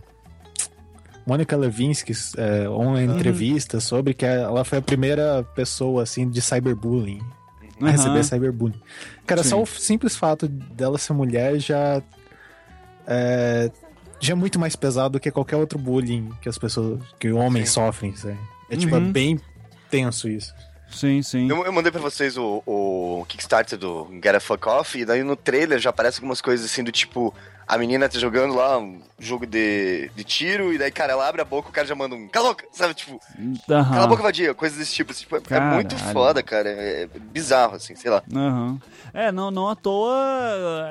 Mônica 1.26 1.56
Levinsky, 1.56 2.12
é, 2.36 2.68
uma 2.68 3.02
entrevista 3.02 3.80
sobre 3.80 4.14
que 4.14 4.24
ela 4.24 4.64
foi 4.64 4.78
a 4.78 4.82
primeira 4.82 5.42
pessoa, 5.56 6.04
assim, 6.04 6.30
de 6.30 6.40
cyberbullying. 6.40 7.20
A 7.80 7.84
Aham. 7.86 7.90
receber 7.90 8.22
cyberbullying. 8.24 8.80
Cara, 9.26 9.42
Sim. 9.42 9.50
só 9.50 9.62
o 9.62 9.66
simples 9.66 10.14
fato 10.16 10.46
dela 10.46 10.98
ser 10.98 11.12
mulher 11.14 11.58
já. 11.58 12.00
É, 13.06 13.70
já 14.20 14.32
é 14.32 14.36
muito 14.36 14.58
mais 14.58 14.76
pesado 14.76 15.10
do 15.14 15.20
que 15.20 15.30
qualquer 15.32 15.56
outro 15.56 15.78
bullying 15.78 16.30
que 16.40 16.48
as 16.48 16.56
pessoas. 16.58 17.00
que 17.18 17.30
homens 17.32 17.68
Sim. 17.70 17.74
sofrem, 17.74 18.14
sabe? 18.16 18.38
É 18.70 18.76
tipo, 18.76 18.94
é 18.94 18.98
Uhum. 18.98 19.12
bem 19.12 19.40
tenso 19.90 20.28
isso. 20.28 20.54
Sim, 20.90 21.22
sim. 21.22 21.48
Eu, 21.50 21.64
eu 21.64 21.72
mandei 21.72 21.90
pra 21.92 22.00
vocês 22.00 22.36
o, 22.38 22.62
o 22.66 23.24
Kickstarter 23.28 23.78
do 23.78 24.08
Get 24.22 24.34
a 24.34 24.40
Fuck 24.40 24.68
Off, 24.68 24.98
e 24.98 25.04
daí 25.04 25.22
no 25.22 25.36
trailer 25.36 25.78
já 25.78 25.90
aparece 25.90 26.18
algumas 26.18 26.40
coisas 26.40 26.64
assim 26.70 26.82
do 26.84 26.92
tipo. 26.92 27.34
A 27.68 27.76
menina 27.76 28.08
tá 28.08 28.16
jogando 28.16 28.54
lá 28.54 28.78
um 28.78 29.02
jogo 29.18 29.44
de, 29.44 30.08
de 30.14 30.22
tiro, 30.22 30.72
e 30.72 30.78
daí, 30.78 30.92
cara, 30.92 31.12
ela 31.14 31.28
abre 31.28 31.42
a 31.42 31.44
boca, 31.44 31.68
o 31.68 31.72
cara 31.72 31.84
já 31.84 31.96
manda 31.96 32.14
um. 32.14 32.28
Cala 32.28 32.46
a 32.46 32.52
boca! 32.52 32.64
Sabe, 32.72 32.94
tipo, 32.94 33.20
Aham. 33.68 33.90
cala 33.90 34.04
a 34.04 34.06
boca 34.06 34.22
vadia, 34.22 34.54
coisas 34.54 34.78
desse 34.78 34.94
tipo. 34.94 35.10
assim, 35.10 35.22
tipo, 35.22 35.36
é- 35.36 35.40
é 35.56 35.60
muito 35.74 35.96
foda, 36.12 36.42
cara. 36.44 36.68
É 36.68 37.08
bizarro, 37.32 37.74
assim, 37.74 37.96
sei 37.96 38.08
lá. 38.10 38.22
Aham. 38.32 38.78
É, 39.16 39.32
não, 39.32 39.50
não 39.50 39.68
à 39.68 39.74
toa. 39.74 40.14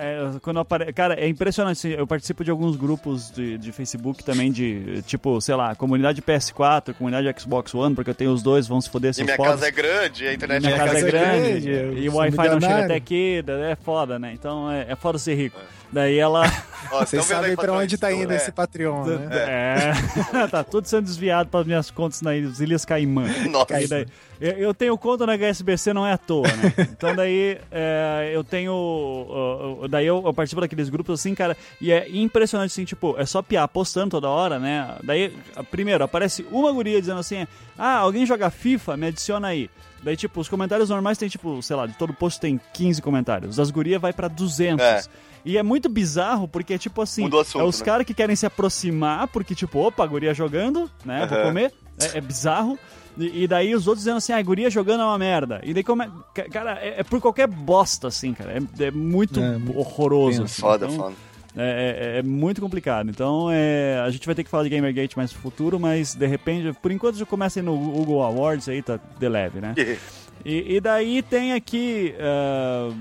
é, 0.02 0.32
quando 0.42 0.60
apare... 0.60 0.92
Cara, 0.94 1.14
é 1.14 1.28
impressionante. 1.28 1.78
assim, 1.78 1.92
Eu 1.92 2.08
participo 2.08 2.44
de 2.44 2.50
alguns 2.50 2.76
grupos 2.76 3.30
de, 3.30 3.56
de 3.58 3.72
Facebook 3.72 4.24
também, 4.24 4.52
de 4.52 5.04
tipo, 5.04 5.40
sei 5.40 5.54
lá, 5.56 5.76
comunidade 5.76 6.22
PS4, 6.24 6.96
comunidade 6.96 7.40
Xbox 7.40 7.74
One, 7.76 7.94
porque 7.94 8.10
eu 8.10 8.16
tenho 8.16 8.32
os 8.32 8.42
dois, 8.42 8.68
vão 8.68 8.82
se 8.82 8.90
foder 8.90 9.12
E 9.12 9.14
seus 9.14 9.26
minha 9.26 9.38
pobres. 9.38 9.56
casa 9.56 9.68
é 9.68 9.72
grande, 9.72 10.28
a 10.28 10.34
internet 10.34 10.64
Minha 10.64 10.76
é 10.76 10.78
casa 10.80 10.90
é 10.90 10.94
casa 10.94 11.08
é 11.08 11.12
grande, 11.12 11.70
grande, 11.70 12.00
e 12.00 12.10
o 12.10 12.16
Wi-Fi 12.16 12.50
não 12.50 12.62
chega 12.62 12.86
até 12.86 12.96
aqui, 12.96 13.44
é 13.48 13.76
foda, 13.76 14.18
né? 14.18 14.32
Então 14.34 14.72
é, 14.72 14.88
é 14.90 14.96
foda 14.96 15.20
ser 15.20 15.36
rico. 15.36 15.60
Daí 15.92 16.18
ela. 16.18 16.44
Ó, 16.92 17.00
Vocês 17.06 17.24
sabem 17.26 17.56
pra 17.56 17.74
onde 17.74 17.98
tá 17.98 18.12
indo 18.12 18.32
é. 18.34 18.36
esse 18.36 18.52
Patreon, 18.52 19.06
né? 19.06 19.30
É. 19.32 20.48
tá 20.50 20.64
tudo 20.64 20.88
sendo 20.88 21.04
desviado 21.04 21.50
para 21.50 21.64
minhas 21.64 21.90
contas 21.90 22.22
nas 22.22 22.60
Ilhas 22.60 22.86
Caimã. 22.86 23.26
Nossa. 23.50 23.76
Aí 23.76 23.88
daí- 23.88 24.06
eu, 24.40 24.74
tenho 24.74 24.98
conta 24.98 25.26
na 25.26 25.34
HSBC, 25.38 25.94
não 25.94 26.06
é 26.06 26.14
à 26.14 26.18
toa, 26.18 26.48
né? 26.48 26.74
Então 26.96 27.16
daí 27.16 27.58
é, 27.72 28.32
eu 28.34 28.44
tenho. 28.44 29.82
daí 29.90 30.06
eu, 30.06 30.22
eu 30.26 30.34
participo 30.34 30.62
daqueles 30.62 30.90
grupos 30.90 31.20
assim, 31.20 31.36
cara, 31.36 31.56
e 31.80 31.92
é 31.92 32.08
impressionante 32.10 32.72
assim, 32.72 32.86
tipo, 32.86 33.16
é 33.18 33.26
só 33.26 33.42
piar 33.42 33.68
postando 33.68 34.12
toda 34.12 34.30
hora, 34.30 34.60
né? 34.60 34.96
Daí, 35.04 35.36
primeiro, 35.70 36.04
aparece 36.04 36.46
uma 36.52 36.72
guria 36.72 37.00
dizendo 37.00 37.20
assim: 37.20 37.48
ah, 37.78 37.98
alguém 37.98 38.26
joga 38.26 38.50
FIFA? 38.50 38.98
Me 38.98 39.08
adiciona 39.08 39.48
aí. 39.50 39.70
Daí, 40.04 40.16
tipo, 40.16 40.40
os 40.40 40.48
comentários 40.48 40.90
normais 40.90 41.18
tem, 41.18 41.28
tipo, 41.28 41.62
sei 41.64 41.76
lá, 41.76 41.88
de 41.88 41.94
todo 41.94 42.14
post 42.14 42.40
tem 42.40 42.60
15 42.74 43.02
comentários. 43.02 43.56
Das 43.56 43.72
gurias 43.72 44.00
vai 44.00 44.14
pra 44.14 44.28
200. 44.28 44.86
É. 44.86 45.02
E 45.44 45.58
é 45.58 45.64
muito 45.64 45.90
bizarro, 45.90 46.48
porque, 46.48 46.78
tipo 46.78 47.02
assim, 47.02 47.26
assunto, 47.28 47.60
é 47.60 47.64
os 47.64 47.80
né? 47.80 47.86
caras 47.86 48.06
que 48.06 48.14
querem 48.14 48.36
se 48.36 48.46
aproximar, 48.48 49.28
porque, 49.28 49.54
tipo, 49.54 49.80
opa, 49.80 50.04
a 50.04 50.08
guria 50.08 50.34
jogando, 50.34 50.90
né, 51.04 51.26
vou 51.28 51.38
Aham. 51.38 51.48
comer. 51.48 51.74
É, 52.00 52.18
é 52.18 52.22
bizarro. 52.22 52.78
E, 53.18 53.44
e 53.44 53.48
daí 53.48 53.74
os 53.74 53.88
outros 53.88 54.04
dizendo 54.04 54.18
assim, 54.18 54.34
ah, 54.34 54.38
a 54.38 54.42
guria 54.42 54.70
jogando 54.70 55.02
é 55.02 55.06
uma 55.06 55.18
merda. 55.18 55.62
E 55.64 55.74
daí, 55.74 55.84
como 55.84 56.04
é, 56.04 56.10
ca- 56.34 56.50
cara, 56.50 56.78
é, 56.82 57.00
é 57.00 57.04
por 57.04 57.22
qualquer 57.22 57.48
bosta, 57.48 58.08
assim, 58.10 58.34
cara. 58.34 58.52
É, 58.80 58.84
é 58.86 58.92
muito 58.92 59.40
É, 59.40 59.58
horroroso. 59.74 60.44
assim. 60.44 60.62
Foda, 60.62 60.86
Então, 60.86 60.98
foda. 60.98 61.16
é, 61.56 62.16
é- 62.16 62.20
é 62.20 62.24
muito 62.24 62.60
complicado. 62.60 63.10
Então, 63.10 63.48
é, 63.50 64.02
a 64.06 64.10
gente 64.10 64.26
vai 64.26 64.36
ter 64.36 64.44
que 64.44 64.50
falar 64.50 64.64
de 64.64 64.70
Gamergate 64.70 65.16
mais 65.16 65.32
no 65.34 65.40
futuro, 65.40 65.80
mas 65.80 66.14
de 66.14 66.28
repente, 66.28 66.74
por 66.82 66.92
enquanto 66.92 67.16
já 67.18 67.26
começa 67.26 67.60
aí 67.60 67.66
no 67.66 67.78
Google 67.78 68.22
Awards 68.22 68.68
aí, 68.68 68.82
tá 68.82 69.00
de 69.18 69.30
leve, 69.30 69.62
né? 69.62 69.74
E, 70.46 70.76
e 70.76 70.80
daí 70.80 71.24
tem 71.24 71.54
aqui. 71.54 72.14
ah, 72.20 72.92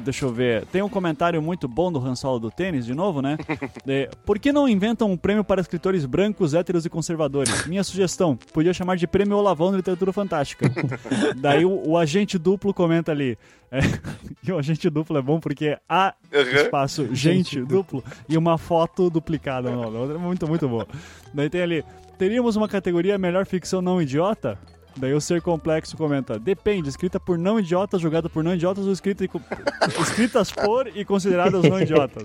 deixa 0.00 0.24
eu 0.24 0.32
ver. 0.32 0.64
Tem 0.66 0.80
um 0.80 0.88
comentário 0.88 1.40
muito 1.42 1.68
bom 1.68 1.92
do 1.92 1.98
Han 1.98 2.14
Solo 2.14 2.40
do 2.40 2.50
tênis, 2.50 2.86
de 2.86 2.94
novo, 2.94 3.20
né? 3.20 3.36
De, 3.84 4.08
Por 4.24 4.38
que 4.38 4.50
não 4.50 4.66
inventam 4.66 5.10
um 5.10 5.16
prêmio 5.16 5.44
para 5.44 5.60
escritores 5.60 6.06
brancos, 6.06 6.54
héteros 6.54 6.86
e 6.86 6.88
conservadores? 6.88 7.66
Minha 7.66 7.84
sugestão: 7.84 8.36
podia 8.54 8.72
chamar 8.72 8.96
de 8.96 9.06
Prêmio 9.06 9.36
Olavão 9.36 9.70
de 9.70 9.76
Literatura 9.76 10.14
Fantástica. 10.14 10.70
daí 11.36 11.66
o, 11.66 11.90
o 11.90 11.98
agente 11.98 12.38
duplo 12.38 12.72
comenta 12.72 13.12
ali. 13.12 13.36
é, 13.70 13.80
e 14.42 14.50
o 14.50 14.58
agente 14.58 14.88
duplo 14.88 15.18
é 15.18 15.22
bom 15.22 15.38
porque 15.38 15.76
há 15.86 16.14
espaço 16.32 17.14
gente 17.14 17.60
duplo 17.62 18.02
e 18.26 18.38
uma 18.38 18.56
foto 18.56 19.10
duplicada 19.10 19.70
da 19.70 19.76
outra. 19.76 20.18
Muito, 20.18 20.48
muito 20.48 20.66
boa. 20.66 20.88
Daí 21.34 21.50
tem 21.50 21.60
ali. 21.60 21.84
Teríamos 22.16 22.56
uma 22.56 22.68
categoria 22.68 23.18
melhor 23.18 23.44
ficção 23.44 23.82
não 23.82 24.00
idiota? 24.00 24.58
Daí 24.96 25.12
o 25.12 25.20
Ser 25.20 25.42
Complexo 25.42 25.96
comenta: 25.96 26.38
Depende, 26.38 26.88
escrita 26.88 27.18
por 27.18 27.36
não 27.38 27.58
idiotas, 27.58 28.00
jogada 28.00 28.28
por 28.28 28.44
não 28.44 28.54
idiotas 28.54 28.86
ou 28.86 28.92
escrita 28.92 29.24
escritas 30.00 30.50
por 30.50 30.88
e 30.88 31.04
consideradas 31.04 31.62
não 31.62 31.80
idiotas. 31.80 32.24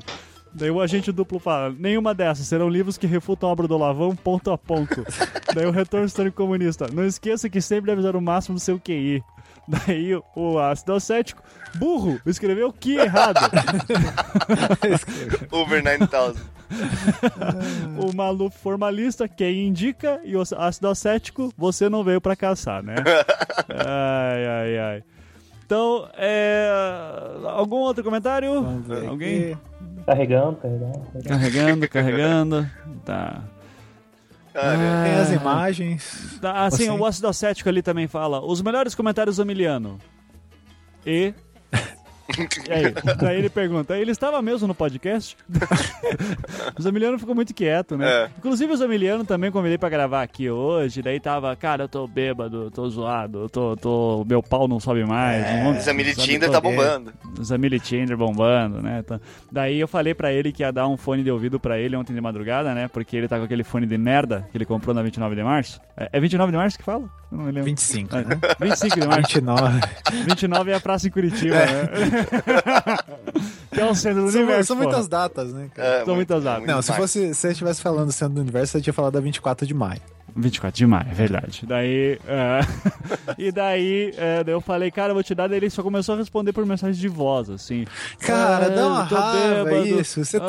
Daí 0.53 0.71
o 0.71 0.81
agente 0.81 1.11
duplo 1.11 1.39
fala: 1.39 1.73
Nenhuma 1.77 2.13
dessas 2.13 2.47
serão 2.47 2.69
livros 2.69 2.97
que 2.97 3.07
refutam 3.07 3.49
a 3.49 3.51
obra 3.51 3.67
do 3.67 3.77
Lavão 3.77 4.15
ponto 4.15 4.51
a 4.51 4.57
ponto. 4.57 5.03
Daí 5.53 5.65
o 5.65 5.71
Retorno 5.71 6.05
Histórico 6.05 6.37
Comunista: 6.37 6.87
Não 6.91 7.05
esqueça 7.05 7.49
que 7.49 7.61
sempre 7.61 7.87
deve 7.87 8.01
usar 8.01 8.15
o 8.15 8.21
máximo 8.21 8.55
do 8.55 8.61
seu 8.61 8.79
QI. 8.79 9.23
Daí 9.69 10.15
o- 10.35 10.57
ácido 10.59 10.99
cético: 10.99 11.43
Burro, 11.75 12.19
escreveu 12.25 12.73
que 12.73 12.95
errado. 12.97 13.39
Over 15.51 15.83
9000. 15.83 16.35
o 17.97 18.15
Maluf 18.15 18.57
formalista, 18.57 19.27
quem 19.27 19.67
indica, 19.67 20.19
e 20.23 20.35
o 20.35 20.41
ácido 20.41 20.87
acético, 20.87 21.53
você 21.57 21.87
não 21.89 22.03
veio 22.03 22.19
pra 22.19 22.35
caçar, 22.35 22.83
né? 22.83 22.95
ai, 23.69 24.45
ai, 24.45 24.77
ai. 24.79 25.03
Então, 25.65 26.09
é... 26.17 26.67
algum 27.45 27.77
outro 27.77 28.03
comentário? 28.03 28.65
Alguém? 29.07 29.55
Carregando, 30.05 30.55
carregando. 30.57 30.99
carregando. 31.13 31.27
Carregando, 31.27 31.89
carregando. 31.89 32.69
Tá. 33.05 33.43
Ah, 34.55 35.03
Tem 35.05 35.13
as 35.15 35.31
imagens. 35.31 36.37
Tá, 36.41 36.65
assim, 36.65 36.85
Você? 36.85 36.91
o 36.91 37.05
ácido 37.05 37.27
acético 37.27 37.69
ali 37.69 37.81
também 37.81 38.07
fala. 38.07 38.41
Os 38.43 38.61
melhores 38.61 38.95
comentários 38.95 39.35
do 39.37 39.41
Emiliano. 39.43 39.99
E. 41.05 41.33
E 42.69 42.71
aí? 42.71 42.93
Daí 43.17 43.37
ele 43.37 43.49
pergunta, 43.49 43.97
ele 43.97 44.11
estava 44.11 44.41
mesmo 44.41 44.67
no 44.67 44.75
podcast? 44.75 45.35
o 46.77 46.81
Zamiliano 46.81 47.17
ficou 47.19 47.33
muito 47.35 47.53
quieto, 47.53 47.97
né? 47.97 48.07
É. 48.09 48.29
Inclusive 48.37 48.71
o 48.73 48.77
Zamiliano 48.77 49.23
também 49.25 49.51
convidei 49.51 49.77
pra 49.77 49.89
gravar 49.89 50.21
aqui 50.21 50.49
hoje, 50.49 51.01
daí 51.01 51.19
tava, 51.19 51.55
cara, 51.55 51.83
eu 51.85 51.89
tô 51.89 52.07
bêbado, 52.07 52.69
tô 52.71 52.89
zoado, 52.89 53.43
eu 53.43 53.49
tô, 53.49 53.75
tô, 53.77 54.25
meu 54.27 54.41
pau 54.43 54.67
não 54.67 54.79
sobe 54.79 55.03
mais. 55.05 55.45
um 55.59 55.63
monte 55.63 55.77
de- 55.77 55.83
Zamili 55.83 56.15
Tinder 56.15 56.49
tá 56.49 56.61
bombando. 56.61 57.13
Zamili 57.41 57.79
Tinder 57.79 58.17
bombando, 58.17 58.81
né? 58.81 59.01
Tá. 59.03 59.19
Daí 59.51 59.79
eu 59.79 59.87
falei 59.87 60.13
pra 60.13 60.31
ele 60.31 60.51
que 60.51 60.63
ia 60.63 60.71
dar 60.71 60.87
um 60.87 60.97
fone 60.97 61.23
de 61.23 61.31
ouvido 61.31 61.59
pra 61.59 61.77
ele 61.79 61.95
ontem 61.95 62.13
de 62.13 62.21
madrugada, 62.21 62.73
né? 62.73 62.87
Porque 62.87 63.15
ele 63.17 63.27
tá 63.27 63.37
com 63.37 63.43
aquele 63.45 63.63
fone 63.63 63.85
de 63.85 63.97
merda 63.97 64.47
que 64.51 64.57
ele 64.57 64.65
comprou 64.65 64.93
na 64.93 65.01
29 65.01 65.35
de 65.35 65.43
março. 65.43 65.79
É, 65.97 66.09
é 66.13 66.19
29 66.19 66.51
de 66.51 66.57
março 66.57 66.77
que 66.77 66.83
fala? 66.83 67.09
Eu 67.31 67.37
não 67.37 67.45
me 67.45 67.51
lembro. 67.51 67.65
25, 67.65 68.15
Ah, 68.15 68.21
né? 68.23 68.39
25 68.59 68.99
de 68.99 69.07
março. 69.07 69.21
29. 69.33 69.79
29 70.25 70.71
é 70.71 70.75
a 70.75 70.79
praça 70.79 71.07
em 71.07 71.11
Curitiba, 71.11 71.55
né? 71.55 71.89
que 73.71 73.79
é 73.79 73.85
o 73.85 73.93
centro 73.95 74.23
do 74.23 74.31
São, 74.31 74.41
universo. 74.41 74.67
são 74.67 74.77
porra. 74.77 74.87
muitas 74.89 75.07
datas, 75.07 75.53
né, 75.53 75.69
cara? 75.75 75.87
É, 75.87 75.91
São 76.05 76.15
muito- 76.15 76.15
muitas 76.15 76.43
datas. 76.43 76.65
Não, 76.67 76.81
se 76.81 76.91
fosse, 76.93 77.27
se 77.33 77.35
você 77.35 77.51
estivesse 77.51 77.81
falando 77.81 78.07
do 78.07 78.11
centro 78.11 78.35
do 78.35 78.41
universo, 78.41 78.71
você 78.73 78.81
tinha 78.81 78.93
falado 78.93 79.13
da 79.13 79.19
24 79.19 79.65
de 79.67 79.73
maio. 79.73 80.01
24 80.35 80.77
de 80.77 80.85
maio, 80.87 81.07
é 81.09 81.13
verdade. 81.13 81.63
Daí. 81.65 82.19
é, 82.27 82.59
e 83.37 83.51
daí, 83.51 84.13
é, 84.17 84.43
daí 84.43 84.53
eu 84.53 84.61
falei, 84.61 84.91
cara, 84.91 85.09
eu 85.11 85.13
vou 85.15 85.23
te 85.23 85.33
dar. 85.35 85.47
Daí 85.47 85.57
ele 85.57 85.69
só 85.69 85.81
começou 85.83 86.15
a 86.15 86.17
responder 86.17 86.53
por 86.53 86.65
mensagem 86.65 86.99
de 86.99 87.07
voz, 87.07 87.49
assim. 87.49 87.85
Cara, 88.19 88.65
Ah, 88.65 88.69
dá 88.69 88.87
uma 88.87 89.03
raiva 89.03 89.63
bêbado. 89.65 90.01
isso. 90.01 90.23
Você 90.23 90.39
tá. 90.39 90.47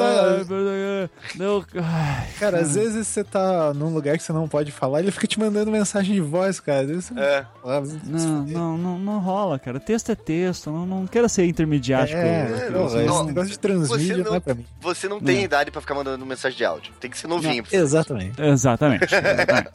Deu... 1.35 1.65
Ai, 1.77 2.27
Cara, 2.39 2.61
às 2.61 2.75
vezes 2.75 3.07
você 3.07 3.23
tá 3.25 3.73
num 3.75 3.93
lugar 3.93 4.17
que 4.17 4.23
você 4.23 4.33
não 4.33 4.49
pode 4.49 4.71
falar, 4.73 5.01
ele 5.01 5.11
fica 5.11 5.27
te 5.27 5.39
mandando 5.39 5.71
mensagem 5.71 6.15
de 6.15 6.21
voz, 6.21 6.61
cara. 6.61 6.85
Isso- 6.85 7.19
É. 7.19 7.45
Ah, 7.65 7.83
Não, 8.05 8.47
não, 8.47 8.79
não, 8.79 8.99
não 8.99 9.19
rola, 9.21 9.59
cara. 9.59 9.79
Texto 9.81 10.11
é 10.11 10.15
texto. 10.15 10.71
Não, 10.71 10.87
não 10.87 11.07
quero 11.07 11.29
ser 11.29 11.45
intermediático. 11.47 12.19
É, 12.19 12.69
não, 12.71 12.83
porra, 12.83 13.03
não. 13.03 13.15
esse 13.17 13.25
negócio 13.25 13.51
de 13.51 13.59
transmídia 13.59 14.17
Você 14.17 14.23
não, 14.23 14.31
não- 14.31 14.35
é 14.37 14.41
pra 14.41 14.55
mim. 14.55 14.67
Você 14.81 15.09
não 15.09 15.21
tem 15.21 15.37
Não. 15.37 15.45
idade 15.45 15.71
pra 15.71 15.81
ficar 15.81 15.95
mandando 15.95 16.25
mensagem 16.27 16.57
de 16.57 16.65
áudio. 16.65 16.93
Tem 17.01 17.11
que 17.11 17.19
ser 17.19 17.27
novinho. 17.27 17.65
Exatamente. 17.71 18.41
Exatamente. 18.41 19.05
exatamente. 19.15 19.70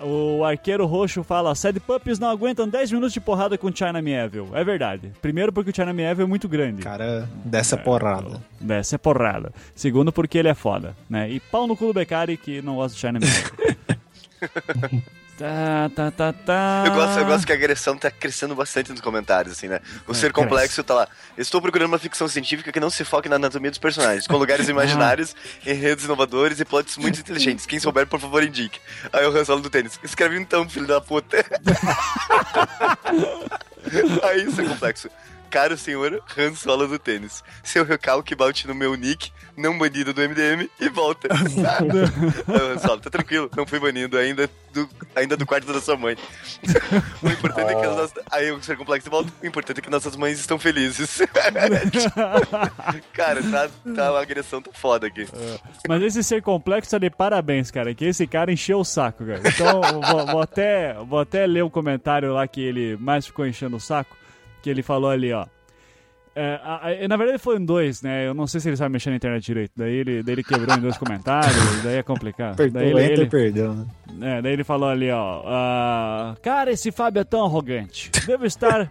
O 0.00 0.44
arqueiro 0.44 0.84
roxo 0.84 1.22
fala: 1.22 1.54
Sad 1.54 1.78
Puppies 1.78 2.18
não 2.18 2.28
aguentam 2.28 2.68
10 2.68 2.90
minutos 2.90 3.12
de 3.12 3.20
porrada 3.20 3.56
com 3.56 3.74
China 3.74 4.02
Mieville. 4.02 4.48
É 4.52 4.64
verdade. 4.64 5.12
Primeiro, 5.22 5.52
porque 5.52 5.70
o 5.70 5.74
China 5.74 5.92
Mieville 5.92 6.24
é 6.24 6.28
muito 6.28 6.48
grande. 6.48 6.82
Cara, 6.82 7.28
dessa 7.44 7.76
porrada. 7.76 8.42
Dessa 8.60 8.96
é 8.96 8.98
porrada. 8.98 9.52
Segundo, 9.74 10.12
porque 10.12 10.38
ele 10.38 10.48
é 10.48 10.54
foda, 10.54 10.96
né? 11.08 11.30
E 11.30 11.38
pau 11.38 11.68
no 11.68 11.76
cu 11.76 11.86
do 11.86 11.94
Beccari, 11.94 12.36
que 12.36 12.60
não 12.60 12.76
gosta 12.76 12.96
do 12.96 13.00
China 13.00 13.20
Mieville. 13.20 15.02
tá, 15.38 15.90
tá, 15.94 16.10
tá, 16.10 16.32
tá. 16.32 16.84
Eu 16.86 16.92
gosto, 16.92 17.18
eu 17.18 17.26
gosto 17.26 17.46
que 17.46 17.52
a 17.52 17.54
agressão 17.54 17.96
tá 17.96 18.10
crescendo 18.10 18.54
bastante 18.54 18.90
nos 18.90 19.00
comentários, 19.00 19.52
assim, 19.54 19.68
né? 19.68 19.80
O 20.06 20.12
É, 20.12 20.14
ser 20.14 20.32
complexo 20.32 20.82
tá 20.82 20.94
lá. 20.94 21.08
Estou 21.36 21.60
procurando 21.60 21.88
uma 21.88 21.98
ficção 21.98 22.28
científica 22.28 22.70
que 22.72 22.80
não 22.80 22.90
se 22.90 23.04
foque 23.04 23.28
na 23.28 23.36
anatomia 23.36 23.70
dos 23.70 23.78
personagens, 23.78 24.26
com 24.26 24.36
lugares 24.36 24.68
imaginários, 24.70 25.34
enredos 25.66 26.04
inovadores 26.04 26.60
e 26.60 26.64
plots 26.64 26.96
muito 26.96 27.20
inteligentes. 27.20 27.66
Quem 27.66 27.78
souber, 27.80 28.06
por 28.06 28.20
favor, 28.20 28.42
indique. 28.42 28.80
Aí 29.12 29.26
o 29.26 29.44
Solo 29.44 29.60
do 29.60 29.70
tênis. 29.70 29.98
Escreve 30.02 30.38
então, 30.38 30.68
filho 30.68 30.86
da 30.86 31.00
puta. 31.00 31.36
Aí, 34.22 34.50
ser 34.52 34.68
complexo. 34.68 35.08
Caro 35.52 35.76
senhor 35.76 36.18
Han 36.38 36.54
Solo 36.54 36.88
do 36.88 36.98
tênis. 36.98 37.44
Seu 37.62 37.84
recalque 37.84 38.34
bate 38.34 38.66
no 38.66 38.74
meu 38.74 38.94
nick, 38.94 39.30
não 39.54 39.76
banido 39.76 40.14
do 40.14 40.22
MDM, 40.22 40.66
e 40.80 40.88
volta. 40.88 41.28
Han 42.48 42.78
Solo, 42.78 43.02
tá 43.02 43.10
tranquilo, 43.10 43.50
não 43.54 43.66
fui 43.66 43.78
banido 43.78 44.16
ainda 44.16 44.48
do, 44.72 44.88
ainda 45.14 45.36
do 45.36 45.44
quarto 45.44 45.70
da 45.70 45.78
sua 45.78 45.94
mãe. 45.94 46.16
o 47.22 47.28
importante 47.28 47.70
é 47.70 47.74
que 47.74 47.86
as 47.86 47.96
nossas... 47.96 48.24
Aí 48.30 48.50
o 48.50 48.62
ser 48.62 48.78
complexo 48.78 49.10
volta. 49.10 49.30
O 49.42 49.46
importante 49.46 49.80
é 49.80 49.82
que 49.82 49.90
nossas 49.90 50.16
mães 50.16 50.40
estão 50.40 50.58
felizes. 50.58 51.20
cara, 53.12 53.42
tá, 53.42 53.68
tá, 53.94 54.08
a 54.08 54.22
agressão 54.22 54.62
tá 54.62 54.70
foda 54.72 55.06
aqui. 55.06 55.28
Mas 55.86 56.02
esse 56.02 56.24
ser 56.24 56.40
complexo 56.40 56.92
tá 56.92 56.98
de 56.98 57.10
parabéns, 57.10 57.70
cara. 57.70 57.94
Que 57.94 58.06
esse 58.06 58.26
cara 58.26 58.50
encheu 58.50 58.78
o 58.78 58.84
saco, 58.84 59.26
cara. 59.26 59.42
Então, 59.44 59.82
vou, 60.00 60.26
vou 60.28 60.40
até, 60.40 60.94
vou 60.94 61.20
até 61.20 61.46
ler 61.46 61.62
o 61.62 61.68
comentário 61.68 62.32
lá 62.32 62.48
que 62.48 62.62
ele 62.62 62.96
mais 62.96 63.26
ficou 63.26 63.46
enchendo 63.46 63.76
o 63.76 63.80
saco. 63.80 64.21
Que 64.62 64.70
ele 64.70 64.82
falou 64.82 65.10
ali, 65.10 65.32
ó. 65.32 65.46
É, 66.34 66.58
a- 66.64 66.88
a- 67.04 67.08
na 67.08 67.16
verdade 67.18 67.38
foi 67.38 67.56
em 67.58 67.64
dois, 67.64 68.00
né? 68.00 68.26
Eu 68.26 68.32
não 68.32 68.46
sei 68.46 68.58
se 68.58 68.68
ele 68.68 68.76
sabe 68.76 68.90
mexer 68.92 69.10
na 69.10 69.16
internet 69.16 69.44
direito. 69.44 69.72
Daí 69.76 69.92
ele, 69.92 70.22
daí 70.22 70.34
ele 70.34 70.42
quebrou 70.42 70.74
em 70.76 70.80
dois 70.80 70.96
comentários, 70.96 71.82
daí 71.82 71.96
é 71.96 72.02
complicado. 72.02 72.56
Daí 72.70 72.88
ele, 72.90 73.00
ele- 73.00 73.26
perdeu, 73.26 73.74
né? 73.74 73.86
é, 74.38 74.42
daí 74.42 74.52
ele 74.54 74.64
falou 74.64 74.88
ali, 74.88 75.10
ó. 75.10 75.42
ah, 75.44 76.34
cara, 76.40 76.70
esse 76.72 76.90
Fábio 76.90 77.20
é 77.20 77.24
tão 77.24 77.44
arrogante. 77.44 78.10
Deve 78.26 78.46
estar. 78.46 78.88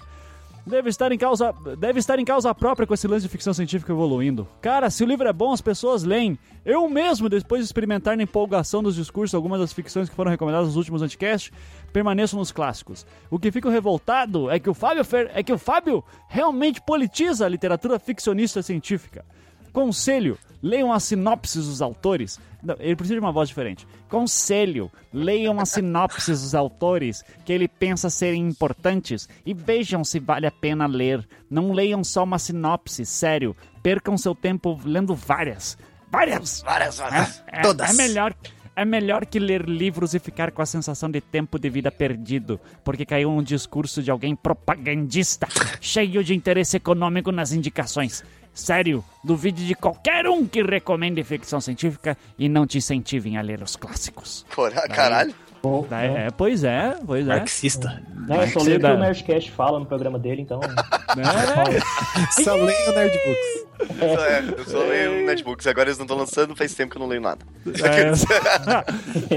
Deve 0.64 0.90
estar, 0.90 1.12
em 1.12 1.18
causa, 1.18 1.52
deve 1.80 1.98
estar 1.98 2.20
em 2.20 2.24
causa 2.24 2.54
própria 2.54 2.86
com 2.86 2.94
esse 2.94 3.08
lance 3.08 3.24
de 3.24 3.30
ficção 3.32 3.52
científica 3.52 3.92
evoluindo. 3.92 4.48
Cara, 4.62 4.92
se 4.92 5.04
o 5.04 5.08
livro 5.08 5.28
é 5.28 5.34
bom, 5.34 5.52
as 5.52 5.60
pessoas 5.60 6.04
leem. 6.04 6.38
Eu 6.64 6.88
mesmo, 6.88 7.28
depois 7.28 7.62
de 7.62 7.66
experimentar 7.66 8.16
na 8.16 8.22
empolgação 8.22 8.84
dos 8.84 8.96
discursos 8.96 9.34
algumas 9.34 9.60
das 9.60 9.74
ficções 9.74 10.08
que 10.08 10.16
foram 10.16 10.30
recomendadas 10.30 10.68
nos 10.68 10.76
últimos 10.78 11.02
anticasts, 11.02 11.52
permaneço 11.92 12.36
nos 12.38 12.52
clássicos. 12.52 13.06
O 13.30 13.38
que 13.40 13.52
fico 13.52 13.70
revoltado 13.70 14.50
é 14.50 14.60
que 14.60 14.70
o 14.70 14.74
Fábio, 14.74 15.04
Fer- 15.04 15.32
é 15.34 15.44
que 15.44 15.54
o 15.54 15.58
Fábio 15.58 16.04
realmente 16.28 16.82
politiza 16.82 17.46
a 17.46 17.50
literatura 17.50 18.00
ficcionista 18.00 18.62
científica. 18.62 19.26
Conselho, 19.74 20.38
leiam 20.62 20.92
as 20.92 21.04
sinopses 21.04 21.66
dos 21.66 21.82
autores. 21.82 22.40
Não, 22.62 22.76
ele 22.80 22.96
precisa 22.96 23.16
de 23.16 23.20
uma 23.22 23.32
voz 23.32 23.48
diferente. 23.48 23.88
Conselho, 24.10 24.92
leiam 25.14 25.60
as 25.60 25.70
sinopses 25.70 26.42
dos 26.42 26.54
autores 26.54 27.24
que 27.46 27.54
ele 27.54 27.68
pensa 27.70 28.10
serem 28.10 28.46
importantes 28.48 29.30
e 29.46 29.54
vejam 29.54 30.04
se 30.04 30.20
vale 30.20 30.46
a 30.46 30.52
pena 30.52 30.86
ler. 30.88 31.26
Não 31.50 31.72
leiam 31.72 32.04
só 32.04 32.24
uma 32.26 32.38
sinopse, 32.38 33.06
sério. 33.06 33.56
Percam 33.82 34.18
seu 34.18 34.36
tempo 34.36 34.80
lendo 34.84 35.16
várias. 35.16 35.78
Várias! 36.12 36.62
Várias, 36.62 36.98
várias. 36.98 37.42
É, 37.48 37.62
Todas. 37.62 37.90
é 37.90 37.94
melhor. 37.94 38.36
É 38.76 38.86
melhor 38.86 39.26
que 39.26 39.38
ler 39.38 39.68
livros 39.68 40.14
e 40.14 40.20
ficar 40.20 40.52
com 40.52 40.62
a 40.62 40.66
sensação 40.66 41.10
de 41.10 41.20
tempo 41.20 41.60
de 41.60 41.70
vida 41.70 41.92
perdido, 41.92 42.60
porque 42.84 43.06
caiu 43.06 43.30
um 43.30 43.44
discurso 43.44 44.02
de 44.02 44.10
alguém 44.10 44.36
propagandista, 44.36 45.48
cheio 45.82 46.24
de 46.24 46.34
interesse 46.34 46.78
econômico 46.78 47.32
nas 47.32 47.52
indicações. 47.52 48.24
Sério, 48.54 49.04
duvide 49.24 49.66
de 49.66 49.76
qualquer 49.76 50.28
um 50.28 50.46
que 50.46 50.62
recomende 50.62 51.24
ficção 51.24 51.60
científica 51.62 52.18
e 52.38 52.50
não 52.50 52.66
te 52.66 52.78
incentivem 52.78 53.38
a 53.38 53.42
ler 53.42 53.62
os 53.62 53.76
clássicos. 53.76 54.46
Porra, 54.54 54.88
caralho. 54.88 55.34
Bom, 55.64 55.86
não, 55.90 55.98
é, 55.98 56.30
pois 56.32 56.64
é, 56.64 56.96
pois 57.06 57.28
é. 57.28 57.30
Marxista. 57.38 58.02
não, 58.28 58.42
eu 58.42 58.48
só 58.48 58.62
leio 58.62 58.78
o 58.78 58.80
que 58.82 58.86
o 58.88 58.98
Nerdcast 58.98 59.52
fala 59.52 59.80
no 59.80 59.86
programa 59.86 60.18
dele, 60.18 60.42
então. 60.42 60.60
É, 60.64 62.32
Só 62.44 62.56
leio 62.56 62.90
o 62.90 62.96
Nerdbooks. 62.96 63.62
Eu 64.00 64.16
só, 64.16 64.26
é, 64.26 64.44
eu 64.58 64.66
só 64.66 64.80
leio 64.80 65.26
netbooks. 65.26 65.66
Agora 65.68 65.90
eles 65.90 65.98
não 65.98 66.06
estão 66.06 66.18
lançando, 66.18 66.56
faz 66.56 66.74
tempo 66.74 66.92
que 66.92 66.98
eu 66.98 67.00
não 67.02 67.08
leio 67.08 67.22
nada. 67.22 67.46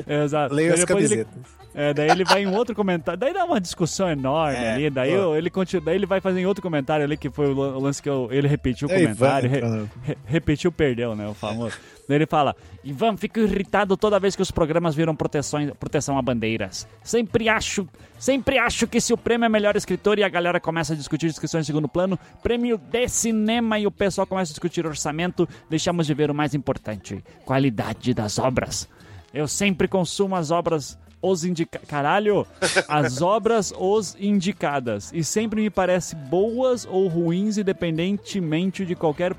é, 0.07 0.23
Exato. 0.25 0.55
Leio 0.55 0.75
as 0.75 0.81
depois 0.81 1.11
ele- 1.11 1.25
camisetas. 1.25 1.65
É, 1.77 1.93
daí 1.93 2.09
ele 2.09 2.25
vai 2.25 2.43
em 2.45 2.47
outro 2.55 2.73
comentário. 2.75 3.19
Daí 3.19 3.33
dá 3.33 3.45
uma 3.45 3.61
discussão 3.61 4.09
enorme 4.09 4.57
É, 4.57 4.73
ali. 4.75 4.91
Daí, 4.91 5.17
pô. 5.17 5.35
ele 5.35 5.51
continua, 5.51 5.85
daí 5.85 5.97
ele 5.97 6.07
vai 6.07 6.21
fazer 6.21 6.39
em 6.41 6.47
outro 6.47 6.63
comentário 6.63 7.05
ali, 7.05 7.17
que 7.17 7.29
foi 7.31 7.49
o 7.49 7.53
lan- 7.55 7.75
o 7.77 7.81
lance 7.81 8.01
que 8.01 8.09
eu- 8.09 8.29
ele 8.31 8.47
repetiu 8.47 8.87
o 8.87 8.93
É, 8.93 8.95
comentário. 9.01 9.51
Re- 9.51 9.61
re- 10.03 10.19
repetiu, 10.25 10.71
perdeu, 10.71 11.17
né? 11.17 11.27
O 11.27 11.35
famoso. 11.35 11.77
Ele 12.09 12.27
fala: 12.27 12.55
Ivan, 12.83 13.17
fico 13.17 13.41
irritado 13.41 13.97
toda 13.97 14.21
vez 14.21 14.37
que 14.37 14.43
os 14.43 14.51
programas 14.51 14.95
viram 14.95 15.15
proteções, 15.17 15.71
proteção 15.79 16.19
a 16.19 16.23
bandeiras. 16.23 16.87
Sempre 17.03 17.49
acho, 17.49 17.89
sempre 18.19 18.59
acho 18.59 18.87
que 18.87 19.01
se 19.01 19.13
o 19.13 19.17
prêmio 19.17 19.47
é 19.47 19.49
melhor 19.49 19.77
escritor 19.77 20.19
e 20.19 20.25
a 20.25 20.29
galera 20.29 20.61
começa 20.61 20.93
a 20.93 20.97
discutir 20.97 21.29
discussões 21.29 21.65
em 21.65 21.67
segundo 21.67 21.89
plano, 21.89 22.19
prêmio 22.43 22.77
de 22.79 23.09
cinema 23.09 23.79
e 23.79 23.87
o 23.87 23.91
pessoal 23.91 24.27
começa 24.27 24.53
a 24.53 24.55
discutir 24.55 24.87
orçamento, 24.87 25.49
deixamos 25.71 26.07
de 26.07 26.15
ver 26.15 26.31
o 26.31 26.35
mais 26.35 26.55
importante: 26.55 27.25
qualidade 27.45 28.13
das 28.13 28.39
obras. 28.39 28.89
Eu 29.33 29.49
sempre 29.49 29.89
consumo 29.89 30.37
as 30.37 30.51
obras 30.51 30.97
os 31.25 31.45
indicadas. 31.45 31.89
Caralho! 31.89 32.47
As 32.87 33.21
obras 33.23 33.73
os 33.77 34.15
indicadas. 34.21 35.11
E 35.13 35.25
sempre 35.25 35.63
me 35.63 35.71
parece 35.71 36.15
boas 36.15 36.87
ou 36.89 37.09
ruins, 37.09 37.57
independentemente 37.57 38.85
de 38.85 38.95
qualquer 38.95 39.35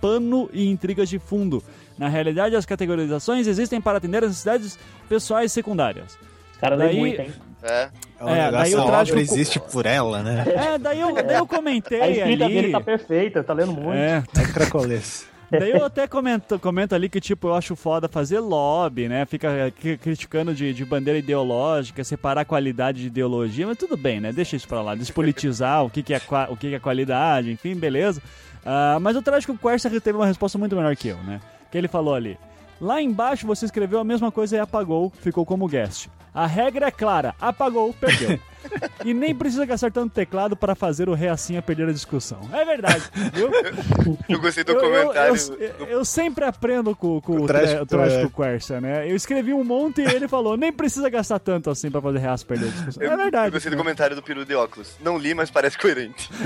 pano 0.00 0.50
e 0.52 0.68
intrigas 0.68 1.08
de 1.08 1.18
fundo. 1.18 1.62
Na 2.00 2.08
realidade, 2.08 2.56
as 2.56 2.64
categorizações 2.64 3.46
existem 3.46 3.80
para 3.80 3.98
atender 3.98 4.24
as 4.24 4.30
necessidades 4.30 4.78
pessoais 5.08 5.52
secundárias. 5.52 6.16
Cara, 6.58 6.74
lê 6.74 6.86
Daí- 6.86 6.96
muito, 6.98 7.20
hein? 7.20 7.30
É. 7.62 7.88
É, 8.22 8.38
É, 8.38 8.50
daí 8.50 8.74
o 8.74 8.80
a 8.80 8.86
trágico- 8.86 9.18
obra 9.18 9.22
existe 9.22 9.60
por 9.60 9.84
ela, 9.84 10.22
né? 10.22 10.44
É, 10.48 10.78
daí 10.78 10.98
eu, 11.00 11.14
daí 11.14 11.36
eu 11.36 11.46
comentei 11.46 12.00
A 12.02 12.08
escrita 12.10 12.44
ali. 12.46 12.54
dele 12.54 12.72
tá 12.72 12.80
perfeita, 12.80 13.44
tá 13.44 13.52
lendo 13.52 13.72
muito. 13.72 13.92
É, 13.98 14.24
É 14.38 14.44
cracolês. 14.52 15.26
Daí 15.50 15.70
eu 15.72 15.84
até 15.84 16.06
comento, 16.06 16.58
comento 16.60 16.94
ali 16.94 17.08
que, 17.08 17.20
tipo, 17.20 17.48
eu 17.48 17.54
acho 17.54 17.74
foda 17.76 18.08
fazer 18.08 18.38
lobby, 18.38 19.08
né? 19.08 19.26
Fica 19.26 19.70
cri- 19.78 19.98
criticando 19.98 20.54
de, 20.54 20.72
de 20.72 20.84
bandeira 20.84 21.18
ideológica, 21.18 22.02
separar 22.04 22.44
qualidade 22.44 23.00
de 23.02 23.06
ideologia, 23.08 23.66
mas 23.66 23.76
tudo 23.76 23.96
bem, 23.96 24.20
né? 24.20 24.32
Deixa 24.32 24.54
isso 24.56 24.68
pra 24.68 24.80
lá. 24.80 24.94
Despolitizar 24.94 25.84
o 25.84 25.90
que, 25.90 26.02
que, 26.02 26.14
é, 26.14 26.20
o 26.48 26.56
que, 26.56 26.68
que 26.70 26.74
é 26.76 26.78
qualidade, 26.78 27.50
enfim, 27.50 27.74
beleza. 27.74 28.22
Ah, 28.64 28.98
mas 29.00 29.16
o 29.16 29.22
trágico 29.22 29.56
Quercia 29.58 29.90
teve 30.00 30.16
uma 30.16 30.26
resposta 30.26 30.56
muito 30.56 30.76
melhor 30.76 30.94
que 30.94 31.08
eu, 31.08 31.16
né? 31.18 31.40
Que 31.70 31.78
ele 31.78 31.88
falou 31.88 32.14
ali. 32.14 32.38
Lá 32.80 33.00
embaixo 33.00 33.46
você 33.46 33.64
escreveu 33.66 33.98
a 33.98 34.04
mesma 34.04 34.32
coisa 34.32 34.56
e 34.56 34.58
apagou, 34.58 35.12
ficou 35.20 35.44
como 35.44 35.68
guest. 35.68 36.08
A 36.32 36.46
regra 36.46 36.86
é 36.86 36.90
clara, 36.92 37.34
apagou, 37.40 37.92
perdeu. 37.92 38.38
e 39.04 39.12
nem 39.12 39.34
precisa 39.34 39.66
gastar 39.66 39.90
tanto 39.90 40.12
teclado 40.14 40.56
para 40.56 40.76
fazer 40.76 41.08
o 41.08 41.12
reacinha 41.14 41.60
perder 41.60 41.88
a 41.88 41.92
discussão. 41.92 42.38
É 42.52 42.64
verdade, 42.64 43.02
viu? 43.34 43.50
Eu 44.28 44.40
gostei 44.40 44.62
do 44.62 44.72
Eu- 44.72 44.80
eu- 44.80 44.90
comentário. 45.08 45.34
Eu, 45.58 45.86
eu 45.86 46.04
sempre 46.04 46.44
aprendo 46.44 46.94
com, 46.94 47.20
com 47.20 47.36
O 47.40 47.46
trágico, 47.46 47.82
o 47.82 47.86
trágico 47.86 48.44
é. 48.44 48.52
Quercia, 48.52 48.80
né? 48.80 49.10
Eu 49.10 49.16
escrevi 49.16 49.52
um 49.52 49.64
monte 49.64 50.00
e 50.02 50.04
ele 50.04 50.28
falou, 50.28 50.56
nem 50.56 50.72
precisa 50.72 51.10
gastar 51.10 51.40
tanto 51.40 51.68
assim 51.68 51.90
pra 51.90 52.00
fazer 52.00 52.18
reaço 52.18 52.46
perder 52.46 52.66
a 52.68 52.70
discussão. 52.70 53.02
Eu, 53.02 53.10
é 53.12 53.16
verdade. 53.16 53.46
Eu 53.48 53.52
gostei 53.52 53.70
do 53.72 53.76
comentário 53.76 54.14
do 54.14 54.22
peru 54.22 54.44
de 54.44 54.54
óculos. 54.54 54.96
Não 55.00 55.18
li, 55.18 55.34
mas 55.34 55.50
parece 55.50 55.76
coerente. 55.76 56.30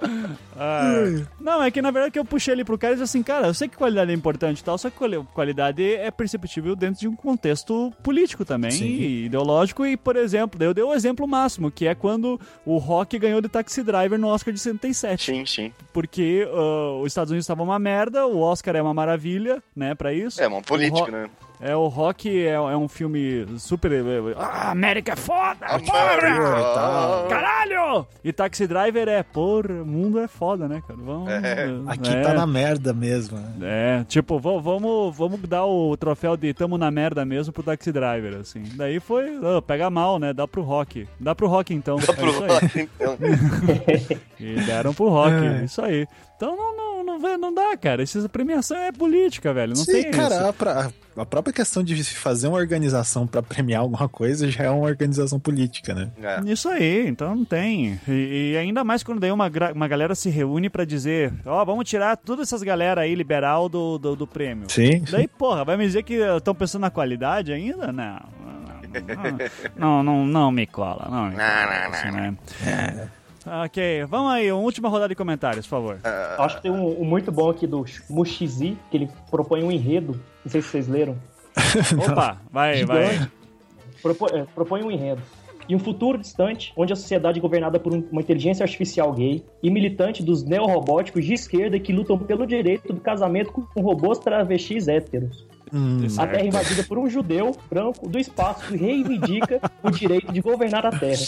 Ah, 0.62 0.92
não, 1.40 1.62
é 1.62 1.70
que 1.70 1.80
na 1.80 1.90
verdade 1.90 2.12
que 2.12 2.18
eu 2.18 2.24
puxei 2.24 2.52
ele 2.52 2.64
pro 2.64 2.76
cara 2.76 2.92
e 2.92 2.96
disse 2.96 3.04
assim, 3.04 3.22
cara, 3.22 3.46
eu 3.46 3.54
sei 3.54 3.66
que 3.66 3.76
qualidade 3.78 4.10
é 4.10 4.14
importante 4.14 4.60
e 4.60 4.64
tal, 4.64 4.76
só 4.76 4.90
que 4.90 4.96
quali- 4.98 5.24
qualidade 5.32 5.82
é 5.82 6.10
perceptível 6.10 6.76
dentro 6.76 7.00
de 7.00 7.08
um 7.08 7.16
contexto 7.16 7.90
político 8.02 8.44
também, 8.44 8.70
Sim. 8.70 8.84
e 8.84 9.24
ideológico, 9.24 9.86
e 9.86 9.96
por 9.96 10.16
exemplo, 10.16 10.58
daí 10.58 10.68
eu 10.68 10.74
dei 10.74 10.84
o 10.84 10.92
exemplo 10.92 11.26
máximo, 11.26 11.70
que 11.70 11.86
é 11.86 11.94
quando 11.94 12.38
o 12.66 12.76
Rock 12.76 13.18
ganhou 13.18 13.40
de 13.40 13.48
Taxi 13.48 13.82
Driver 13.82 14.18
no 14.18 14.28
Oscar 14.28 14.52
de 14.52 14.60
77. 14.60 15.24
Sim, 15.32 15.46
sim. 15.46 15.72
Porque 15.94 16.46
ah, 16.52 16.98
os 17.00 17.06
Estados 17.06 17.30
Unidos 17.30 17.44
estavam 17.44 17.64
uma 17.64 17.78
merda, 17.78 18.26
o 18.26 18.40
Oscar 18.40 18.76
é 18.76 18.82
uma 18.82 18.92
maravilha, 18.92 19.62
né, 19.74 19.94
pra 19.94 20.12
isso. 20.12 20.42
É, 20.42 20.46
uma 20.46 20.58
O 20.58 20.62
política, 20.62 21.10
né? 21.10 21.30
É, 21.62 21.76
o 21.76 21.88
Rock 21.88 22.26
é, 22.46 22.52
é 22.52 22.76
um 22.76 22.88
filme 22.88 23.46
super. 23.58 23.92
Ah, 24.38 24.70
América 24.70 25.12
é 25.12 25.16
foda! 25.16 25.66
América! 25.66 25.92
porra! 25.92 27.26
Caralho! 27.28 28.06
E 28.24 28.32
Taxi 28.32 28.66
Driver 28.66 29.06
é, 29.08 29.22
porra, 29.22 29.72
o 29.82 29.84
mundo 29.86 30.18
é 30.18 30.26
foda, 30.26 30.66
né, 30.66 30.82
cara? 30.88 30.98
Vamos. 31.02 31.28
Aqui 31.88 32.10
é, 32.14 32.22
tá 32.22 32.32
na 32.32 32.46
merda 32.46 32.94
mesmo. 32.94 33.36
né? 33.38 34.00
É, 34.00 34.04
tipo, 34.04 34.38
va- 34.38 34.58
vamos, 34.58 35.14
vamos 35.16 35.40
dar 35.42 35.66
o 35.66 35.94
troféu 35.98 36.34
de 36.36 36.54
tamo 36.54 36.78
na 36.78 36.90
merda 36.90 37.24
mesmo 37.26 37.52
pro 37.52 37.62
Taxi 37.62 37.92
Driver, 37.92 38.36
assim. 38.40 38.62
Daí 38.76 38.98
foi, 38.98 39.38
ah, 39.42 39.60
pega 39.60 39.90
mal, 39.90 40.18
né? 40.18 40.32
Dá 40.32 40.48
pro 40.48 40.62
Rock. 40.62 41.06
Dá 41.18 41.34
pro 41.34 41.46
Rock 41.48 41.74
então. 41.74 41.98
é 41.98 42.12
Pro 42.12 42.30
isso 42.30 42.42
aí. 42.44 42.48
rock, 42.48 42.80
então. 42.80 43.18
E 44.40 44.54
deram 44.62 44.94
pro 44.94 45.08
Rock, 45.10 45.34
É. 45.34 45.64
isso 45.64 45.82
aí. 45.82 46.06
Então 46.40 46.56
não, 46.56 46.74
não, 46.74 47.04
não, 47.04 47.18
vê- 47.18 47.36
não 47.36 47.52
dá, 47.52 47.76
cara. 47.76 48.02
Essa 48.02 48.26
premiação 48.26 48.74
é 48.78 48.90
política, 48.90 49.52
velho. 49.52 49.74
Não 49.76 49.84
Sim, 49.84 49.92
tem 49.92 50.10
cara, 50.10 50.36
isso. 50.36 50.46
a, 50.46 50.52
pra- 50.54 50.90
a 51.14 51.26
própria 51.26 51.52
questão 51.52 51.82
de 51.82 52.02
se 52.02 52.14
fazer 52.14 52.48
uma 52.48 52.56
organização 52.56 53.26
pra 53.26 53.42
premiar 53.42 53.82
alguma 53.82 54.08
coisa 54.08 54.50
já 54.50 54.64
é 54.64 54.70
uma 54.70 54.86
organização 54.86 55.38
política, 55.38 55.92
né? 55.92 56.08
É. 56.22 56.40
Isso 56.50 56.66
aí, 56.70 57.06
então 57.06 57.34
não 57.36 57.44
tem. 57.44 58.00
E, 58.08 58.52
e 58.52 58.56
ainda 58.56 58.82
mais 58.82 59.02
quando 59.02 59.20
daí 59.20 59.30
uma, 59.30 59.50
uma 59.74 59.86
galera 59.86 60.14
se 60.14 60.30
reúne 60.30 60.70
pra 60.70 60.86
dizer, 60.86 61.30
ó, 61.44 61.62
vamos 61.62 61.86
tirar 61.86 62.16
todas 62.16 62.48
essas 62.48 62.62
galera 62.62 63.02
aí 63.02 63.14
liberal 63.14 63.68
do, 63.68 63.98
do, 63.98 64.16
do 64.16 64.26
prêmio. 64.26 64.64
Sim. 64.70 65.04
Daí, 65.10 65.28
porra, 65.28 65.62
vai 65.62 65.76
me 65.76 65.84
dizer 65.84 66.04
que 66.04 66.14
estão 66.14 66.54
pensando 66.54 66.80
na 66.80 66.90
qualidade 66.90 67.52
ainda? 67.52 67.92
Não. 67.92 68.18
Não, 69.76 70.02
não, 70.02 70.02
não, 70.02 70.26
não 70.26 70.50
me 70.50 70.66
cola. 70.66 71.06
Não, 71.10 71.26
me 71.26 71.36
cola 71.36 71.90
isso, 71.92 72.12
né? 72.16 73.08
Ok, 73.46 74.04
vamos 74.08 74.32
aí, 74.32 74.52
uma 74.52 74.60
última 74.60 74.88
rodada 74.88 75.08
de 75.08 75.14
comentários, 75.14 75.66
por 75.66 75.70
favor. 75.70 75.98
Eu 76.38 76.44
Acho 76.44 76.56
que 76.56 76.62
tem 76.62 76.70
um, 76.70 77.00
um 77.00 77.04
muito 77.04 77.32
bom 77.32 77.48
aqui 77.50 77.66
do 77.66 77.84
Mushizi, 78.08 78.76
que 78.90 78.96
ele 78.98 79.08
propõe 79.30 79.62
um 79.62 79.70
enredo. 79.70 80.20
Não 80.44 80.50
sei 80.52 80.60
se 80.60 80.68
vocês 80.68 80.88
leram. 80.88 81.16
Opa, 82.10 82.38
vai, 82.52 82.84
vai. 82.84 83.12
Gigante. 83.14 83.32
Propo- 84.02 84.34
é, 84.36 84.44
propõe 84.54 84.82
um 84.82 84.90
enredo. 84.90 85.22
Em 85.68 85.74
um 85.74 85.78
futuro 85.78 86.18
distante, 86.18 86.72
onde 86.76 86.92
a 86.92 86.96
sociedade 86.96 87.38
é 87.38 87.42
governada 87.42 87.78
por 87.78 87.94
um- 87.94 88.04
uma 88.10 88.20
inteligência 88.20 88.62
artificial 88.64 89.12
gay 89.12 89.42
e 89.62 89.70
militante 89.70 90.22
dos 90.22 90.42
neorobóticos 90.42 91.24
de 91.24 91.32
esquerda 91.32 91.78
que 91.78 91.92
lutam 91.92 92.18
pelo 92.18 92.46
direito 92.46 92.92
do 92.92 93.00
casamento 93.00 93.52
com 93.52 93.80
robôs 93.80 94.18
travestis 94.18 94.88
héteros. 94.88 95.46
Hum, 95.72 96.04
A 96.18 96.26
Terra 96.26 96.42
é 96.42 96.46
invadida 96.46 96.82
por 96.82 96.98
um 96.98 97.08
judeu 97.08 97.56
branco 97.70 98.08
do 98.08 98.18
espaço 98.18 98.66
que 98.66 98.76
reivindica 98.76 99.60
o 99.82 99.90
direito 99.90 100.32
de 100.32 100.40
governar 100.40 100.84
a 100.84 100.90
Terra 100.90 101.22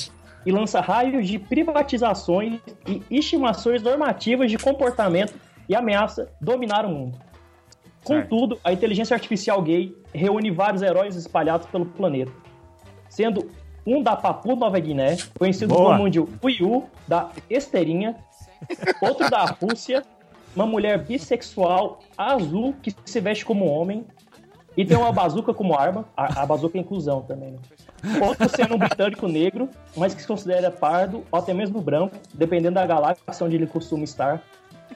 e 0.45 0.51
lança 0.51 0.81
raios 0.81 1.27
de 1.27 1.39
privatizações 1.39 2.61
e 2.87 3.03
estimações 3.11 3.83
normativas 3.83 4.51
de 4.51 4.59
comportamento 4.59 5.35
e 5.69 5.75
ameaça 5.75 6.29
dominar 6.41 6.85
o 6.85 6.89
mundo. 6.89 7.19
Contudo, 8.05 8.59
a 8.65 8.73
inteligência 8.73 9.15
artificial 9.15 9.63
gay 9.63 9.97
reúne 10.13 10.51
vários 10.51 10.83
heróis 10.83 11.15
espalhados 11.15 11.67
pelo 11.69 11.87
planeta, 11.87 12.33
sendo 13.09 13.49
um 13.87 14.03
da 14.03 14.17
Papua 14.17 14.57
Nova 14.57 14.79
Guiné, 14.79 15.17
conhecido 15.39 15.75
Boa. 15.75 15.97
como 15.97 16.11
de 16.11 16.21
Uiu, 16.43 16.89
da 17.07 17.31
Esteirinha, 17.49 18.17
outro 19.01 19.31
da 19.31 19.45
Rússia, 19.45 20.05
uma 20.55 20.67
mulher 20.67 20.99
bissexual 20.99 22.01
azul 22.17 22.75
que 22.83 22.95
se 23.05 23.21
veste 23.21 23.45
como 23.45 23.67
homem, 23.67 24.05
e 24.77 24.85
tem 24.85 24.97
uma 24.97 25.13
bazuca 25.13 25.53
como 25.53 25.77
arma. 25.77 26.07
A, 26.17 26.43
a 26.43 26.47
bazuca 26.47 26.79
é 26.79 26.81
inclusão 26.81 27.23
também, 27.23 27.53
né? 27.53 27.59
Outro 28.21 28.49
sendo 28.49 28.75
um 28.75 28.79
britânico 28.79 29.29
negro, 29.29 29.69
mas 29.97 30.15
que 30.15 30.21
se 30.23 30.27
considera 30.27 30.71
pardo 30.71 31.25
ou 31.31 31.39
até 31.39 31.55
mesmo 31.55 31.81
branco, 31.81 32.17
dependendo 32.35 32.75
da 32.75 32.87
galáxia 32.87 33.45
onde 33.47 33.57
ele 33.57 33.67
costuma 33.67 34.05
estar. 34.05 34.43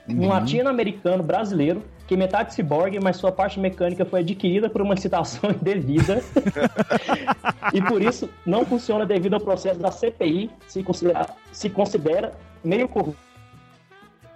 Um 0.09 0.29
latino-americano 0.29 1.23
brasileiro, 1.23 1.83
que 2.07 2.15
é 2.15 2.17
metade 2.17 2.55
ciborgue, 2.55 3.01
mas 3.01 3.17
sua 3.17 3.33
parte 3.33 3.59
mecânica 3.59 4.05
foi 4.05 4.21
adquirida 4.21 4.69
por 4.71 4.81
uma 4.83 4.95
licitação 4.95 5.51
indevida. 5.61 6.23
e 7.73 7.83
por 7.83 8.01
isso 8.03 8.29
não 8.45 8.65
funciona 8.65 9.05
devido 9.07 9.35
ao 9.35 9.41
processo 9.41 9.81
da 9.81 9.91
CPI, 9.91 10.51
se 10.69 10.83
considera, 10.83 11.29
se 11.51 11.69
considera 11.71 12.33
meio 12.63 12.89
corrupto. 12.89 13.19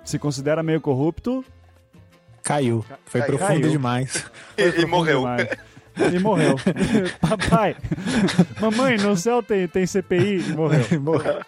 Se 0.05 0.19
considera 0.19 0.63
meio 0.63 0.81
corrupto. 0.81 1.45
caiu. 2.43 2.85
Foi 3.05 3.21
Caiu. 3.21 3.37
profundo 3.37 3.61
Caiu. 3.61 3.71
demais. 3.71 4.25
E, 4.57 4.81
e 4.81 4.87
morreu. 4.87 5.21
demais. 5.21 5.49
E 5.97 6.19
morreu. 6.19 6.57
Papai, 7.21 7.77
mamãe, 8.61 8.97
no 8.99 9.17
céu 9.17 9.43
tem, 9.43 9.67
tem 9.69 9.87
CPI 9.87 10.41
e 10.49 10.53
morreu. 10.53 10.85
Morreu. 11.01 11.41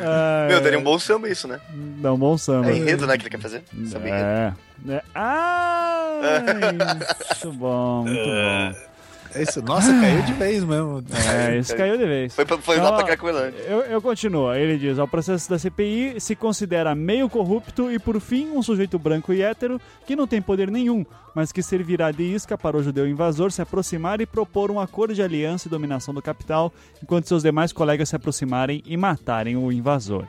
Ah, 0.00 0.46
Meu, 0.48 0.60
daria 0.60 0.78
um 0.78 0.82
bom 0.82 0.98
samba 0.98 1.28
isso, 1.28 1.48
né? 1.48 1.60
Dá 2.00 2.12
um 2.12 2.18
bom 2.18 2.38
samba. 2.38 2.70
É 2.70 2.76
enredo, 2.76 3.06
né, 3.06 3.16
que 3.16 3.24
ele 3.24 3.30
quer 3.30 3.40
fazer? 3.40 3.62
Samba 3.86 4.08
enredo. 4.08 4.24
É. 4.24 4.54
é. 4.90 5.02
Ah, 5.14 6.20
muito 7.44 7.58
bom, 7.58 8.04
muito 8.04 8.24
bom. 8.24 8.87
É 9.34 9.42
Isso, 9.42 9.62
nossa, 9.62 9.92
caiu 10.00 10.22
de 10.22 10.32
vez 10.32 10.64
mesmo. 10.64 11.02
É, 11.30 11.58
isso 11.58 11.76
caiu 11.76 11.98
de 11.98 12.06
vez. 12.06 12.34
Foi, 12.34 12.46
foi 12.46 12.76
Então, 12.76 12.90
lá 12.90 12.96
pra 12.96 13.04
Cracolândia. 13.04 13.60
Eu, 13.66 13.80
eu 13.82 14.02
continuo. 14.02 14.52
Ele 14.54 14.78
diz: 14.78 14.98
ao 14.98 15.06
processo 15.06 15.48
da 15.50 15.58
CPI 15.58 16.20
se 16.20 16.34
considera 16.34 16.94
meio 16.94 17.28
corrupto 17.28 17.90
e, 17.90 17.98
por 17.98 18.20
fim, 18.20 18.50
um 18.50 18.62
sujeito 18.62 18.98
branco 18.98 19.32
e 19.32 19.42
hétero 19.42 19.80
que 20.06 20.16
não 20.16 20.26
tem 20.26 20.40
poder 20.40 20.70
nenhum, 20.70 21.04
mas 21.34 21.52
que 21.52 21.62
servirá 21.62 22.10
de 22.10 22.22
isca 22.22 22.56
para 22.56 22.76
o 22.76 22.82
judeu 22.82 23.06
invasor 23.06 23.52
se 23.52 23.60
aproximar 23.60 24.20
e 24.20 24.26
propor 24.26 24.70
um 24.70 24.80
acordo 24.80 25.14
de 25.14 25.22
aliança 25.22 25.68
e 25.68 25.70
dominação 25.70 26.14
do 26.14 26.22
capital, 26.22 26.72
enquanto 27.02 27.28
seus 27.28 27.42
demais 27.42 27.72
colegas 27.72 28.08
se 28.08 28.16
aproximarem 28.16 28.82
e 28.86 28.96
matarem 28.96 29.56
o 29.56 29.70
invasor. 29.70 30.24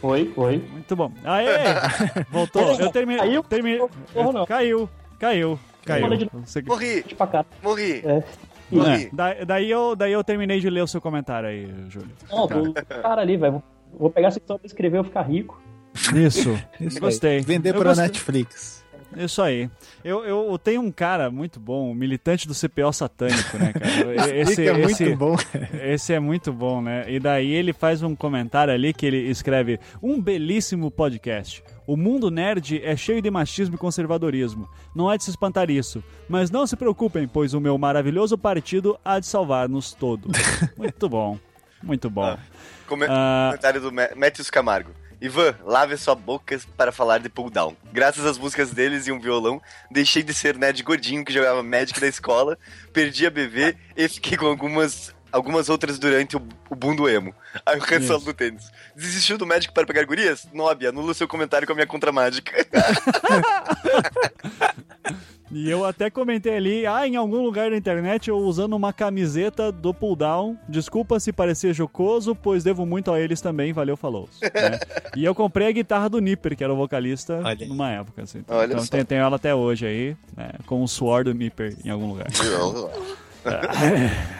Foi, 0.00 0.30
foi. 0.34 0.58
Muito 0.72 0.94
bom. 0.94 1.12
Aê! 1.24 1.46
Voltou. 2.30 2.80
Eu 2.80 2.90
terminei. 2.90 3.18
Caiu? 3.18 3.44
não. 4.32 4.46
caiu, 4.46 4.88
caiu, 5.18 5.58
caiu. 5.88 6.30
Você- 6.44 6.62
Morri, 6.62 7.02
Pra 7.16 7.26
cá. 7.26 7.44
morri. 7.62 8.02
É. 8.04 8.22
É, 8.70 9.08
da- 9.12 9.44
daí, 9.46 9.70
eu, 9.70 9.96
daí 9.96 10.12
eu 10.12 10.22
terminei 10.22 10.60
de 10.60 10.68
ler 10.68 10.82
o 10.82 10.86
seu 10.86 11.00
comentário 11.00 11.48
aí, 11.48 11.72
Júlio. 11.88 12.10
Não, 12.30 12.46
tô 12.46 12.72
cara 13.02 13.22
ali, 13.22 13.36
velho. 13.36 13.62
Vou 13.98 14.10
pegar 14.10 14.28
essa 14.28 14.38
história 14.38 14.58
pra 14.60 14.66
escrever 14.66 15.00
e 15.00 15.04
ficar 15.04 15.22
rico. 15.22 15.58
Isso. 16.14 16.50
Isso 16.78 16.96
aí. 16.98 17.00
Gostei. 17.00 17.40
Vender 17.40 17.70
Eu 17.70 17.80
pra 17.80 17.84
gostei. 17.90 18.04
Netflix. 18.06 18.84
Isso 19.16 19.40
aí. 19.40 19.70
Eu, 20.04 20.22
eu 20.22 20.58
tenho 20.58 20.82
um 20.82 20.92
cara 20.92 21.30
muito 21.30 21.58
bom, 21.58 21.90
um 21.90 21.94
militante 21.94 22.46
do 22.46 22.52
CPO 22.54 22.92
satânico, 22.92 23.56
né, 23.56 23.72
cara? 23.72 24.36
Esse, 24.36 24.56
Fica 24.56 24.74
muito 24.74 24.90
esse, 24.90 25.16
bom. 25.16 25.34
esse 25.82 26.12
é 26.12 26.20
muito 26.20 26.52
bom, 26.52 26.82
né? 26.82 27.06
E 27.08 27.18
daí 27.18 27.50
ele 27.50 27.72
faz 27.72 28.02
um 28.02 28.14
comentário 28.14 28.72
ali 28.72 28.92
que 28.92 29.06
ele 29.06 29.30
escreve: 29.30 29.80
Um 30.02 30.20
belíssimo 30.20 30.90
podcast. 30.90 31.64
O 31.88 31.96
mundo 31.96 32.30
nerd 32.30 32.82
é 32.84 32.94
cheio 32.94 33.22
de 33.22 33.30
machismo 33.30 33.74
e 33.74 33.78
conservadorismo. 33.78 34.68
Não 34.94 35.10
é 35.10 35.16
de 35.16 35.24
se 35.24 35.30
espantar 35.30 35.70
isso. 35.70 36.04
Mas 36.28 36.50
não 36.50 36.66
se 36.66 36.76
preocupem, 36.76 37.26
pois 37.26 37.54
o 37.54 37.60
meu 37.60 37.78
maravilhoso 37.78 38.36
partido 38.36 38.98
há 39.02 39.18
de 39.18 39.26
salvar-nos 39.26 39.94
todos. 39.94 40.30
Muito 40.76 41.08
bom. 41.08 41.38
Muito 41.82 42.10
bom. 42.10 42.36
Come- 42.86 43.06
Ah. 43.08 43.46
Comentário 43.52 43.80
do 43.80 43.90
Ma- 43.90 44.10
Matthews 44.14 44.50
Camargo. 44.50 44.90
Ivan, 45.20 45.54
lave 45.64 45.96
sua 45.96 46.14
boca 46.14 46.60
para 46.76 46.92
falar 46.92 47.18
de 47.18 47.28
pull 47.30 47.48
down. 47.50 47.74
Graças 47.92 48.24
às 48.26 48.36
músicas 48.38 48.70
deles 48.70 49.06
e 49.08 49.12
um 49.12 49.18
violão, 49.18 49.60
deixei 49.90 50.22
de 50.22 50.32
ser 50.34 50.56
nerd 50.58 50.80
gordinho 50.82 51.24
que 51.24 51.32
jogava 51.32 51.60
Magic 51.62 51.98
na 52.00 52.06
escola, 52.06 52.56
perdi 52.92 53.26
a 53.26 53.30
BV 53.30 53.74
e 53.96 54.08
fiquei 54.08 54.36
com 54.36 54.46
algumas, 54.46 55.12
algumas 55.32 55.68
outras 55.68 55.98
durante 55.98 56.36
o, 56.36 56.42
o 56.70 56.74
boom 56.74 56.94
do 56.96 57.08
emo. 57.08 57.34
Aí 57.66 57.78
o 57.78 57.82
cancelo 57.82 58.20
do 58.20 58.32
tênis. 58.34 58.70
Desistiu 58.96 59.38
do 59.38 59.46
Magic 59.46 59.72
para 59.72 59.86
pegar 59.86 60.04
gurias? 60.04 60.46
Nob, 60.52 60.86
anula 60.86 61.14
seu 61.14 61.28
comentário 61.28 61.66
com 61.66 61.72
a 61.72 61.76
minha 61.76 61.86
contra 61.86 62.10
mágica. 62.12 62.52
E 65.50 65.70
eu 65.70 65.82
até 65.86 66.10
comentei 66.10 66.54
ali, 66.54 66.86
ah, 66.86 67.06
em 67.08 67.16
algum 67.16 67.42
lugar 67.42 67.70
da 67.70 67.76
internet 67.76 68.28
eu 68.28 68.36
usando 68.36 68.74
uma 68.76 68.92
camiseta 68.92 69.72
do 69.72 69.94
pull 69.94 70.14
down. 70.14 70.58
Desculpa 70.68 71.18
se 71.18 71.32
parecer 71.32 71.72
jocoso, 71.72 72.34
pois 72.34 72.62
devo 72.62 72.84
muito 72.84 73.10
a 73.10 73.18
eles 73.18 73.40
também, 73.40 73.72
valeu, 73.72 73.96
falou. 73.96 74.28
né? 74.42 74.78
E 75.16 75.24
eu 75.24 75.34
comprei 75.34 75.68
a 75.68 75.72
guitarra 75.72 76.10
do 76.10 76.18
Nipper, 76.20 76.54
que 76.54 76.62
era 76.62 76.70
o 76.72 76.76
vocalista 76.76 77.40
Olha 77.42 77.66
numa 77.66 77.90
época. 77.90 78.24
Assim. 78.24 78.44
Olha 78.46 78.72
então 78.72 78.84
só. 78.84 78.90
tem- 78.90 79.04
tenho 79.06 79.22
ela 79.22 79.36
até 79.36 79.54
hoje 79.54 79.86
aí, 79.86 80.16
né, 80.36 80.50
com 80.66 80.82
o 80.82 80.86
suor 80.86 81.24
do 81.24 81.32
Nipper 81.32 81.74
em 81.82 81.88
algum 81.88 82.08
lugar. 82.10 82.26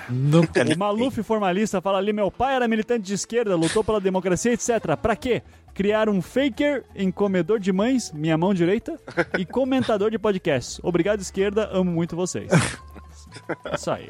Nunca 0.08 0.62
O 0.74 0.78
Maluf 0.78 1.22
formalista 1.22 1.80
fala 1.80 1.98
ali: 1.98 2.12
meu 2.12 2.30
pai 2.30 2.54
era 2.56 2.66
militante 2.68 3.02
de 3.06 3.14
esquerda, 3.14 3.54
lutou 3.56 3.82
pela 3.84 4.00
democracia, 4.00 4.52
etc. 4.52 4.96
Pra 5.00 5.14
quê? 5.16 5.42
Criar 5.74 6.08
um 6.08 6.20
faker 6.20 6.84
em 6.96 7.10
comedor 7.10 7.60
de 7.60 7.72
mães, 7.72 8.10
minha 8.12 8.36
mão 8.36 8.52
direita, 8.52 8.98
e 9.38 9.44
comentador 9.46 10.10
de 10.10 10.18
podcasts. 10.18 10.80
Obrigado, 10.82 11.20
esquerda, 11.20 11.68
amo 11.72 11.90
muito 11.92 12.16
vocês. 12.16 12.50
Isso 13.74 13.90
aí. 13.90 14.08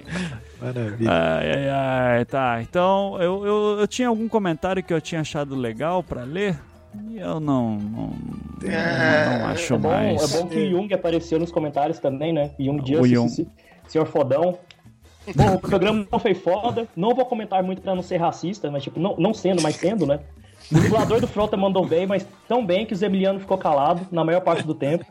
Maravilha. 0.63 1.11
Ai, 1.11 1.51
ai, 1.53 1.69
ai, 1.69 2.25
tá. 2.25 2.63
Então, 2.63 3.21
eu, 3.21 3.45
eu, 3.47 3.77
eu 3.81 3.87
tinha 3.89 4.09
algum 4.09 4.29
comentário 4.29 4.83
que 4.83 4.95
eu 4.95 5.01
tinha 5.01 5.21
achado 5.21 5.55
legal 5.55 6.03
pra 6.03 6.23
ler. 6.23 6.57
E 7.11 7.19
eu 7.19 7.39
não. 7.39 7.77
Não, 7.77 8.11
não 9.39 9.47
acho 9.49 9.75
É 9.75 9.79
bom, 9.79 9.89
mais. 9.91 10.35
é 10.35 10.39
bom 10.41 10.47
que 10.49 10.57
o 10.59 10.71
Jung 10.71 10.95
apareceu 10.95 11.39
nos 11.39 11.53
comentários 11.53 11.99
também, 11.99 12.33
né? 12.33 12.53
Jung 12.59 12.81
O 12.81 12.87
Justice, 12.87 13.43
Jung. 13.43 13.51
senhor 13.87 14.07
fodão. 14.07 14.59
Bom, 15.35 15.55
o 15.55 15.61
programa 15.61 16.07
não 16.11 16.18
foi 16.18 16.35
foda. 16.35 16.87
Não 16.97 17.14
vou 17.14 17.24
comentar 17.26 17.62
muito 17.62 17.83
pra 17.83 17.95
não 17.95 18.03
ser 18.03 18.16
racista, 18.16 18.70
mas 18.70 18.83
tipo, 18.83 18.99
não, 19.01 19.14
não 19.18 19.35
sendo, 19.35 19.62
mas 19.62 19.76
sendo, 19.76 20.07
né? 20.07 20.20
O 20.70 20.81
dublador 20.81 21.20
do 21.20 21.26
Frota 21.26 21.57
mandou 21.57 21.87
bem, 21.87 22.07
mas 22.07 22.26
tão 22.47 22.64
bem 22.64 22.85
que 22.85 22.93
o 22.93 22.97
Zemiliano 22.97 23.41
ficou 23.41 23.57
calado 23.57 24.07
na 24.11 24.24
maior 24.24 24.41
parte 24.41 24.66
do 24.66 24.74
tempo. 24.74 25.05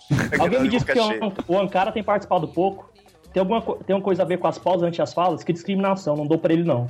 Alguém 0.38 0.62
me 0.62 0.68
disse 0.68 0.86
que 0.86 0.98
o, 0.98 1.32
o 1.48 1.58
Ankara 1.58 1.92
tem 1.92 2.02
participado 2.02 2.48
pouco. 2.48 2.90
Tem 3.32 3.40
alguma 3.40 3.60
tem 3.60 3.96
uma 3.96 4.02
coisa 4.02 4.22
a 4.22 4.26
ver 4.26 4.38
com 4.38 4.46
as 4.46 4.58
pausas 4.58 4.86
ante 4.86 5.00
as 5.00 5.12
falas? 5.12 5.42
Que 5.42 5.52
discriminação, 5.52 6.16
não 6.16 6.26
dou 6.26 6.38
pra 6.38 6.52
ele 6.52 6.64
não. 6.64 6.86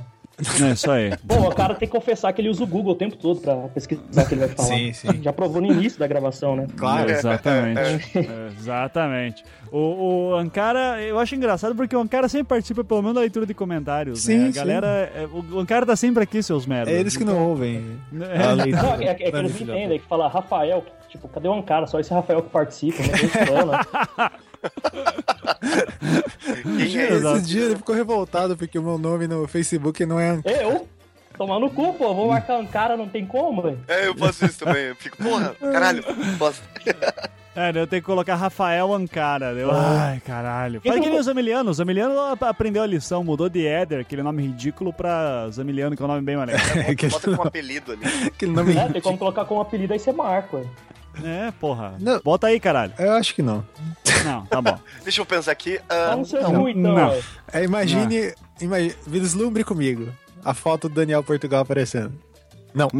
É 0.61 0.71
isso 0.71 0.89
aí. 0.89 1.13
Bom, 1.23 1.47
o 1.47 1.53
cara 1.55 1.75
tem 1.75 1.87
que 1.87 1.91
confessar 1.91 2.33
que 2.33 2.41
ele 2.41 2.49
usa 2.49 2.63
o 2.63 2.67
Google 2.67 2.93
o 2.93 2.95
tempo 2.95 3.15
todo 3.15 3.39
pra 3.39 3.55
pesquisar 3.69 4.23
o 4.23 4.27
que 4.27 4.33
ele 4.33 4.45
vai 4.45 4.49
falar. 4.49 4.67
Sim, 4.67 4.93
sim. 4.93 5.21
Já 5.21 5.31
provou 5.31 5.61
no 5.61 5.71
início 5.71 5.99
da 5.99 6.07
gravação, 6.07 6.55
né? 6.55 6.67
Claro. 6.75 7.09
Exatamente. 7.11 7.79
Exatamente. 8.57 9.43
O, 9.71 10.31
o 10.31 10.35
Ankara, 10.35 11.01
eu 11.01 11.19
acho 11.19 11.35
engraçado 11.35 11.75
porque 11.75 11.95
o 11.95 11.99
Ankara 11.99 12.27
sempre 12.27 12.47
participa 12.47 12.83
pelo 12.83 13.01
menos 13.01 13.15
da 13.15 13.21
leitura 13.21 13.45
de 13.45 13.53
comentários. 13.53 14.21
Sim, 14.21 14.37
né? 14.37 14.43
A 14.45 14.51
sim. 14.51 14.59
galera. 14.59 14.87
é, 15.15 15.27
O 15.31 15.59
Ankara 15.59 15.85
tá 15.85 15.95
sempre 15.95 16.23
aqui, 16.23 16.41
seus 16.41 16.65
merdas. 16.65 16.93
É 16.93 16.99
eles 16.99 17.15
que 17.15 17.23
não 17.23 17.49
ouvem. 17.49 17.99
É. 18.19 18.43
a 18.43 18.51
leitura. 18.53 18.83
Não, 18.83 18.93
é, 18.95 19.05
é 19.05 19.13
que 19.13 19.23
eles 19.23 19.61
entendem, 19.61 19.99
que 19.99 20.07
fala 20.07 20.27
Rafael, 20.27 20.83
tipo, 21.09 21.27
cadê 21.27 21.47
o 21.47 21.53
Ankara? 21.53 21.85
Só 21.87 21.99
esse 21.99 22.13
Rafael 22.13 22.41
que 22.41 22.49
participa, 22.49 23.03
fulano. 23.03 23.71
Quem 26.77 26.97
é 26.99 27.11
Exato. 27.13 27.37
Esse 27.37 27.45
dia 27.47 27.65
ele 27.65 27.75
ficou 27.75 27.95
revoltado 27.95 28.57
porque 28.57 28.77
o 28.77 28.83
meu 28.83 28.97
nome 28.97 29.27
no 29.27 29.47
Facebook 29.47 30.05
não 30.05 30.19
é. 30.19 30.39
Eu? 30.45 30.87
Tomar 31.37 31.59
no 31.59 31.69
cu, 31.69 31.93
pô, 31.95 32.13
vou 32.13 32.27
marcar 32.29 32.57
Ankara, 32.59 32.95
não 32.95 33.09
tem 33.09 33.25
como, 33.25 33.61
velho. 33.61 33.79
É, 33.87 34.07
eu 34.07 34.15
faço 34.15 34.45
isso 34.45 34.59
também. 34.59 34.83
Eu 34.85 34.95
fico, 34.95 35.17
porra, 35.17 35.55
caralho, 35.59 36.03
posso. 36.37 36.61
É, 37.55 37.69
eu 37.69 37.85
tenho 37.85 38.01
que 38.01 38.05
colocar 38.07 38.33
Rafael 38.33 38.91
Ankara. 38.91 39.51
Eu, 39.51 39.69
ai, 39.71 40.19
caralho. 40.25 40.81
Faz 40.81 40.99
que 40.99 41.07
nem 41.07 41.19
o 41.19 41.21
Zamiliano. 41.21 41.69
O 41.69 41.73
Zamiliano 41.75 42.19
ap- 42.19 42.41
aprendeu 42.41 42.81
a 42.81 42.87
lição, 42.87 43.23
mudou 43.23 43.47
de 43.47 43.63
Éder, 43.67 43.99
aquele 43.99 44.23
nome 44.23 44.41
ridículo, 44.41 44.91
pra 44.91 45.47
Zamiliano, 45.51 45.95
que 45.95 46.01
é 46.01 46.05
um 46.05 46.07
nome 46.07 46.21
bem 46.23 46.35
mais 46.35 46.49
legal. 46.75 46.91
aquele, 46.91 47.11
Bota 47.11 47.35
com 47.37 47.43
um 47.43 47.47
apelido 47.47 47.91
ali. 47.91 48.01
aquele 48.25 48.51
nome. 48.53 48.75
É, 48.75 48.87
tem 48.89 48.99
como 49.03 49.19
colocar 49.19 49.45
como 49.45 49.61
apelido 49.61 49.93
aí 49.93 49.99
você 49.99 50.11
marca, 50.11 50.57
ué. 50.57 50.63
É, 51.23 51.51
porra. 51.59 51.93
Não. 51.99 52.19
Bota 52.21 52.47
aí, 52.47 52.59
caralho. 52.59 52.91
Eu 52.97 53.11
acho 53.11 53.35
que 53.35 53.43
não. 53.43 53.63
Não, 54.23 54.45
tá 54.45 54.61
bom. 54.61 54.79
Deixa 55.03 55.21
eu 55.21 55.25
pensar 55.25 55.51
aqui. 55.51 55.79
ah, 55.89 56.15
no 56.15 56.25
seu 56.25 56.41
não, 56.41 56.63
cu, 56.63 56.69
então, 56.69 56.95
não. 56.95 57.13
É, 57.51 57.63
imagine, 57.63 58.33
imagine. 58.59 58.95
Vislumbre 59.05 59.63
comigo. 59.63 60.09
A 60.43 60.53
foto 60.53 60.89
do 60.89 60.95
Daniel 60.95 61.23
Portugal 61.23 61.61
aparecendo. 61.61 62.13
Não. 62.73 62.89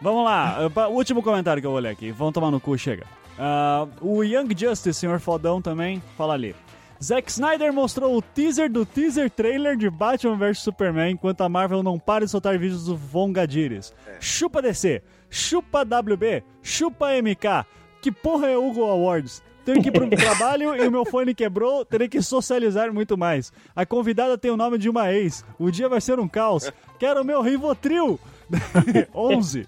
Vamos 0.00 0.24
lá, 0.24 0.70
o 0.88 0.92
último 0.92 1.22
comentário 1.22 1.60
que 1.60 1.66
eu 1.66 1.70
vou 1.70 1.80
ler 1.80 1.90
aqui. 1.90 2.10
Vão 2.12 2.32
tomar 2.32 2.50
no 2.50 2.60
cu, 2.60 2.76
chega. 2.76 3.06
Ah, 3.38 3.86
o 4.00 4.22
Young 4.22 4.48
Justice, 4.56 4.94
senhor 4.94 5.20
fodão 5.20 5.62
também, 5.62 6.02
fala 6.16 6.34
ali. 6.34 6.54
Zack 7.02 7.30
Snyder 7.30 7.72
mostrou 7.72 8.16
o 8.16 8.22
teaser 8.22 8.70
do 8.70 8.86
teaser 8.86 9.30
trailer 9.30 9.76
de 9.76 9.90
Batman 9.90 10.36
vs 10.36 10.60
Superman, 10.60 11.12
enquanto 11.12 11.42
a 11.42 11.48
Marvel 11.48 11.82
não 11.82 11.98
para 11.98 12.24
de 12.24 12.30
soltar 12.30 12.58
vídeos 12.58 12.86
do 12.86 12.96
Von 12.96 13.32
Gadires. 13.32 13.92
Chupa 14.18 14.62
DC, 14.62 15.02
chupa 15.28 15.82
WB, 15.82 16.42
chupa 16.62 17.08
MK. 17.20 17.66
Que 18.06 18.12
porra 18.12 18.46
é 18.46 18.56
Hugo 18.56 18.84
Awards? 18.84 19.42
Tenho 19.64 19.82
que 19.82 19.88
ir 19.88 19.90
pro 19.90 20.08
trabalho 20.16 20.76
e 20.76 20.86
o 20.86 20.92
meu 20.92 21.04
fone 21.04 21.34
quebrou, 21.34 21.84
terei 21.84 22.06
que 22.06 22.22
socializar 22.22 22.92
muito 22.92 23.18
mais. 23.18 23.52
A 23.74 23.84
convidada 23.84 24.38
tem 24.38 24.48
o 24.52 24.56
nome 24.56 24.78
de 24.78 24.88
uma 24.88 25.12
ex. 25.12 25.44
O 25.58 25.72
dia 25.72 25.88
vai 25.88 26.00
ser 26.00 26.20
um 26.20 26.28
caos. 26.28 26.70
Quero 27.00 27.22
o 27.22 27.24
meu 27.24 27.42
Rivotril. 27.42 28.20
11. 29.12 29.66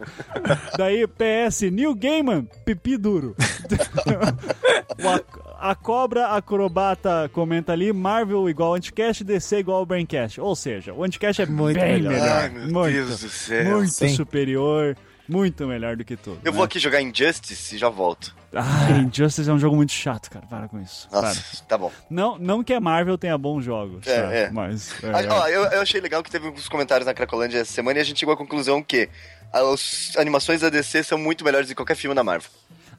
Daí, 0.76 1.05
PS, 1.05 1.62
New 1.62 1.97
Gaiman, 1.97 2.47
pipi 2.64 2.97
duro. 2.97 3.34
Ac- 5.05 5.41
a 5.61 5.74
cobra 5.74 6.28
acrobata 6.28 7.28
comenta 7.32 7.72
ali, 7.72 7.93
Marvel 7.93 8.49
igual 8.49 8.74
Anticast, 8.76 9.24
DC 9.24 9.59
igual 9.59 9.84
Braincast. 9.84 10.41
Ou 10.41 10.55
seja, 10.55 10.95
o 10.95 11.03
Anticast 11.03 11.43
é 11.43 11.47
Muito 11.47 11.80
bem 11.80 11.95
melhor. 11.95 12.12
melhor. 12.12 12.28
Ai, 12.28 12.49
meu 12.51 12.68
muito, 12.68 12.93
Deus 12.95 13.20
do 13.20 13.28
céu. 13.28 13.64
muito 13.78 13.91
Sim. 13.93 14.09
superior, 14.11 14.97
muito 15.29 15.66
melhor 15.66 15.97
do 15.97 16.05
que 16.05 16.16
tudo. 16.16 16.41
Eu 16.45 16.51
né? 16.53 16.57
vou 16.57 16.64
aqui 16.64 16.79
jogar 16.79 17.03
Injustice 17.03 17.74
e 17.74 17.79
já 17.79 17.89
volto. 17.89 18.35
Ah, 18.55 18.91
Injustice 19.07 19.49
é 19.49 19.53
um 19.53 19.59
jogo 19.59 19.76
muito 19.76 19.93
chato, 19.93 20.31
cara. 20.31 20.47
Para 20.47 20.68
com 20.68 20.81
isso. 20.81 21.09
Para. 21.11 21.29
Nossa, 21.29 21.64
tá 21.66 21.76
bom. 21.76 21.93
Não, 22.09 22.39
não 22.39 22.64
que 22.64 22.72
a 22.72 22.81
Marvel 22.81 23.18
tenha 23.18 23.37
bons 23.37 23.62
jogos, 23.62 24.07
É, 24.07 24.22
tá? 24.22 24.33
é. 24.33 24.51
mas... 24.51 24.93
é, 25.05 25.11
Ah, 25.11 25.35
ó, 25.35 25.49
eu, 25.49 25.64
eu 25.64 25.81
achei 25.83 26.01
legal 26.01 26.22
que 26.22 26.31
teve 26.31 26.49
uns 26.49 26.68
comentários 26.68 27.07
na 27.07 27.12
Cracolândia 27.12 27.59
essa 27.59 27.72
semana 27.72 27.99
e 27.99 28.03
a 28.03 28.05
gente 28.05 28.18
chegou 28.20 28.33
à 28.35 28.37
conclusão 28.37 28.83
que 28.83 29.09
as 29.53 30.12
animações 30.16 30.61
da 30.61 30.70
DC 30.70 31.03
são 31.03 31.18
muito 31.18 31.45
melhores 31.45 31.66
do 31.66 31.70
que 31.70 31.74
qualquer 31.76 31.97
filme 31.97 32.14
da 32.14 32.24
Marvel. 32.24 32.51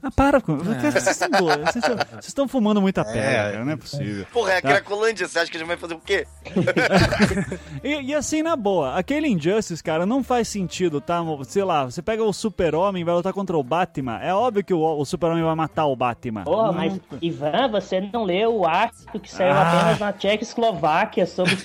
Ah, 0.02 0.10
para 0.10 0.40
com... 0.40 0.58
Cara, 0.58 0.92
Vocês 0.92 2.28
estão 2.28 2.48
fumando 2.48 2.82
muita 2.82 3.04
pedra, 3.04 3.20
É. 3.22 3.36
cara. 3.36 3.66
Não 3.66 3.72
é 3.74 3.76
possível. 3.76 4.26
Porra, 4.32 4.54
é 4.54 4.58
a 4.58 4.62
Tá. 4.62 4.68
Cracolândia, 4.70 5.28
você 5.28 5.40
acha 5.40 5.52
que 5.52 5.58
a 5.58 5.60
gente 5.60 5.68
vai 5.68 5.76
fazer 5.78 5.94
o 5.96 6.00
quê? 6.00 6.26
E, 7.84 8.02
e 8.02 8.14
assim, 8.16 8.42
na 8.44 8.56
boa, 8.56 8.96
aquele 8.98 9.28
Injustice, 9.28 9.82
cara, 9.84 10.06
não 10.06 10.24
faz 10.24 10.48
sentido, 10.48 11.00
tá? 11.02 11.22
Sei 11.46 11.64
lá, 11.64 11.86
você 11.86 12.02
pega 12.02 12.24
o 12.24 12.32
Super-Homem 12.34 13.02
e 13.02 13.06
vai 13.06 13.14
lutar 13.16 13.32
contra 13.34 13.58
o 13.58 13.64
Batman, 13.64 14.20
é 14.22 14.34
óbvio 14.34 14.64
que 14.64 14.74
o, 14.74 14.80
o 14.82 15.06
Super-Homem 15.06 15.44
vai 15.44 15.56
matar 15.56 15.86
o 15.86 15.96
Batman. 15.96 16.44
Porra, 16.44 16.68
Não- 16.68 16.74
mas 16.74 17.00
Ivan, 17.22 17.70
você 17.72 18.02
não 18.14 18.24
leu 18.26 18.56
o 18.58 18.66
artigo 18.66 19.20
que 19.20 19.32
saiu 19.32 19.54
Ah. 19.54 19.62
apenas 19.72 20.00
na 20.00 20.14
Tchecoslováquia 20.14 21.26
sobre. 21.26 21.58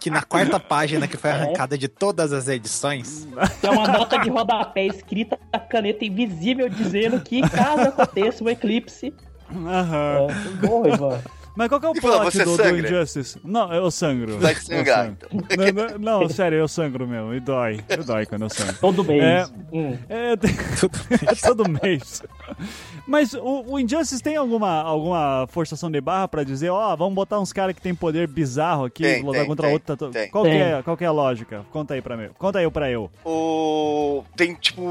Que 0.00 0.10
na 0.10 0.22
quarta 0.22 0.60
página 0.60 1.08
que 1.08 1.16
foi 1.16 1.30
arrancada 1.30 1.76
de 1.78 1.88
todas 1.88 2.32
as 2.32 2.46
edições. 2.48 3.26
Tem 3.60 3.70
uma 3.70 3.86
nota 3.88 4.18
de 4.18 4.28
rodapé 4.30 4.86
escrita 4.86 5.38
a 5.52 5.58
caneta 5.58 6.04
invisível 6.22 6.68
dizendo 6.68 7.20
que 7.20 7.40
caso 7.48 7.82
aconteça 7.82 8.44
um 8.44 8.48
eclipse. 8.48 9.12
Aham. 9.50 10.28
É, 10.28 10.66
porra, 10.66 10.88
Ivan. 10.88 11.20
Mas 11.56 11.68
qual 11.68 11.80
que 11.80 11.86
é 11.86 11.88
o 11.90 11.94
fala, 11.94 12.20
plot 12.22 12.36
você 12.36 12.44
do, 12.44 12.56
do? 12.56 12.78
Injustice? 12.80 13.38
Não, 13.44 13.72
eu 13.72 13.88
sangro. 13.90 14.38
Vai 14.38 14.52
Eu 14.54 14.56
sangrar, 14.56 15.04
sangro. 15.06 15.28
Não, 15.56 15.98
não, 15.98 16.20
não, 16.20 16.28
sério, 16.28 16.58
eu 16.58 16.66
sangro 16.66 17.06
mesmo. 17.06 17.32
E 17.32 17.38
dói. 17.40 17.80
E 17.88 17.96
dói 17.98 18.26
quando 18.26 18.42
eu 18.42 18.50
sangro. 18.50 18.74
Todo 18.80 19.04
mês. 19.04 19.22
É. 19.22 19.46
Hum. 19.72 19.96
É, 20.08 20.32
é 21.30 21.34
todo 21.40 21.64
mês. 21.68 22.22
Mas 23.06 23.34
o, 23.34 23.64
o 23.68 23.78
Injustice 23.78 24.22
tem 24.22 24.34
alguma, 24.36 24.80
alguma 24.82 25.46
forçação 25.50 25.90
de 25.90 26.00
barra 26.00 26.26
pra 26.26 26.42
dizer, 26.42 26.70
ó, 26.70 26.96
vamos 26.96 27.14
botar 27.14 27.38
uns 27.38 27.52
caras 27.52 27.74
que 27.74 27.80
tem 27.82 27.94
poder 27.94 28.26
bizarro 28.26 28.86
aqui, 28.86 29.02
Tem, 29.02 29.22
lutar 29.22 29.40
tem, 29.42 29.48
contra 29.48 29.66
tem, 29.66 29.74
outro. 29.74 29.96
tá- 29.96 30.08
tem. 30.10 30.30
Qual, 30.30 30.44
que 30.44 30.50
Tem. 30.50 30.60
é, 30.60 30.82
qual 30.82 30.96
que 30.96 31.04
é 31.04 31.06
a 31.06 31.12
lógica? 31.12 31.64
Conta 31.70 31.94
aí 31.94 32.02
pra 32.02 32.16
mim. 32.16 32.30
Conta 32.38 32.58
aí 32.58 32.70
pra 32.70 32.90
eu. 32.90 33.10
O... 33.24 34.24
Tem, 34.36 34.54
tipo... 34.54 34.82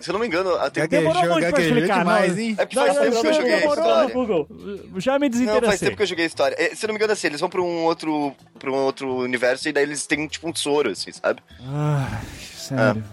Se 0.00 0.08
eu 0.10 0.12
não 0.14 0.20
me 0.20 0.26
engano... 0.26 0.54
a- 0.54 0.70
Tem... 0.70 0.84
Gaguejou, 0.84 1.12
Demorou 1.12 1.32
muito 1.34 1.50
pra 1.52 1.62
explicar, 1.62 1.98
demais, 1.98 2.32
não. 2.36 2.42
hein? 2.42 2.54
É 2.58 2.64
porque 2.64 2.76
Não, 2.76 2.86
faz 2.86 2.98
tempo 2.98 3.20
que 3.20 3.26
eu 3.26 3.32
joguei 3.34 3.56
demorou. 3.60 4.08
Google. 4.10 4.48
Já 4.96 5.18
me 5.18 5.28
Não, 5.54 5.62
faz 5.68 5.80
tempo 5.80 5.96
que 5.96 6.02
eu 6.02 6.06
joguei 6.06 6.24
a 6.24 6.26
história. 6.28 6.54
É, 6.58 6.74
Se 6.74 6.84
eu 6.84 6.88
não 6.88 6.94
me 6.94 6.98
engano, 6.98 7.12
assim, 7.12 7.26
eles 7.26 7.40
vão 7.40 7.48
pra 7.48 7.60
um 7.62 7.84
outro, 7.84 8.34
pra 8.58 8.70
um 8.70 8.74
outro 8.74 9.16
universo 9.18 9.68
e 9.68 9.72
daí 9.72 9.82
eles 9.84 10.06
têm, 10.06 10.26
tipo, 10.28 10.48
um 10.48 10.54
soro, 10.54 10.90
assim, 10.90 11.12
sabe? 11.12 11.40
Ai, 11.66 12.20
sério. 12.54 13.04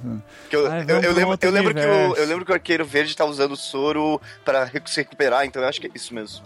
Eu, 0.51 0.71
Ai, 0.71 0.85
eu, 0.87 1.01
eu 1.01 1.11
um 1.11 1.13
lembro, 1.15 1.37
eu, 1.41 1.51
lembro 1.51 1.73
que 1.73 1.79
o, 1.81 2.15
eu 2.15 2.25
lembro 2.27 2.45
que 2.45 2.51
o 2.51 2.53
Arqueiro 2.55 2.85
Verde 2.85 3.15
tá 3.15 3.25
usando 3.25 3.51
o 3.53 3.57
soro 3.57 4.21
pra 4.45 4.67
se 4.85 4.97
recuperar, 5.01 5.45
então 5.45 5.61
eu 5.61 5.67
acho 5.67 5.79
que 5.81 5.87
é 5.87 5.91
isso 5.95 6.13
mesmo. 6.13 6.43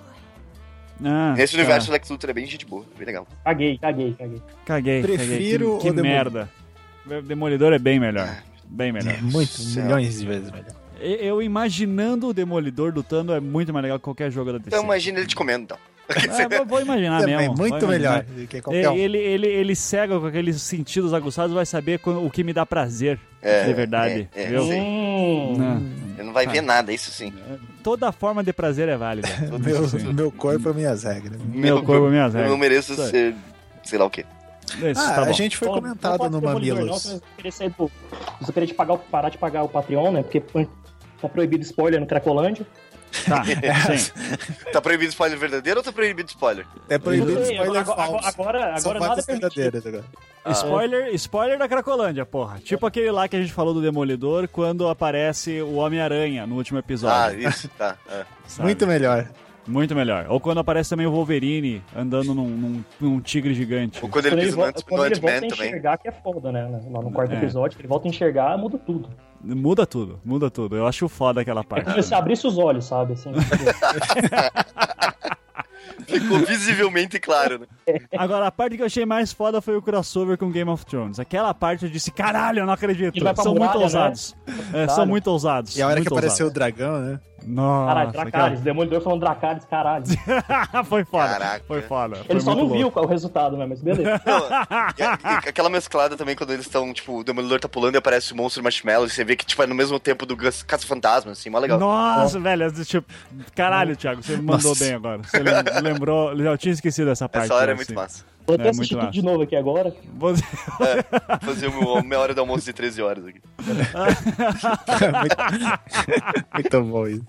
Ah, 1.04 1.34
Nesse 1.36 1.54
tá. 1.54 1.60
universo, 1.60 1.90
o 1.90 1.94
Lex 1.94 2.10
Luthor 2.10 2.30
é 2.30 2.34
bem 2.34 2.46
gente 2.46 2.66
boa, 2.66 2.86
bem 2.98 3.06
legal. 3.08 3.28
Caguei, 3.44 3.78
caguei, 3.80 4.14
caguei. 4.14 4.42
Caguei. 4.66 5.02
Prefiro 5.02 5.78
caguei. 5.78 5.80
Que, 5.80 5.88
que 5.90 6.02
Demolidor. 6.02 6.04
merda. 6.04 6.50
Demolidor 7.24 7.74
é 7.74 7.80
bem 7.80 8.00
melhor. 8.00 8.30
Bem 8.66 8.92
melhor. 8.92 9.20
Muito, 9.22 9.52
Céu. 9.52 9.84
milhões 9.84 10.20
de 10.20 10.26
vezes 10.28 10.52
melhor. 10.52 10.72
Eu 11.02 11.42
imaginando 11.42 12.28
o 12.28 12.34
Demolidor 12.34 12.94
lutando 12.94 13.34
é 13.34 13.40
muito 13.40 13.72
mais 13.74 13.84
legal 13.84 13.98
que 14.00 14.04
qualquer 14.04 14.32
jogo 14.32 14.52
da 14.52 14.58
DC. 14.60 14.70
Então 14.70 14.84
imagina 14.84 15.20
ele 15.20 15.28
te 15.28 15.36
comendo, 15.36 15.64
então. 15.64 15.78
Ah, 16.10 16.58
vou, 16.58 16.66
vou 16.66 16.82
imaginar 16.82 17.22
Também, 17.22 17.38
mesmo. 17.38 17.56
muito 17.56 17.86
imaginar. 17.86 17.90
melhor 17.90 18.24
do 18.24 18.48
que 18.48 18.62
qualquer 18.62 18.90
um. 18.90 18.96
Ele, 18.98 19.18
ele, 19.18 19.48
ele 19.48 19.76
cega 19.76 20.20
com 20.20 20.26
aqueles 20.26 20.62
sentidos 20.62 21.14
aguçados, 21.14 21.54
vai 21.56 21.66
saber 21.66 22.02
o 22.06 22.30
que 22.30 22.44
me 22.44 22.52
dá 22.52 22.66
prazer 22.66 23.18
É, 23.42 23.64
de 23.64 23.74
verdade. 23.74 24.28
é, 24.36 24.44
é, 24.44 24.48
viu? 24.50 24.64
sim. 24.64 24.82
Hum. 24.82 25.56
Não. 25.58 25.78
Ele 26.18 26.24
não 26.24 26.34
vai 26.34 26.46
ver 26.48 26.62
nada, 26.62 26.92
isso 26.92 27.12
sim. 27.12 27.32
Toda 27.82 28.12
forma 28.12 28.44
de 28.44 28.52
prazer 28.52 28.90
é 28.90 28.98
válida. 28.98 29.28
Meu, 29.64 30.14
meu 30.14 30.32
corpo, 30.32 30.74
minhas 30.74 31.04
regras. 31.04 31.40
Meu 31.46 31.82
corpo, 31.82 32.10
minhas 32.10 32.34
Eu 32.36 32.42
não 32.42 32.50
regras. 32.50 32.60
mereço 32.60 33.02
aí. 33.02 33.10
ser, 33.10 33.36
sei 33.84 33.98
lá 33.98 34.06
o 34.06 34.10
quê. 34.10 34.26
Isso, 34.76 35.02
Ah, 35.02 35.14
tá 35.16 35.22
a 35.22 35.26
bom. 35.26 35.34
gente 35.34 35.56
foi 35.58 35.68
Ó, 35.70 35.74
comentado 35.76 36.24
não 36.30 36.30
no 36.30 36.42
Mamilos. 36.42 37.06
Não, 37.06 37.52
sair 37.52 37.70
do- 37.70 37.88
se 38.40 38.46
você 38.46 38.54
querer 38.54 38.68
te 38.68 38.74
pagar, 38.74 38.98
parar 38.98 39.30
de 39.30 39.38
pagar 39.38 39.64
o 39.64 39.70
Patreon, 39.70 40.12
né? 40.12 40.24
Porque 40.24 40.42
tá 41.22 41.30
proibido 41.30 41.64
spoiler 41.64 42.00
no 42.00 42.06
Cracolândia. 42.08 42.66
Tá, 43.28 43.44
sim. 43.98 44.12
Tá 44.72 44.82
proibido 44.82 45.10
spoiler 45.10 45.38
verdadeiro 45.38 45.80
ou 45.80 45.84
tá 45.84 45.92
proibido 45.92 46.30
spoiler? 46.30 46.66
É 46.90 46.98
proibido 46.98 47.46
sei, 47.46 47.56
spoiler 47.58 47.82
agora, 47.82 47.98
falso. 48.08 48.28
agora, 48.28 48.60
Só 48.80 48.90
agora 48.90 49.00
vale 49.00 49.22
nada 49.28 49.52
é 49.58 49.90
agora. 49.90 50.06
Ah. 50.44 50.52
Spoiler, 50.52 51.16
spoiler 51.16 51.60
da 51.60 51.68
Cracolândia, 51.68 52.26
porra. 52.26 52.60
Tipo 52.60 52.86
aquele 52.88 53.12
lá 53.12 53.28
que 53.28 53.36
a 53.36 53.42
gente 53.42 53.54
falou 53.54 53.74
do 53.74 53.82
Demolidor 53.82 54.48
quando 54.48 54.88
aparece 54.88 55.62
o 55.62 55.76
Homem-Aranha 55.76 56.48
no 56.48 56.56
último 56.56 56.78
Ah, 56.78 56.80
episódio. 56.80 57.48
isso, 57.50 57.68
tá. 57.78 57.98
é. 58.10 58.26
Muito 58.60 58.88
melhor. 58.88 59.28
Muito 59.72 59.96
melhor. 59.96 60.26
Ou 60.30 60.40
quando 60.40 60.60
aparece 60.60 60.90
também 60.90 61.06
o 61.08 61.12
Wolverine 61.12 61.82
andando 61.96 62.34
num, 62.36 62.48
num- 62.50 62.84
num 63.00 63.20
tigre 63.22 63.54
gigante. 63.54 64.00
Ou 64.04 64.10
quando 64.10 64.26
ele 64.26 64.36
Quando 64.36 64.40
ele, 64.42 64.46
pisa 64.48 64.58
no 64.58 64.64
volta, 64.64 64.80
Ant- 64.80 64.86
quando 64.86 65.00
no 65.00 65.06
ele 65.06 65.16
volta 65.20 65.36
a 65.38 65.40
também. 65.50 65.52
enxergar, 65.68 65.98
que 65.98 66.08
é 66.08 66.12
foda, 66.12 66.52
né? 66.52 66.64
No, 66.90 67.02
no 67.02 67.12
quarto 67.12 67.34
É. 67.34 67.38
episódio, 67.38 67.80
ele 67.80 67.88
volta 67.88 68.08
a 68.08 68.10
enxergar, 68.10 68.58
muda 68.58 68.78
tudo. 68.78 69.10
Muda 69.44 69.86
tudo, 69.88 70.20
muda 70.24 70.52
tudo. 70.52 70.76
Eu 70.76 70.86
acho 70.86 71.08
foda 71.10 71.42
aquela 71.42 71.62
É 71.62 71.64
parte. 71.64 71.86
como 71.86 72.04
se 72.04 72.14
abrisse 72.14 72.46
os 72.46 72.58
olhos, 72.58 72.86
sabe? 72.86 73.14
Assim, 73.14 73.32
Ficou 76.08 76.40
visivelmente 76.40 77.20
claro, 77.20 77.60
né? 77.60 77.68
Agora, 78.18 78.48
a 78.48 78.52
parte 78.52 78.76
que 78.76 78.82
eu 78.82 78.86
achei 78.86 79.06
mais 79.06 79.32
foda 79.32 79.62
foi 79.62 79.78
o 79.78 79.82
crossover 79.82 80.38
com 80.38 80.52
Game 80.52 80.70
of 80.70 80.86
Thrones. 80.86 81.20
Aquela 81.20 81.54
parte 81.54 81.86
eu 81.86 81.92
disse, 81.92 82.12
caralho, 82.12 82.60
eu 82.60 82.66
não 82.66 82.74
acredito. 82.74 83.16
Ele 83.16 83.36
São 83.36 83.54
muito 83.56 83.78
né? 83.78 83.84
ousados. 83.84 84.36
É, 84.74 84.88
são 84.88 85.06
muito 85.06 85.28
ousados. 85.30 85.78
E 85.78 85.82
a 85.82 85.88
hora 85.88 86.02
que 86.02 86.08
apareceu 86.08 86.48
o 86.48 86.52
dragão, 86.52 87.00
né? 87.00 87.20
Nossa, 87.46 87.88
caralho, 87.94 88.12
Dracarys, 88.12 88.62
Demolidor 88.62 89.02
falando 89.02 89.20
Dracarys, 89.22 89.66
caralho. 89.66 90.06
foi 90.86 91.04
foda. 91.04 91.28
Caraca. 91.30 91.64
Foi 91.68 91.82
foda. 91.82 92.16
Foi 92.18 92.26
Ele 92.30 92.42
só 92.42 92.56
não 92.56 92.68
viu 92.70 92.82
louco. 92.82 92.92
qual 92.92 93.06
é 93.06 93.08
o 93.08 93.10
resultado, 93.10 93.58
né? 93.58 93.66
Mas 93.66 93.82
beleza. 93.82 94.22
Não, 94.26 94.48
e, 94.98 95.04
a- 95.04 95.20
e 95.46 95.50
aquela 95.50 95.70
mesclada 95.70 96.16
também 96.16 96.36
quando 96.36 96.52
eles 96.54 96.66
estão, 96.66 96.94
tipo, 96.94 97.20
o 97.20 97.24
Demolidor 97.24 97.60
tá 97.60 97.68
pulando 97.70 97.96
e 97.96 97.98
aparece 97.98 98.34
o 98.34 98.36
monstro 98.36 98.64
Marshmallow 98.64 99.06
e 99.06 99.10
você 99.10 99.24
vê 99.24 99.36
que, 99.36 99.46
tipo, 99.46 99.62
é 99.64 99.68
no 99.68 99.76
mesmo 99.76 100.00
tempo 100.00 100.26
do 100.26 100.36
Caça-Fantasma, 100.38 101.32
assim, 101.32 101.50
mó 101.50 101.60
legal. 101.60 101.80
Nossa, 101.80 102.40
velho, 102.40 102.64
é 102.64 102.72
tipo, 102.84 103.08
caralho, 103.56 103.96
Thiago, 103.96 104.22
você 104.24 104.38
me 104.38 104.44
mandou 104.44 104.70
Nossa. 104.70 104.84
bem 104.86 104.94
agora. 104.94 105.22
Você 105.24 105.40
lem- 105.40 105.82
lembrou, 105.94 106.34
eu 106.34 106.58
tinha 106.58 106.74
esquecido 106.74 107.10
essa 107.10 107.28
parte. 107.28 107.46
Essa 107.46 107.56
hora 107.56 107.72
é 107.72 107.74
assim. 107.74 107.78
muito 107.78 107.94
massa. 107.94 108.24
Vou 108.46 108.56
É, 108.56 108.60
até 108.60 108.70
assistir 108.70 108.96
muito 108.96 109.06
tudo 109.08 109.14
de 109.14 109.22
novo 109.24 109.44
aqui 109.44 109.56
agora. 109.56 109.96
Você- 110.18 110.44
Fazer 111.42 111.68
o 111.68 111.80
meu- 111.80 112.04
meia 112.04 112.20
hora 112.22 112.34
do 112.34 112.42
almoço 112.42 112.66
de 112.66 112.74
13 112.74 113.02
horas 113.02 113.26
aqui. 113.26 113.42
muito, 115.22 115.36
muito 116.54 116.84
bom 116.84 117.08
isso. 117.08 117.26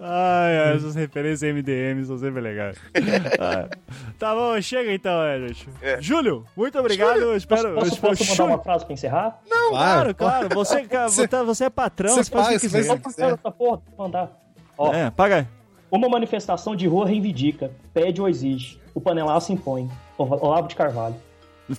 Ai, 0.00 0.58
ai, 0.58 0.76
essas 0.76 0.94
referências 0.94 1.42
MDM 1.54 2.04
são 2.04 2.18
sempre 2.18 2.40
legais. 2.40 2.76
Ah, 3.38 3.68
tá 4.18 4.34
bom, 4.34 4.60
chega 4.60 4.92
então, 4.92 5.22
é, 5.22 5.40
gente. 5.48 5.68
É. 5.82 6.00
Júlio, 6.00 6.44
muito 6.56 6.78
obrigado. 6.78 7.18
Eu 7.20 7.36
espero. 7.36 7.74
Posso, 7.74 7.94
espero 7.94 8.16
posso 8.16 8.24
mandar 8.24 8.34
Júlio, 8.36 8.54
uma 8.54 8.62
frase 8.62 8.84
pra 8.84 8.94
encerrar? 8.94 9.40
Claro, 9.68 10.14
claro. 10.14 10.48
Você, 10.54 10.82
você, 11.08 11.26
você 11.26 11.64
é 11.64 11.70
patrão, 11.70 12.10
você 12.14 12.24
você 12.24 12.30
faz 12.30 12.44
o 12.46 12.48
faz, 12.50 12.60
que 12.62 12.68
você 12.68 12.96
quiser. 12.96 13.32
essa 13.34 13.50
porra? 13.50 13.80
Mandar. 13.98 14.30
Ó, 14.76 14.92
É, 14.92 15.10
paga. 15.10 15.48
uma 15.90 16.08
manifestação 16.08 16.74
de 16.74 16.86
rua 16.86 17.06
reivindica, 17.06 17.70
pede 17.92 18.20
ou 18.20 18.28
exige. 18.28 18.80
O 18.94 19.00
panelaço 19.00 19.52
impõe. 19.52 19.88
Olavo 20.18 20.68
de 20.68 20.74
Carvalho. 20.76 21.16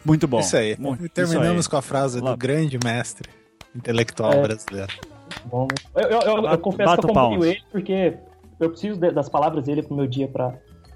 Muito 0.03 0.27
bom. 0.27 0.39
Isso 0.39 0.57
aí. 0.57 0.75
Muito- 0.79 1.07
Terminamos 1.09 1.61
isso 1.61 1.69
com 1.69 1.77
a 1.77 1.81
frase 1.81 2.19
Lá. 2.19 2.31
do 2.31 2.37
grande 2.37 2.77
mestre 2.83 3.29
intelectual 3.75 4.33
É. 4.33 4.41
brasileiro. 4.41 4.91
Bom, 5.45 5.67
eu, 5.95 6.01
eu, 6.09 6.21
eu- 6.21 6.45
eu 6.45 6.57
confesso 6.57 6.89
bato 6.89 7.01
que 7.07 7.07
eu 7.07 7.11
acompanho 7.19 7.45
ele 7.45 7.61
porque 7.71 8.13
eu 8.59 8.69
preciso 8.69 8.99
de- 8.99 9.11
das 9.11 9.29
palavras 9.29 9.65
dele 9.65 9.83
pro 9.83 9.95
meu 9.95 10.07
dia 10.07 10.27
pra 10.27 10.53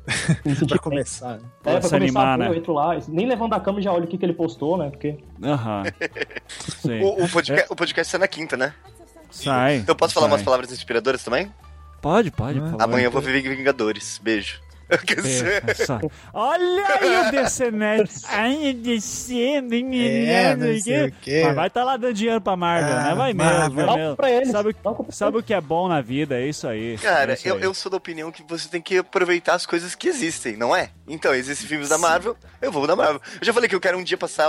me 0.46 0.56
sentir 0.56 0.68
Pra 0.68 0.76
bem. 0.76 0.80
começar. 0.80 1.34
né? 1.38 1.40
É, 1.44 1.64
Pra 1.64 1.80
pra 1.80 1.82
se 1.90 1.96
animar, 1.96 2.24
começar, 2.24 2.38
né? 2.38 2.48
eu 2.48 2.56
entro 2.56 2.74
lá, 2.74 2.98
nem 3.08 3.28
levando 3.28 3.54
a 3.54 3.60
cama 3.60 3.82
já 3.82 3.92
olho 3.94 4.06
o 4.06 4.08
que, 4.08 4.18
que 4.18 4.26
ele 4.26 4.34
postou, 4.34 4.78
né? 4.78 4.90
Porque 4.90 5.08
aí. 5.42 5.50
Aham. 5.50 5.84
O, 7.04 7.24
o 7.26 7.30
podcast, 7.30 7.72
o 7.72 7.76
podcast 7.76 8.12
sai 8.12 8.20
na 8.20 8.28
quinta, 8.28 8.58
né? 8.58 8.74
Sai. 9.30 9.78
Então 9.78 9.94
eu 9.94 9.98
posso 9.98 10.14
falar 10.14 10.26
sai. 10.28 10.34
umas 10.36 10.44
palavras 10.44 10.72
inspiradoras 10.72 11.24
também? 11.24 11.52
Pode, 12.02 12.32
pode. 12.32 12.60
favor. 12.60 12.82
Amanhã 12.82 13.06
eu 13.06 13.12
vou 13.12 13.22
ver 13.22 13.42
Vingadores. 13.42 14.20
Beijo. 14.24 14.60
Quer 15.06 15.22
dizer, 15.22 15.64
É. 15.68 16.10
Olha 16.34 16.86
aí 17.00 17.28
o 17.28 17.32
DCNet. 17.32 18.10
Ai, 18.28 18.74
descendo, 18.74 19.76
É, 19.76 20.56
não 20.56 20.80
sei 20.82 21.08
o 21.08 21.12
quê. 21.22 21.42
Mas 21.46 21.56
vai 21.56 21.68
estar 21.68 21.84
lá 21.84 21.96
dando 21.98 22.14
dinheiro 22.14 22.42
pra 22.42 22.56
Marvel, 22.56 22.94
Ah, 22.98 23.04
né? 23.04 23.16
Vai 23.16 23.34
mesmo, 23.34 23.52
Marvel. 23.52 23.86
vai 23.86 23.98
mesmo. 23.98 24.16
pra 24.16 24.32
eles. 24.32 24.50
Sabe, 24.52 24.76
sabe 25.10 25.38
o 25.38 25.44
que 25.44 25.54
é 25.54 25.62
bom 25.62 25.88
na 25.88 26.02
vida? 26.02 26.40
É 26.40 26.48
isso 26.48 26.68
aí. 26.68 26.98
Cara, 26.98 27.32
É 27.32 27.36
isso 27.36 27.48
eu, 27.48 27.56
aí. 27.56 27.62
eu 27.64 27.74
sou 27.74 27.90
da 27.92 27.98
opinião 27.98 28.32
que 28.32 28.44
você 28.48 28.68
tem 28.68 28.82
que 28.82 28.98
aproveitar 28.98 29.54
as 29.56 29.66
coisas 29.66 29.94
que 29.96 30.08
existem, 30.08 30.58
não 30.58 30.76
é? 30.76 30.90
Então, 31.08 31.34
existem 31.34 31.68
filmes 31.68 31.90
da 31.90 31.98
Marvel, 31.98 32.36
eu 32.62 32.72
vou 32.72 32.86
da 32.88 32.96
Marvel. 32.96 33.22
Eu 33.40 33.46
já 33.46 33.54
falei 33.54 33.68
que 33.70 33.76
eu 33.76 33.80
quero 33.80 33.98
um 33.98 34.04
dia 34.04 34.18
passar 34.18 34.48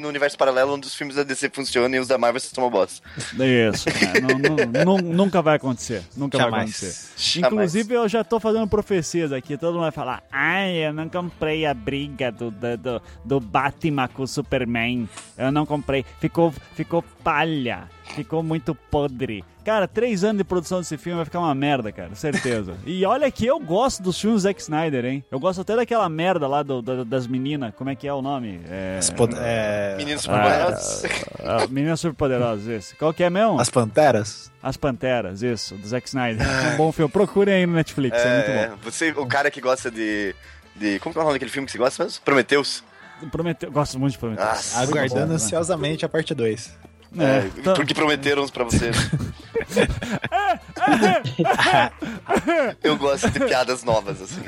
no 0.00 0.08
universo 0.08 0.36
paralelo 0.36 0.74
onde 0.74 0.86
os 0.86 0.94
filmes 0.94 1.16
da 1.16 1.22
DC 1.22 1.50
funcionam 1.52 1.94
e 1.94 1.98
os 1.98 2.08
da 2.08 2.16
Marvel 2.18 2.40
são 2.40 2.64
uma 2.64 2.70
bosta. 2.70 3.06
Isso, 3.18 3.86
né? 4.70 4.84
Não- 4.84 4.98
nunca 4.98 5.40
vai 5.42 5.56
acontecer. 5.56 6.02
Nunca 6.16 6.38
vai 6.38 6.46
Jamais. 6.50 6.70
acontecer. 6.76 7.40
Inclusive, 7.40 7.94
eu 7.94 8.08
já 8.08 8.24
tô 8.24 8.38
fazendo 8.40 8.66
profecias 8.66 9.32
aqui. 9.32 9.56
Todo 9.70 9.76
mundo 9.76 9.82
vai 9.84 9.92
falar: 9.92 10.24
Ai, 10.32 10.84
eu 10.84 10.92
não 10.92 11.08
comprei 11.08 11.64
a 11.64 11.72
briga 11.72 12.32
do, 12.32 12.50
do, 12.50 13.00
do, 13.24 13.38
Batman 13.38 14.08
com 14.08 14.24
o 14.24 14.26
Superman. 14.26 15.08
Eu 15.38 15.52
não 15.52 15.64
comprei. 15.64 16.04
Ficou, 16.18 16.50
ficou 16.74 17.04
palha. 17.22 17.88
Ficou 18.14 18.42
muito 18.42 18.74
podre. 18.74 19.44
Cara, 19.64 19.86
três 19.86 20.24
anos 20.24 20.38
de 20.38 20.44
produção 20.44 20.78
desse 20.78 20.96
filme 20.96 21.16
vai 21.16 21.24
ficar 21.24 21.38
uma 21.38 21.54
merda, 21.54 21.92
cara. 21.92 22.14
Certeza. 22.14 22.74
e 22.86 23.04
olha 23.04 23.30
que 23.30 23.46
eu 23.46 23.58
gosto 23.60 24.02
dos 24.02 24.18
filmes 24.20 24.42
do 24.42 24.44
Zack 24.44 24.60
Snyder, 24.60 25.04
hein? 25.04 25.24
Eu 25.30 25.38
gosto 25.38 25.60
até 25.60 25.76
daquela 25.76 26.08
merda 26.08 26.46
lá 26.48 26.62
do, 26.62 26.80
do- 26.82 27.04
das 27.04 27.26
meninas. 27.26 27.72
Como 27.76 27.88
é 27.90 27.94
que 27.94 28.08
é 28.08 28.12
o 28.12 28.20
nome? 28.22 28.60
É... 28.68 28.98
Pod- 29.16 29.34
é, 29.38 29.94
Meninos 29.98 30.22
superpoderosos. 30.22 31.02
Ah, 31.44 31.66
Meninas 31.68 32.00
Superpoderosas, 32.00 32.66
esse. 32.68 32.94
Qual 32.96 33.12
que 33.14 33.22
é 33.22 33.30
mesmo? 33.30 33.60
as 33.60 33.68
Panteras? 33.70 34.50
As 34.62 34.76
Panteras, 34.76 35.42
isso, 35.42 35.74
do 35.76 35.86
Zack 35.86 36.08
Snyder. 36.08 36.46
um 36.72 36.76
bom 36.76 36.90
filme. 36.92 37.10
Procurem 37.12 37.54
aí 37.54 37.66
no 37.66 37.74
Netflix, 37.74 38.16
é, 38.18 38.36
muito 38.36 38.50
É, 38.50 38.68
bom. 38.68 38.76
você, 38.82 39.10
o 39.10 39.26
cara 39.26 39.50
que 39.50 39.60
gosta 39.60 39.90
de, 39.90 40.34
de. 40.74 40.98
Como 41.00 41.12
que 41.12 41.18
é 41.18 41.22
o 41.22 41.24
nome 41.24 41.34
daquele 41.36 41.50
filme 41.50 41.66
que 41.66 41.72
você 41.72 41.78
gosta 41.78 42.02
mesmo? 42.04 42.20
Prometeus? 42.24 42.82
Prometeu, 43.30 43.70
gosto 43.70 43.98
muito 43.98 44.12
de 44.12 44.18
Prometeu. 44.18 44.44
Ah, 44.46 44.58
Aguardando 44.76 45.20
bom, 45.20 45.28
né? 45.28 45.34
ansiosamente 45.34 46.04
a 46.06 46.08
parte 46.08 46.34
2. 46.34 46.72
É, 47.18 47.24
É, 47.24 47.50
tá- 47.62 47.72
Porque 47.74 47.92
prometeram 47.94 48.42
uns 48.44 48.50
pra 48.50 48.64
você. 48.64 48.90
eu 52.82 52.96
gosto 52.96 53.28
de 53.30 53.38
piadas 53.40 53.82
novas, 53.84 54.20
assim. 54.22 54.40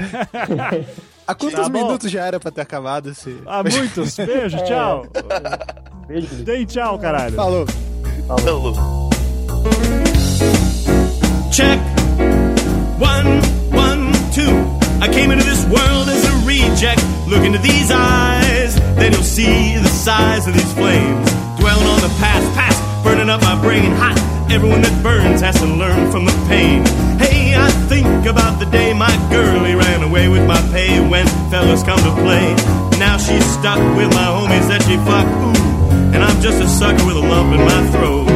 Há 1.27 1.35
quantos 1.35 1.59
Tá 1.61 1.69
minutos 1.69 2.11
já 2.11 2.25
era 2.27 2.41
pra 2.41 2.51
ter 2.51 2.63
acabado 2.63 3.11
esse. 3.11 3.37
Há 3.47 3.63
muitos. 3.63 4.17
Beijo, 4.17 4.57
tchau. 4.67 5.07
Beijo. 6.07 6.35
Deem 6.45 6.65
tchau, 6.65 6.99
caralho. 6.99 7.35
Falou! 7.35 7.67
Falou. 8.27 9.11
Check. 11.51 11.79
One, 12.99 13.41
one, 13.77 14.11
two. 14.33 14.51
I 15.05 15.09
came 15.13 15.33
into 15.33 15.45
this 15.45 15.65
world 15.65 16.09
as 16.09 16.25
a 16.25 16.31
reject. 16.47 17.03
Look 17.27 17.45
into 17.45 17.59
these 17.59 17.91
eyes, 17.91 18.77
then 18.97 19.13
you'll 19.13 19.25
see 19.25 19.77
the 19.79 19.89
size 19.89 20.47
of 20.47 20.55
these 20.55 20.73
flames. 20.75 21.29
Dwelling 21.73 21.89
on 21.89 22.01
the 22.03 22.15
past, 22.21 22.55
past, 22.55 23.03
burning 23.03 23.31
up 23.31 23.41
my 23.41 23.59
brain 23.63 23.93
hot. 23.93 24.19
everyone 24.53 24.83
that 24.83 25.03
burns 25.03 25.41
has 25.41 25.59
to 25.61 25.65
learn 25.65 26.13
from 26.13 26.27
the 26.27 26.37
pain. 26.47 26.85
Hey, 27.17 27.55
I 27.57 27.71
think 27.89 28.27
about 28.27 28.61
the 28.61 28.67
day 28.67 28.93
my 28.93 29.09
girlie 29.31 29.75
ran 29.75 30.03
away 30.03 30.29
with 30.29 30.47
my 30.47 30.61
pay 30.71 31.01
when 31.01 31.27
fellas 31.51 31.83
come 31.83 31.99
to 32.01 32.13
play. 32.21 32.53
Now 33.01 33.17
she's 33.17 33.47
stuck 33.57 33.81
with 33.97 34.11
my 34.13 34.29
homies 34.37 34.69
that 34.69 34.83
she 34.85 34.97
fucked. 35.09 35.33
Ooh, 35.33 36.13
and 36.13 36.23
I'm 36.23 36.43
just 36.43 36.61
a 36.61 36.69
sucker 36.69 37.07
with 37.07 37.17
a 37.17 37.25
lump 37.25 37.55
in 37.57 37.65
my 37.65 37.83
throat. 37.89 38.29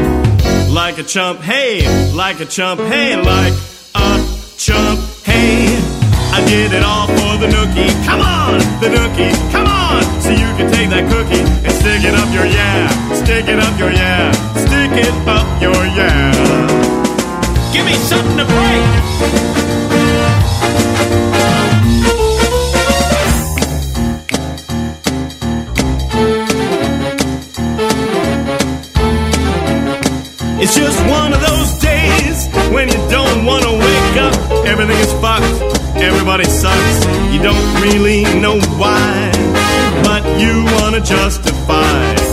Like 0.72 0.96
a 0.96 1.02
chump, 1.02 1.40
hey, 1.40 1.84
like 2.14 2.40
a 2.40 2.46
chump, 2.46 2.80
hey, 2.80 3.20
like 3.20 3.52
a 3.94 4.24
chump, 4.56 4.98
hey. 5.28 5.76
I 6.32 6.40
did 6.48 6.72
it 6.72 6.82
all 6.82 7.06
for 7.06 7.36
the 7.36 7.48
nookie. 7.52 7.92
Come 8.06 8.20
on, 8.20 8.58
the 8.80 8.88
nookie, 8.96 9.52
come 9.52 9.66
on. 9.66 10.02
So 10.22 10.30
you 10.30 10.45
can 10.56 10.72
take 10.72 10.88
that 10.88 11.04
cookie 11.10 11.44
and 11.64 11.72
stick 11.72 12.02
it 12.04 12.14
up 12.14 12.32
your 12.32 12.46
yeah. 12.46 12.88
Stick 13.12 13.46
it 13.48 13.58
up 13.58 13.78
your 13.78 13.90
yeah. 13.90 14.32
Stick 14.56 14.92
it 15.04 15.12
up 15.28 15.46
your 15.60 15.76
yeah. 15.92 16.32
Give 17.72 17.84
me 17.84 17.94
something 17.94 18.38
to 18.38 18.44
break. 18.44 19.06
It's 30.58 30.74
just 30.74 30.98
one 31.06 31.32
of 31.34 31.40
those 31.40 31.78
days 31.78 32.48
when 32.72 32.88
you 32.88 32.98
don't 33.10 33.44
want 33.44 33.62
to 33.64 33.72
wake 33.72 34.16
up. 34.24 34.34
Everything 34.66 34.96
is 34.96 35.12
fucked. 35.20 35.44
Everybody 35.96 36.44
sucks. 36.44 37.06
You 37.32 37.42
don't 37.42 37.82
really 37.82 38.24
know 38.40 38.58
why, 38.80 39.30
but 40.02 40.22
you 40.40 40.64
want 40.76 40.94
to 40.96 41.00
justify. 41.00 42.26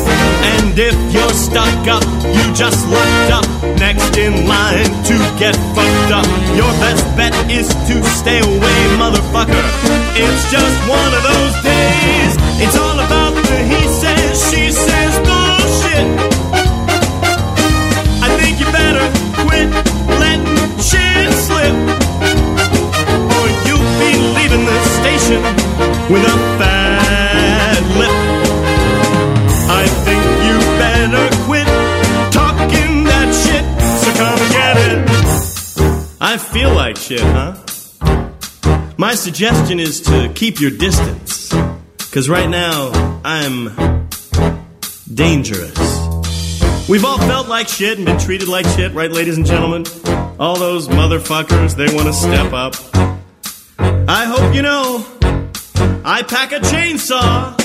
And 0.53 0.78
if 0.78 0.95
you're 1.14 1.34
stuck 1.34 1.88
up, 1.88 2.03
you 2.36 2.43
just 2.53 2.88
locked 2.89 3.32
up 3.32 3.47
next 3.80 4.18
in 4.18 4.47
line 4.47 4.89
to 5.09 5.16
get 5.39 5.55
fucked 5.76 6.11
up. 6.11 6.28
Your 6.55 6.72
best 6.84 7.05
bet 7.16 7.34
is 7.51 7.68
to 7.88 7.95
stay 8.20 8.39
away, 8.39 8.80
motherfucker. 8.97 9.64
It's 10.16 10.43
just 10.51 10.78
one 10.89 11.11
of 11.14 11.24
those 11.24 11.55
days. 11.64 12.32
It's 12.64 12.78
all 12.78 12.99
about 12.99 13.34
the 13.36 13.57
he 13.72 13.82
says, 14.01 14.34
she 14.49 14.72
says 14.72 15.14
bullshit. 15.28 16.07
I 18.26 18.30
think 18.39 18.59
you 18.59 18.68
better 18.72 19.05
quit 19.43 19.68
letting 20.22 20.45
shit 20.80 21.30
slip. 21.45 21.76
Or 23.36 23.45
you'll 23.68 23.93
be 24.03 24.11
leaving 24.38 24.66
the 24.66 24.80
station 24.97 25.41
with 26.11 26.24
a 26.24 26.38
fat 26.57 26.83
huh? 37.10 38.93
My 38.97 39.16
suggestion 39.16 39.80
is 39.80 40.01
to 40.01 40.32
keep 40.34 40.62
your 40.62 40.72
distance. 40.72 41.51
Cause 42.12 42.30
right 42.30 42.49
now, 42.49 43.20
I'm 43.26 44.08
dangerous. 45.14 45.78
We've 46.88 47.04
all 47.04 47.18
felt 47.18 47.47
like 47.47 47.68
shit 47.68 47.97
and 47.97 48.06
been 48.06 48.20
treated 48.20 48.47
like 48.47 48.66
shit, 48.68 48.93
right, 48.93 49.12
ladies 49.12 49.38
and 49.38 49.45
gentlemen? 49.45 49.86
All 50.39 50.58
those 50.58 50.88
motherfuckers, 50.88 51.76
they 51.76 51.93
want 51.93 52.08
to 52.08 52.14
step 52.14 52.54
up. 52.54 52.76
I 54.08 54.26
hope 54.26 54.56
you 54.56 54.62
know, 54.62 55.06
I 56.06 56.24
pack 56.24 56.51
a 56.51 56.60
chainsaw. 56.60 57.60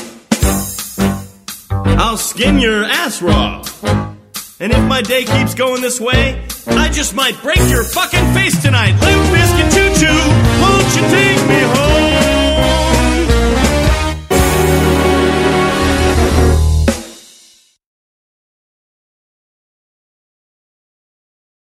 I'll 1.71 2.17
skin 2.17 2.59
your 2.59 2.85
ass 2.85 3.23
raw. 3.23 3.65
And 4.61 4.73
if 4.73 4.85
my 4.89 5.03
day 5.03 5.25
keeps 5.25 5.55
going 5.55 5.81
this 5.81 6.01
way, 6.01 6.45
I 6.71 6.89
just 6.91 7.15
might 7.15 7.41
break 7.43 7.59
your 7.71 7.85
fucking 7.85 8.35
face 8.35 8.61
tonight. 8.61 8.93
Limp 9.01 9.33
biscuit 9.33 9.69
choo 9.73 9.89
choo, 10.01 10.21
won't 10.61 10.89
you 10.97 11.03
take 11.09 11.49
me 11.49 11.61
home? 11.61 11.78